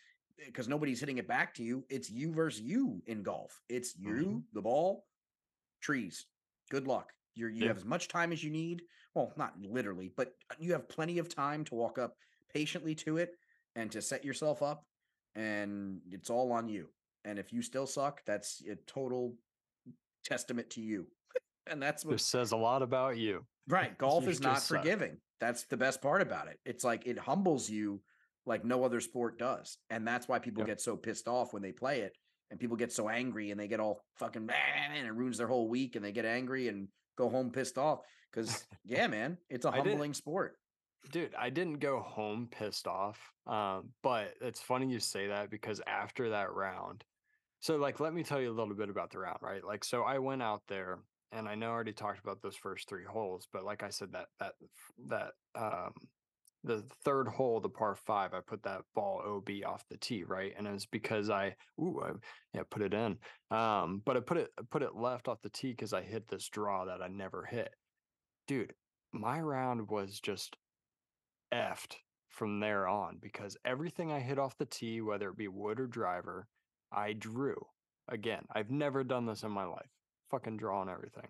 because 0.46 0.68
nobody's 0.68 1.00
hitting 1.00 1.18
it 1.18 1.28
back 1.28 1.54
to 1.54 1.64
you 1.64 1.84
it's 1.90 2.10
you 2.10 2.32
versus 2.32 2.62
you 2.62 3.02
in 3.08 3.24
golf 3.24 3.60
it's 3.70 3.98
you 3.98 4.14
Mhm. 4.14 4.44
the 4.54 4.62
ball 4.62 5.06
trees 5.82 6.26
good 6.70 6.88
luck 6.88 7.12
you're 7.36 7.50
you 7.50 7.64
Yeah. 7.64 7.68
have 7.70 7.78
as 7.78 7.86
much 7.86 8.08
time 8.08 8.32
as 8.32 8.44
you 8.44 8.50
need 8.50 8.82
well 9.14 9.34
not 9.38 9.54
literally 9.62 10.12
but 10.16 10.34
uh, 10.52 10.56
you 10.60 10.72
have 10.74 10.88
plenty 10.90 11.18
of 11.20 11.34
time 11.34 11.64
to 11.66 11.76
walk 11.76 11.98
up 11.98 12.16
patiently 12.54 12.96
to 12.96 13.18
it 13.18 13.32
and 13.76 13.92
to 13.92 14.02
set 14.02 14.26
yourself 14.26 14.62
up 14.62 14.84
and 15.36 16.02
it's 16.12 16.30
all 16.30 16.52
on 16.52 16.68
you 16.68 16.90
and 17.26 17.38
if 17.40 17.54
you 17.54 17.62
still 17.62 17.88
suck 17.88 18.22
that's 18.26 18.62
a 18.70 18.76
total 18.88 19.36
testament 20.24 20.70
to 20.70 20.82
you 20.82 21.08
and 21.68 21.82
that's 21.82 22.04
what 22.06 22.12
this 22.14 22.26
says 22.26 22.52
a 22.52 22.58
lot 22.58 22.82
about 22.82 23.18
you 23.18 23.46
Right. 23.68 23.98
Golf 23.98 24.24
You 24.24 24.30
is 24.30 24.40
not 24.40 24.62
suck. 24.62 24.80
forgiving. 24.80 25.18
That's 25.40 25.66
the 25.66 25.76
best 25.78 26.02
part 26.02 26.22
about 26.22 26.48
it. 26.48 26.58
It's 26.66 26.84
like 26.86 27.06
it 27.06 27.20
humbles 27.20 27.70
you 27.70 28.02
like 28.46 28.64
no 28.64 28.84
other 28.86 29.02
sport 29.02 29.38
does. 29.38 29.78
And 29.90 30.08
that's 30.08 30.28
why 30.28 30.40
people 30.40 30.62
Yep. 30.62 30.68
get 30.68 30.82
so 30.82 30.96
pissed 30.96 31.28
off 31.28 31.54
when 31.54 31.62
they 31.62 31.74
play 31.74 32.00
it. 32.00 32.14
And 32.50 32.60
people 32.60 32.78
get 32.78 32.92
so 32.92 33.10
angry 33.10 33.52
and 33.52 33.60
they 33.60 33.68
get 33.68 33.80
all 33.80 34.02
fucking 34.16 34.46
man 34.46 34.92
and 34.96 35.06
it 35.06 35.12
ruins 35.14 35.38
their 35.38 35.48
whole 35.48 35.68
week 35.68 35.96
and 35.96 36.06
they 36.06 36.12
get 36.12 36.26
angry 36.26 36.68
and 36.70 36.88
go 37.18 37.30
home 37.30 37.52
pissed 37.52 37.78
off. 37.78 38.00
Cause 38.34 38.66
yeah, 38.86 39.08
man, 39.08 39.38
it's 39.50 39.66
a 39.66 39.72
humbling 39.72 40.14
sport. 40.14 40.58
dude 41.12 41.34
i 41.40 41.50
didn't 41.50 41.80
go 41.80 42.00
home 42.00 42.48
pissed 42.52 42.88
off 42.88 43.20
um 43.46 43.90
but 44.04 44.34
it's 44.42 44.60
funny 44.60 44.88
you 44.88 45.00
say 45.00 45.28
that 45.28 45.50
because 45.50 45.80
after 45.88 46.30
that 46.32 46.52
round 46.54 47.04
so 47.60 47.78
like 47.78 48.00
let 48.00 48.14
me 48.14 48.24
tell 48.24 48.42
you 48.42 48.50
a 48.50 48.58
little 48.60 48.74
bit 48.76 48.90
about 48.90 49.12
the 49.12 49.20
round 49.20 49.38
right 49.42 49.64
like 49.64 49.84
so 49.86 50.04
i 50.04 50.18
went 50.18 50.42
out 50.42 50.64
there 50.68 51.00
and 51.32 51.48
i 51.48 51.56
know 51.56 51.68
i 51.68 51.70
already 51.70 51.94
talked 51.94 52.20
about 52.20 52.42
those 52.42 52.56
first 52.58 52.90
three 52.90 53.06
holes 53.06 53.48
but 53.54 53.64
like 53.64 53.84
i 53.84 53.90
said 53.90 54.12
that 54.12 54.26
that 54.40 54.54
that 55.08 55.32
um 55.56 55.94
the 56.64 56.84
third 57.04 57.28
hole 57.28 57.60
the 57.60 57.70
par 57.70 57.96
five 57.96 58.34
i 58.34 58.40
put 58.40 58.64
that 58.64 58.82
ball 58.96 59.22
ob 59.26 59.50
off 59.66 59.84
the 59.90 59.98
tee 59.98 60.24
right 60.24 60.54
and 60.58 60.68
it 60.68 60.72
was 60.72 60.86
because 60.86 61.30
i 61.30 61.56
ooh 61.80 62.02
I, 62.04 62.12
yeah 62.54 62.64
put 62.70 62.82
it 62.82 62.94
in 62.94 63.18
um 63.52 64.02
but 64.06 64.18
i 64.18 64.20
put 64.20 64.38
it 64.38 64.50
put 64.70 64.82
it 64.82 64.96
left 64.96 65.28
off 65.28 65.42
the 65.42 65.50
tee 65.50 65.72
because 65.72 65.94
i 65.94 66.02
hit 66.02 66.28
this 66.28 66.50
draw 66.50 66.86
that 66.86 67.02
i 67.02 67.08
never 67.08 67.46
hit 67.46 67.70
dude 68.48 68.74
my 69.14 69.40
round 69.40 69.90
was 69.90 70.20
just 70.20 70.58
effed 71.54 71.96
from 72.30 72.60
there 72.60 72.88
on 72.88 73.18
because 73.22 73.58
everything 73.66 74.12
I 74.12 74.20
hit 74.20 74.38
off 74.38 74.58
the 74.58 74.66
tee, 74.66 75.02
whether 75.02 75.30
it 75.30 75.38
be 75.38 75.48
wood 75.48 75.80
or 75.80 75.88
driver, 75.88 76.48
I 76.92 77.14
drew. 77.14 77.56
Again, 78.10 78.44
I've 78.54 78.70
never 78.70 79.04
done 79.04 79.26
this 79.26 79.44
in 79.44 79.52
my 79.52 79.66
life. 79.66 79.90
Fucking 80.30 80.58
drawing 80.58 80.90
everything. 80.90 81.28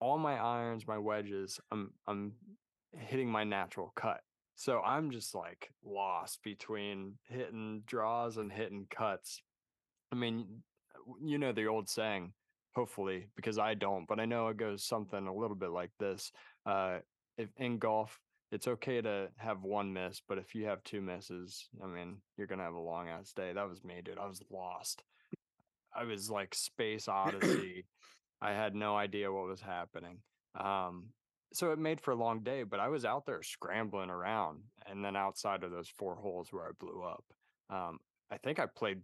All 0.00 0.18
my 0.18 0.38
irons, 0.38 0.86
my 0.86 0.98
wedges, 0.98 1.60
I'm 1.70 1.90
I'm 2.06 2.32
hitting 2.96 3.30
my 3.30 3.44
natural 3.44 3.92
cut. 3.96 4.20
So 4.60 4.82
I'm 4.82 5.10
just 5.10 5.34
like 5.34 5.70
lost 5.82 6.40
between 6.44 7.14
hitting 7.30 7.82
draws 7.86 8.36
and 8.36 8.52
hitting 8.52 8.86
cuts. 8.90 9.40
I 10.12 10.16
mean, 10.16 10.44
you 11.24 11.38
know 11.38 11.52
the 11.52 11.64
old 11.64 11.88
saying, 11.88 12.34
hopefully, 12.76 13.28
because 13.36 13.58
I 13.58 13.72
don't, 13.72 14.06
but 14.06 14.20
I 14.20 14.26
know 14.26 14.48
it 14.48 14.58
goes 14.58 14.84
something 14.84 15.26
a 15.26 15.34
little 15.34 15.56
bit 15.56 15.70
like 15.70 15.92
this. 15.98 16.30
Uh, 16.66 16.98
if 17.38 17.48
in 17.56 17.78
golf, 17.78 18.20
it's 18.52 18.68
okay 18.68 19.00
to 19.00 19.28
have 19.38 19.62
one 19.62 19.94
miss, 19.94 20.20
but 20.28 20.36
if 20.36 20.54
you 20.54 20.66
have 20.66 20.84
two 20.84 21.00
misses, 21.00 21.66
I 21.82 21.86
mean, 21.86 22.18
you're 22.36 22.46
gonna 22.46 22.64
have 22.64 22.74
a 22.74 22.78
long 22.78 23.08
ass 23.08 23.32
day. 23.32 23.54
That 23.54 23.66
was 23.66 23.82
me, 23.82 24.02
dude. 24.04 24.18
I 24.18 24.26
was 24.26 24.42
lost. 24.50 25.02
I 25.96 26.04
was 26.04 26.28
like 26.28 26.54
space 26.54 27.08
odyssey. 27.08 27.86
I 28.42 28.50
had 28.50 28.74
no 28.74 28.94
idea 28.94 29.32
what 29.32 29.48
was 29.48 29.62
happening. 29.62 30.18
Um, 30.54 31.06
so 31.52 31.72
it 31.72 31.78
made 31.78 32.00
for 32.00 32.12
a 32.12 32.16
long 32.16 32.40
day, 32.40 32.62
but 32.62 32.80
I 32.80 32.88
was 32.88 33.04
out 33.04 33.26
there 33.26 33.42
scrambling 33.42 34.10
around, 34.10 34.60
and 34.86 35.04
then 35.04 35.16
outside 35.16 35.64
of 35.64 35.70
those 35.70 35.88
four 35.88 36.14
holes 36.16 36.52
where 36.52 36.64
I 36.64 36.70
blew 36.78 37.02
up, 37.02 37.24
um, 37.68 37.98
I 38.30 38.36
think 38.36 38.58
I 38.58 38.66
played 38.66 39.02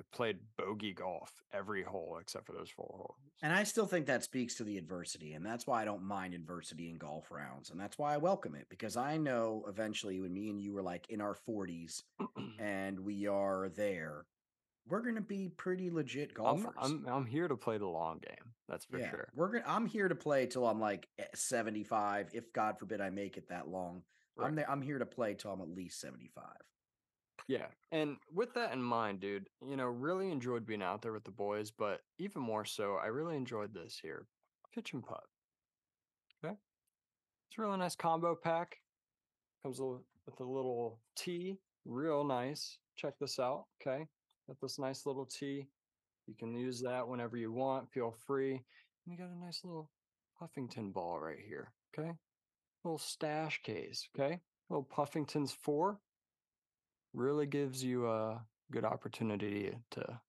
I 0.00 0.16
played 0.16 0.38
bogey 0.56 0.94
golf 0.94 1.42
every 1.52 1.82
hole 1.82 2.18
except 2.20 2.46
for 2.46 2.52
those 2.52 2.70
four 2.70 2.90
holes. 2.96 3.16
And 3.42 3.52
I 3.52 3.64
still 3.64 3.86
think 3.86 4.06
that 4.06 4.24
speaks 4.24 4.54
to 4.56 4.64
the 4.64 4.78
adversity. 4.78 5.34
And 5.34 5.44
that's 5.44 5.66
why 5.66 5.82
I 5.82 5.84
don't 5.84 6.02
mind 6.02 6.34
adversity 6.34 6.88
in 6.88 6.96
golf 6.96 7.30
rounds. 7.30 7.70
And 7.70 7.78
that's 7.78 7.98
why 7.98 8.14
I 8.14 8.16
welcome 8.16 8.54
it 8.54 8.66
because 8.68 8.96
I 8.96 9.18
know 9.18 9.64
eventually 9.68 10.20
when 10.20 10.32
me 10.32 10.48
and 10.50 10.60
you 10.60 10.72
were 10.72 10.82
like 10.82 11.06
in 11.08 11.20
our 11.20 11.36
40s 11.48 12.02
and 12.58 13.00
we 13.00 13.26
are 13.26 13.68
there, 13.68 14.24
we're 14.88 15.02
going 15.02 15.14
to 15.14 15.20
be 15.20 15.48
pretty 15.48 15.90
legit 15.90 16.30
I'm, 16.30 16.42
golfers. 16.42 16.72
I'm 16.80 17.06
I'm 17.08 17.26
here 17.26 17.48
to 17.48 17.56
play 17.56 17.78
the 17.78 17.86
long 17.86 18.18
game. 18.18 18.52
That's 18.68 18.84
for 18.84 18.98
yeah, 18.98 19.10
sure. 19.10 19.28
we're 19.34 19.48
gonna. 19.48 19.64
I'm 19.66 19.86
here 19.86 20.08
to 20.08 20.14
play 20.14 20.46
till 20.46 20.66
I'm 20.66 20.80
like 20.80 21.08
eh, 21.18 21.24
75. 21.34 22.30
If 22.32 22.52
God 22.52 22.78
forbid 22.78 23.00
I 23.00 23.10
make 23.10 23.36
it 23.36 23.48
that 23.48 23.68
long, 23.68 24.02
I'm 24.40 24.54
there. 24.54 24.70
I'm 24.70 24.82
here 24.82 24.98
to 24.98 25.06
play 25.06 25.34
till 25.34 25.52
I'm 25.52 25.60
at 25.60 25.68
least 25.68 26.00
75. 26.00 26.44
Yeah. 27.48 27.66
And 27.90 28.16
with 28.32 28.54
that 28.54 28.72
in 28.72 28.82
mind, 28.82 29.20
dude, 29.20 29.48
you 29.66 29.76
know, 29.76 29.86
really 29.86 30.30
enjoyed 30.30 30.66
being 30.66 30.82
out 30.82 31.02
there 31.02 31.12
with 31.12 31.24
the 31.24 31.30
boys, 31.30 31.70
but 31.70 32.00
even 32.18 32.42
more 32.42 32.64
so, 32.64 32.98
I 33.02 33.06
really 33.06 33.36
enjoyed 33.36 33.74
this 33.74 33.98
here. 34.00 34.26
Pitch 34.74 34.92
and 34.92 35.04
putt. 35.04 35.24
Okay. 36.44 36.54
It's 37.50 37.58
a 37.58 37.62
really 37.62 37.78
nice 37.78 37.96
combo 37.96 38.34
pack. 38.34 38.78
Comes 39.62 39.80
with 39.80 40.40
a 40.40 40.44
little 40.44 40.98
tee, 41.16 41.58
real 41.84 42.24
nice. 42.24 42.78
Check 42.96 43.14
this 43.20 43.38
out. 43.38 43.66
Okay. 43.80 44.06
Got 44.52 44.60
this 44.60 44.78
nice 44.78 45.06
little 45.06 45.24
tee. 45.24 45.66
You 46.26 46.34
can 46.38 46.54
use 46.54 46.82
that 46.82 47.08
whenever 47.08 47.38
you 47.38 47.50
want. 47.50 47.90
Feel 47.90 48.14
free. 48.26 48.50
And 48.52 48.60
you 49.06 49.16
got 49.16 49.30
a 49.30 49.44
nice 49.44 49.62
little 49.64 49.88
Huffington 50.38 50.92
ball 50.92 51.18
right 51.18 51.38
here. 51.48 51.72
Okay. 51.96 52.10
Little 52.84 52.98
stash 52.98 53.62
case. 53.62 54.06
Okay. 54.14 54.40
Little 54.68 54.86
Puffington's 54.94 55.52
4 55.52 55.98
really 57.14 57.46
gives 57.46 57.82
you 57.82 58.10
a 58.10 58.42
good 58.70 58.84
opportunity 58.84 59.72
to 59.92 60.20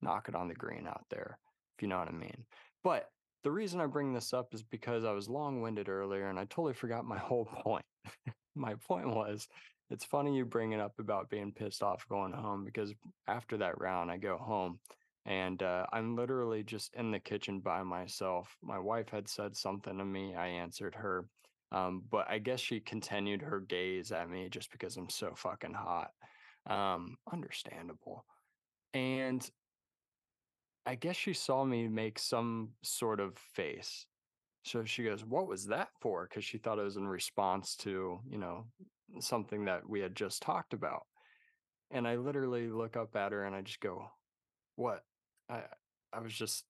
knock 0.00 0.30
it 0.30 0.34
on 0.34 0.48
the 0.48 0.54
green 0.54 0.86
out 0.86 1.04
there, 1.10 1.38
if 1.76 1.82
you 1.82 1.88
know 1.88 1.98
what 1.98 2.08
I 2.08 2.12
mean. 2.12 2.46
But 2.82 3.10
the 3.44 3.50
reason 3.50 3.78
I 3.78 3.86
bring 3.86 4.14
this 4.14 4.32
up 4.32 4.54
is 4.54 4.62
because 4.62 5.04
I 5.04 5.12
was 5.12 5.28
long 5.28 5.60
winded 5.60 5.90
earlier 5.90 6.30
and 6.30 6.38
I 6.38 6.44
totally 6.44 6.72
forgot 6.72 7.04
my 7.04 7.18
whole 7.18 7.44
point. 7.44 7.84
my 8.54 8.74
point 8.88 9.08
was 9.08 9.46
it's 9.90 10.04
funny 10.04 10.36
you 10.36 10.44
bring 10.44 10.72
it 10.72 10.80
up 10.80 10.98
about 10.98 11.30
being 11.30 11.52
pissed 11.52 11.82
off 11.82 12.08
going 12.08 12.32
home 12.32 12.64
because 12.64 12.92
after 13.28 13.56
that 13.58 13.80
round, 13.80 14.10
I 14.10 14.16
go 14.16 14.36
home 14.36 14.78
and 15.26 15.62
uh, 15.62 15.86
I'm 15.92 16.16
literally 16.16 16.62
just 16.62 16.94
in 16.94 17.10
the 17.10 17.18
kitchen 17.18 17.60
by 17.60 17.82
myself. 17.82 18.56
My 18.62 18.78
wife 18.78 19.08
had 19.08 19.28
said 19.28 19.56
something 19.56 19.98
to 19.98 20.04
me, 20.04 20.34
I 20.34 20.48
answered 20.48 20.94
her. 20.94 21.26
Um, 21.72 22.04
but 22.10 22.26
I 22.30 22.38
guess 22.38 22.60
she 22.60 22.78
continued 22.78 23.42
her 23.42 23.60
gaze 23.60 24.12
at 24.12 24.30
me 24.30 24.48
just 24.48 24.70
because 24.70 24.96
I'm 24.96 25.10
so 25.10 25.34
fucking 25.36 25.74
hot. 25.74 26.10
Um, 26.68 27.16
understandable. 27.32 28.24
And 28.94 29.48
I 30.86 30.94
guess 30.94 31.16
she 31.16 31.32
saw 31.32 31.64
me 31.64 31.88
make 31.88 32.20
some 32.20 32.70
sort 32.82 33.18
of 33.18 33.36
face. 33.36 34.06
So 34.64 34.84
she 34.84 35.02
goes, 35.02 35.24
What 35.24 35.48
was 35.48 35.66
that 35.66 35.88
for? 36.00 36.28
Because 36.28 36.44
she 36.44 36.58
thought 36.58 36.78
it 36.78 36.84
was 36.84 36.96
in 36.96 37.06
response 37.06 37.74
to, 37.78 38.20
you 38.28 38.38
know, 38.38 38.66
something 39.20 39.66
that 39.66 39.88
we 39.88 40.00
had 40.00 40.14
just 40.14 40.42
talked 40.42 40.72
about. 40.72 41.02
And 41.90 42.06
I 42.06 42.16
literally 42.16 42.68
look 42.68 42.96
up 42.96 43.14
at 43.16 43.32
her 43.32 43.44
and 43.44 43.54
I 43.54 43.62
just 43.62 43.80
go, 43.80 44.10
What? 44.76 45.02
I 45.48 45.62
I 46.12 46.20
was 46.20 46.32
just 46.32 46.64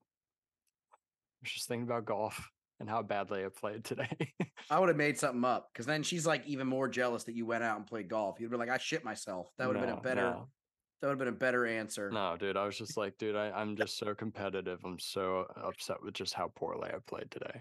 I 0.92 1.42
was 1.42 1.52
just 1.52 1.68
thinking 1.68 1.86
about 1.86 2.04
golf 2.04 2.50
and 2.80 2.88
how 2.88 3.02
badly 3.02 3.44
I 3.44 3.48
played 3.48 3.84
today. 3.84 4.34
I 4.70 4.78
would 4.78 4.88
have 4.88 4.96
made 5.06 5.18
something 5.18 5.44
up 5.44 5.70
because 5.72 5.86
then 5.86 6.02
she's 6.02 6.26
like 6.26 6.46
even 6.46 6.66
more 6.66 6.88
jealous 6.88 7.24
that 7.24 7.34
you 7.34 7.46
went 7.46 7.64
out 7.64 7.78
and 7.78 7.86
played 7.86 8.08
golf. 8.08 8.38
You'd 8.38 8.50
be 8.50 8.56
like, 8.56 8.68
I 8.68 8.78
shit 8.78 9.04
myself. 9.04 9.48
That 9.58 9.68
would 9.68 9.76
have 9.76 9.86
been 9.86 9.96
a 9.96 10.00
better. 10.00 10.20
no. 10.22 10.48
That 11.00 11.08
would 11.08 11.12
have 11.12 11.18
been 11.18 11.28
a 11.28 11.32
better 11.32 11.66
answer. 11.66 12.10
No, 12.10 12.36
dude, 12.38 12.56
I 12.56 12.64
was 12.64 12.78
just 12.78 12.96
like, 12.96 13.18
dude, 13.18 13.36
I, 13.36 13.50
I'm 13.50 13.76
just 13.76 13.98
so 13.98 14.14
competitive. 14.14 14.80
I'm 14.84 14.98
so 14.98 15.46
upset 15.62 15.98
with 16.02 16.14
just 16.14 16.34
how 16.34 16.50
poorly 16.54 16.88
I 16.88 16.96
played 17.06 17.30
today. 17.30 17.60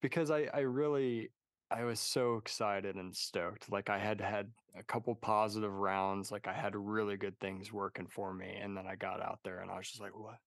Because 0.00 0.30
I, 0.30 0.48
I 0.54 0.60
really 0.60 1.30
I 1.70 1.84
was 1.84 2.00
so 2.00 2.36
excited 2.36 2.96
and 2.96 3.14
stoked. 3.14 3.70
Like 3.70 3.90
I 3.90 3.98
had 3.98 4.20
had 4.20 4.50
a 4.76 4.82
couple 4.82 5.14
positive 5.14 5.72
rounds, 5.72 6.32
like 6.32 6.48
I 6.48 6.52
had 6.52 6.74
really 6.74 7.16
good 7.16 7.38
things 7.40 7.72
working 7.72 8.06
for 8.08 8.32
me. 8.34 8.56
And 8.60 8.76
then 8.76 8.86
I 8.86 8.96
got 8.96 9.22
out 9.22 9.40
there 9.44 9.60
and 9.60 9.70
I 9.70 9.76
was 9.78 9.88
just 9.88 10.00
like, 10.00 10.16
What? 10.18 10.38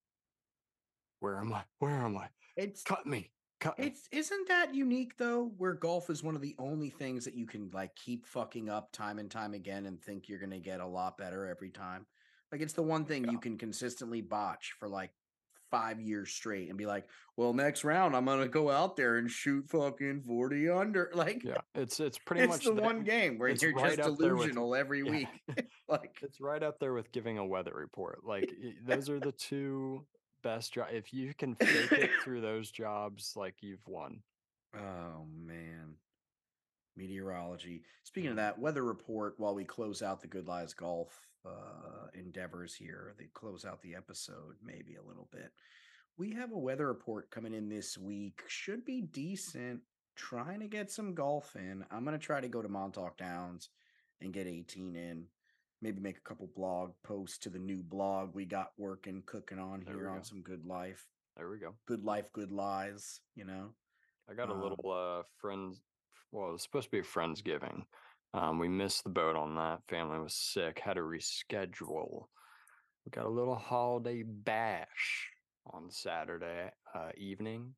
Where 1.19 1.39
am 1.39 1.53
I? 1.53 1.63
Where 1.79 1.91
am 1.95 2.17
I? 2.17 2.27
It's 2.57 2.83
Cut 2.83 3.05
me. 3.05 3.31
Cut 3.59 3.79
me. 3.79 3.87
it's 3.87 4.09
isn't 4.11 4.47
that 4.49 4.75
unique 4.75 5.15
though, 5.17 5.45
where 5.57 5.73
golf 5.73 6.09
is 6.09 6.21
one 6.21 6.35
of 6.35 6.41
the 6.41 6.55
only 6.59 6.89
things 6.89 7.23
that 7.23 7.35
you 7.35 7.45
can 7.45 7.69
like 7.73 7.95
keep 7.95 8.25
fucking 8.25 8.69
up 8.69 8.91
time 8.91 9.19
and 9.19 9.31
time 9.31 9.53
again 9.53 9.85
and 9.85 10.01
think 10.01 10.27
you're 10.27 10.39
gonna 10.39 10.59
get 10.59 10.81
a 10.81 10.85
lot 10.87 11.17
better 11.17 11.47
every 11.47 11.69
time. 11.71 12.05
Like 12.51 12.59
it's 12.61 12.73
the 12.73 12.83
one 12.83 13.05
thing 13.05 13.23
Yeah. 13.23 13.31
you 13.31 13.39
can 13.39 13.57
consistently 13.57 14.21
botch 14.21 14.73
for 14.77 14.89
like 14.89 15.11
five 15.73 15.99
years 15.99 16.31
straight 16.31 16.69
and 16.69 16.77
be 16.77 16.85
like, 16.85 17.07
well, 17.35 17.51
next 17.51 17.83
round 17.83 18.15
I'm 18.15 18.25
gonna 18.25 18.47
go 18.47 18.69
out 18.69 18.95
there 18.95 19.17
and 19.17 19.29
shoot 19.29 19.67
fucking 19.67 20.21
40 20.21 20.69
under. 20.69 21.11
Like 21.15 21.43
Yeah. 21.43 21.57
It's 21.73 21.99
it's 21.99 22.19
pretty 22.19 22.43
it's 22.43 22.51
much 22.51 22.65
the 22.65 22.73
that- 22.73 22.83
one 22.83 23.03
game 23.03 23.39
where 23.39 23.49
you're 23.49 23.73
right 23.73 23.97
just 23.97 24.19
there 24.19 24.35
with- 24.35 24.41
delusional 24.49 24.75
every 24.75 24.99
Yeah. 25.05 25.11
week. 25.11 25.27
like 25.89 26.19
It's 26.21 26.39
right 26.39 26.61
up 26.61 26.79
there 26.79 26.93
with 26.93 27.11
giving 27.11 27.39
a 27.39 27.45
weather 27.45 27.73
report. 27.73 28.19
Like 28.23 28.51
those 28.85 29.09
are 29.09 29.19
the 29.19 29.31
two 29.31 30.05
best 30.43 30.75
jobs. 30.75 30.91
If 30.93 31.11
you 31.11 31.33
can 31.33 31.55
fake 31.55 31.91
it 31.91 32.11
through 32.23 32.41
those 32.41 32.69
jobs, 32.69 33.33
like 33.35 33.55
you've 33.61 33.87
won. 33.87 34.19
Oh 34.75 35.25
man. 35.35 35.95
Meteorology. 36.95 37.81
Speaking 38.03 38.29
of 38.29 38.37
mm-hmm. 38.37 38.45
that, 38.45 38.59
weather 38.59 38.83
report 38.83 39.33
while 39.37 39.55
we 39.55 39.63
close 39.65 40.03
out 40.03 40.21
the 40.21 40.27
Good 40.27 40.47
Lies 40.47 40.75
Golf 40.75 41.19
uh 41.45 42.07
endeavors 42.13 42.73
here. 42.75 43.13
They 43.17 43.27
close 43.33 43.65
out 43.65 43.81
the 43.81 43.95
episode 43.95 44.55
maybe 44.63 44.95
a 44.95 45.07
little 45.07 45.27
bit. 45.31 45.51
We 46.17 46.31
have 46.33 46.51
a 46.51 46.57
weather 46.59 46.87
report 46.87 47.31
coming 47.31 47.53
in 47.53 47.69
this 47.69 47.97
week. 47.97 48.43
Should 48.47 48.85
be 48.85 49.01
decent. 49.01 49.81
Trying 50.15 50.59
to 50.59 50.67
get 50.67 50.91
some 50.91 51.15
golf 51.15 51.55
in. 51.55 51.83
I'm 51.89 52.05
gonna 52.05 52.19
try 52.19 52.39
to 52.39 52.47
go 52.47 52.61
to 52.61 52.69
Montauk 52.69 53.17
Downs 53.17 53.69
and 54.21 54.31
get 54.33 54.45
18 54.47 54.95
in. 54.95 55.25
Maybe 55.81 55.99
make 55.99 56.17
a 56.17 56.21
couple 56.21 56.47
blog 56.55 56.91
posts 57.03 57.37
to 57.39 57.49
the 57.49 57.59
new 57.59 57.83
blog 57.83 58.33
we 58.35 58.45
got 58.45 58.71
working, 58.77 59.23
cooking 59.25 59.59
on 59.59 59.83
There 59.85 59.95
here 59.95 60.09
on 60.09 60.17
go. 60.17 60.23
some 60.23 60.41
good 60.41 60.65
life. 60.65 61.05
There 61.35 61.49
we 61.49 61.57
go. 61.57 61.73
Good 61.87 62.05
life, 62.05 62.31
good 62.31 62.51
lies, 62.51 63.19
you 63.35 63.43
know. 63.43 63.73
I 64.29 64.33
got 64.35 64.49
a 64.49 64.53
Um, 64.53 64.61
little 64.61 64.91
uh 64.91 65.23
friends. 65.37 65.81
Well, 66.31 66.49
it 66.49 66.53
was 66.53 66.61
supposed 66.63 66.85
to 66.85 66.91
be 66.91 66.99
a 66.99 67.03
friendsgiving. 67.03 67.83
Um, 68.33 68.57
we 68.57 68.67
missed 68.67 69.03
the 69.03 69.09
boat 69.09 69.35
on 69.35 69.55
that. 69.55 69.81
Family 69.87 70.19
was 70.19 70.33
sick. 70.33 70.79
Had 70.79 70.95
to 70.95 71.01
reschedule. 71.01 72.25
We 73.05 73.11
got 73.11 73.25
a 73.25 73.29
little 73.29 73.55
holiday 73.55 74.23
bash 74.23 75.29
on 75.71 75.91
Saturday 75.91 76.71
uh, 76.95 77.09
evening. 77.17 77.73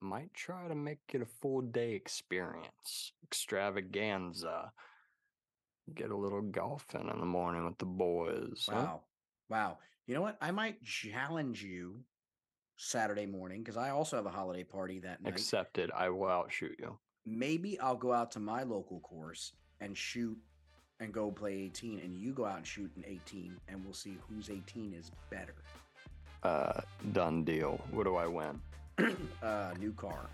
Might 0.00 0.32
try 0.34 0.66
to 0.66 0.74
make 0.74 0.98
it 1.12 1.22
a 1.22 1.26
full 1.26 1.60
day 1.60 1.92
experience, 1.92 3.12
extravaganza. 3.22 4.72
Get 5.94 6.10
a 6.10 6.16
little 6.16 6.40
golfing 6.42 7.08
in 7.12 7.20
the 7.20 7.26
morning 7.26 7.66
with 7.66 7.78
the 7.78 7.84
boys. 7.84 8.66
huh? 8.68 8.76
Wow. 8.76 9.00
Wow. 9.50 9.78
You 10.06 10.14
know 10.14 10.22
what? 10.22 10.38
I 10.40 10.50
might 10.50 10.82
challenge 10.82 11.62
you 11.62 12.00
Saturday 12.76 13.26
morning 13.26 13.62
because 13.62 13.76
I 13.76 13.90
also 13.90 14.16
have 14.16 14.26
a 14.26 14.30
holiday 14.30 14.64
party 14.64 15.00
that 15.00 15.22
night. 15.22 15.32
Accepted. 15.34 15.90
I 15.94 16.08
will 16.08 16.28
outshoot 16.28 16.76
you. 16.78 16.98
Maybe 17.26 17.78
I'll 17.78 17.96
go 17.96 18.12
out 18.12 18.30
to 18.32 18.40
my 18.40 18.62
local 18.62 19.00
course 19.00 19.52
and 19.80 19.96
shoot 19.96 20.36
and 21.00 21.12
go 21.12 21.30
play 21.30 21.54
18, 21.54 22.00
and 22.00 22.18
you 22.18 22.32
go 22.32 22.44
out 22.44 22.58
and 22.58 22.66
shoot 22.66 22.90
an 22.96 23.04
18, 23.06 23.56
and 23.68 23.84
we'll 23.84 23.94
see 23.94 24.16
whose 24.28 24.50
18 24.50 24.92
is 24.92 25.10
better. 25.30 25.54
Uh, 26.42 26.80
done 27.12 27.42
deal. 27.44 27.80
What 27.90 28.04
do 28.04 28.16
I 28.16 28.26
win? 28.26 28.60
uh, 29.42 29.72
new 29.78 29.92
car, 29.92 30.28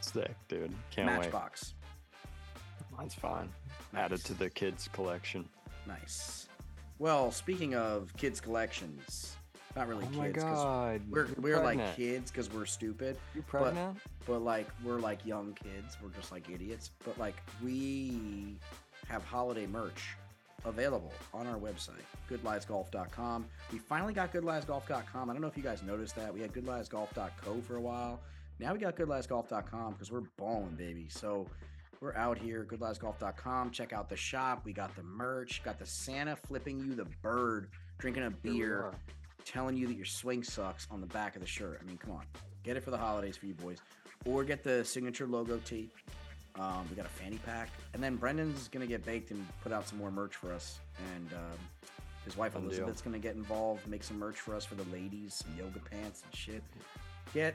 Sick, 0.00 0.34
dude. 0.48 0.72
Can't 0.90 1.08
wait. 1.08 1.18
Matchbox. 1.18 1.74
Mine's 2.96 3.14
fine. 3.14 3.48
Added 3.94 4.24
to 4.24 4.34
the 4.34 4.48
kids' 4.50 4.88
collection. 4.92 5.48
Nice. 5.86 6.48
Well, 6.98 7.30
speaking 7.30 7.74
of 7.74 8.14
kids' 8.16 8.40
collections, 8.40 9.36
not 9.76 9.88
really 9.88 10.06
oh 10.18 10.22
kids 10.22 10.34
because 10.34 11.00
we're 11.10 11.26
you're 11.26 11.34
we're 11.38 11.64
like 11.64 11.96
kids 11.96 12.30
because 12.30 12.52
we're 12.52 12.66
stupid. 12.66 13.16
You 13.34 13.42
pregnant? 13.42 13.98
but 14.26 14.40
like 14.42 14.68
we're 14.84 14.98
like 14.98 15.24
young 15.24 15.52
kids. 15.54 15.96
We're 16.02 16.10
just 16.10 16.32
like 16.32 16.48
idiots. 16.50 16.90
But 17.04 17.18
like 17.18 17.36
we 17.62 18.56
have 19.08 19.24
holiday 19.24 19.66
merch 19.66 20.16
available 20.66 21.12
on 21.32 21.46
our 21.46 21.56
website 21.56 22.04
goodliesgolf.com 22.30 23.46
we 23.72 23.78
finally 23.78 24.12
got 24.12 24.30
goodliesgolf.com 24.30 25.30
i 25.30 25.32
don't 25.32 25.40
know 25.40 25.48
if 25.48 25.56
you 25.56 25.62
guys 25.62 25.82
noticed 25.82 26.14
that. 26.16 26.32
We 26.34 26.42
had 26.42 26.52
goodliesgolf.co 26.52 27.60
for 27.62 27.76
a 27.76 27.80
while. 27.80 28.20
Now 28.58 28.74
we 28.74 28.78
got 28.78 28.94
goodliesgolf.com 28.94 29.92
because 29.92 30.12
we're 30.12 30.24
balling 30.36 30.74
baby. 30.76 31.06
So 31.08 31.46
we're 32.00 32.14
out 32.14 32.36
here 32.38 32.66
goodliesgolf.com 32.70 33.70
check 33.70 33.92
out 33.92 34.08
the 34.10 34.16
shop. 34.16 34.62
We 34.64 34.72
got 34.72 34.94
the 34.96 35.02
merch. 35.02 35.62
Got 35.64 35.78
the 35.78 35.86
santa 35.86 36.36
flipping 36.36 36.78
you 36.78 36.94
the 36.94 37.06
bird. 37.22 37.68
Drinking 37.98 38.24
a 38.24 38.30
beer. 38.30 38.92
Telling 39.44 39.76
you 39.76 39.86
that 39.86 39.96
your 39.96 40.06
swing 40.06 40.42
sucks 40.42 40.86
on 40.90 41.00
the 41.00 41.06
back 41.06 41.34
of 41.36 41.42
the 41.42 41.48
shirt. 41.48 41.80
I 41.82 41.86
mean, 41.86 41.98
come 41.98 42.12
on, 42.12 42.24
get 42.62 42.76
it 42.76 42.84
for 42.84 42.90
the 42.90 42.98
holidays 42.98 43.36
for 43.36 43.46
you 43.46 43.54
boys, 43.54 43.78
or 44.24 44.44
get 44.44 44.62
the 44.62 44.84
signature 44.84 45.26
logo 45.26 45.58
tee. 45.64 45.90
Um, 46.58 46.86
we 46.90 46.96
got 46.96 47.06
a 47.06 47.10
fanny 47.10 47.38
pack, 47.46 47.70
and 47.94 48.02
then 48.02 48.16
Brendan's 48.16 48.68
gonna 48.68 48.86
get 48.86 49.04
baked 49.04 49.30
and 49.30 49.46
put 49.62 49.72
out 49.72 49.88
some 49.88 49.98
more 49.98 50.10
merch 50.10 50.36
for 50.36 50.52
us, 50.52 50.80
and 51.14 51.32
um, 51.32 51.58
his 52.24 52.36
wife 52.36 52.52
Fun 52.52 52.62
deal. 52.62 52.70
Elizabeth's 52.70 53.00
gonna 53.02 53.18
get 53.18 53.36
involved, 53.36 53.86
make 53.86 54.02
some 54.02 54.18
merch 54.18 54.36
for 54.36 54.54
us 54.54 54.64
for 54.64 54.74
the 54.74 54.84
ladies, 54.92 55.34
some 55.34 55.54
yoga 55.56 55.78
pants 55.78 56.22
and 56.24 56.34
shit. 56.34 56.62
Get 57.32 57.54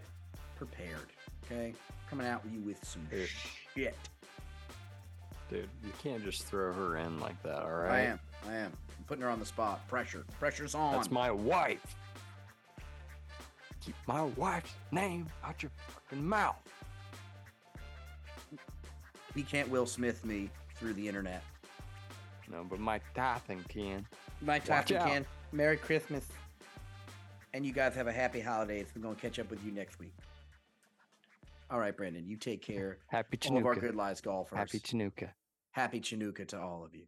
prepared, 0.58 1.12
okay? 1.46 1.74
Coming 2.10 2.26
out 2.26 2.44
with 2.44 2.54
you 2.54 2.62
with 2.62 2.84
some 2.84 3.06
shit. 3.76 3.96
Dude, 5.50 5.70
you 5.84 5.92
can't 6.02 6.24
just 6.24 6.44
throw 6.46 6.74
her 6.74 6.98
in 6.98 7.20
like 7.20 7.42
that, 7.44 7.62
all 7.62 7.70
right? 7.70 7.92
I 7.92 8.00
am, 8.02 8.20
I 8.48 8.56
am. 8.56 8.72
I'm 9.06 9.10
putting 9.10 9.22
her 9.22 9.30
on 9.30 9.40
the 9.40 9.46
spot. 9.46 9.88
Pressure, 9.88 10.26
pressure's 10.40 10.74
on. 10.74 10.94
That's 10.94 11.12
my 11.12 11.30
wife. 11.30 11.96
Keep 13.86 13.94
my 14.08 14.24
wife's 14.24 14.74
name 14.92 15.28
out 15.44 15.62
your 15.62 15.72
fucking 15.90 16.28
mouth. 16.28 16.56
he 19.36 19.44
can't 19.44 19.70
Will 19.70 19.86
Smith 19.86 20.26
me 20.26 20.50
through 20.76 20.94
the 20.94 21.08
internet. 21.08 21.44
No, 22.52 22.66
but 22.68 22.80
Mike 22.80 23.04
Tyson 23.14 23.64
can. 23.68 24.08
Mike 24.42 24.66
Tyson 24.66 24.98
can. 24.98 25.26
Merry 25.52 25.78
Christmas. 25.78 26.26
And 27.54 27.64
you 27.64 27.74
guys 27.74 27.94
have 27.94 28.08
a 28.08 28.12
happy 28.12 28.40
holidays. 28.40 28.88
We're 28.96 29.04
going 29.04 29.16
to 29.16 29.22
catch 29.22 29.38
up 29.38 29.52
with 29.52 29.64
you 29.64 29.72
next 29.72 30.00
week. 30.00 30.14
All 31.70 31.80
right, 31.80 31.96
Brendan, 31.96 32.28
you 32.28 32.38
take 32.38 32.64
care. 32.64 32.98
Happy 33.08 33.38
All 33.52 33.58
of 33.58 33.66
our 33.68 33.76
good 33.76 33.96
lies 33.96 34.20
golfers. 34.20 34.58
Happy 34.58 34.80
Chinooka. 34.80 35.30
Happy 35.74 36.00
Chinooka 36.00 36.48
to 36.48 36.60
all 36.60 36.84
of 36.84 36.96
you. 36.96 37.04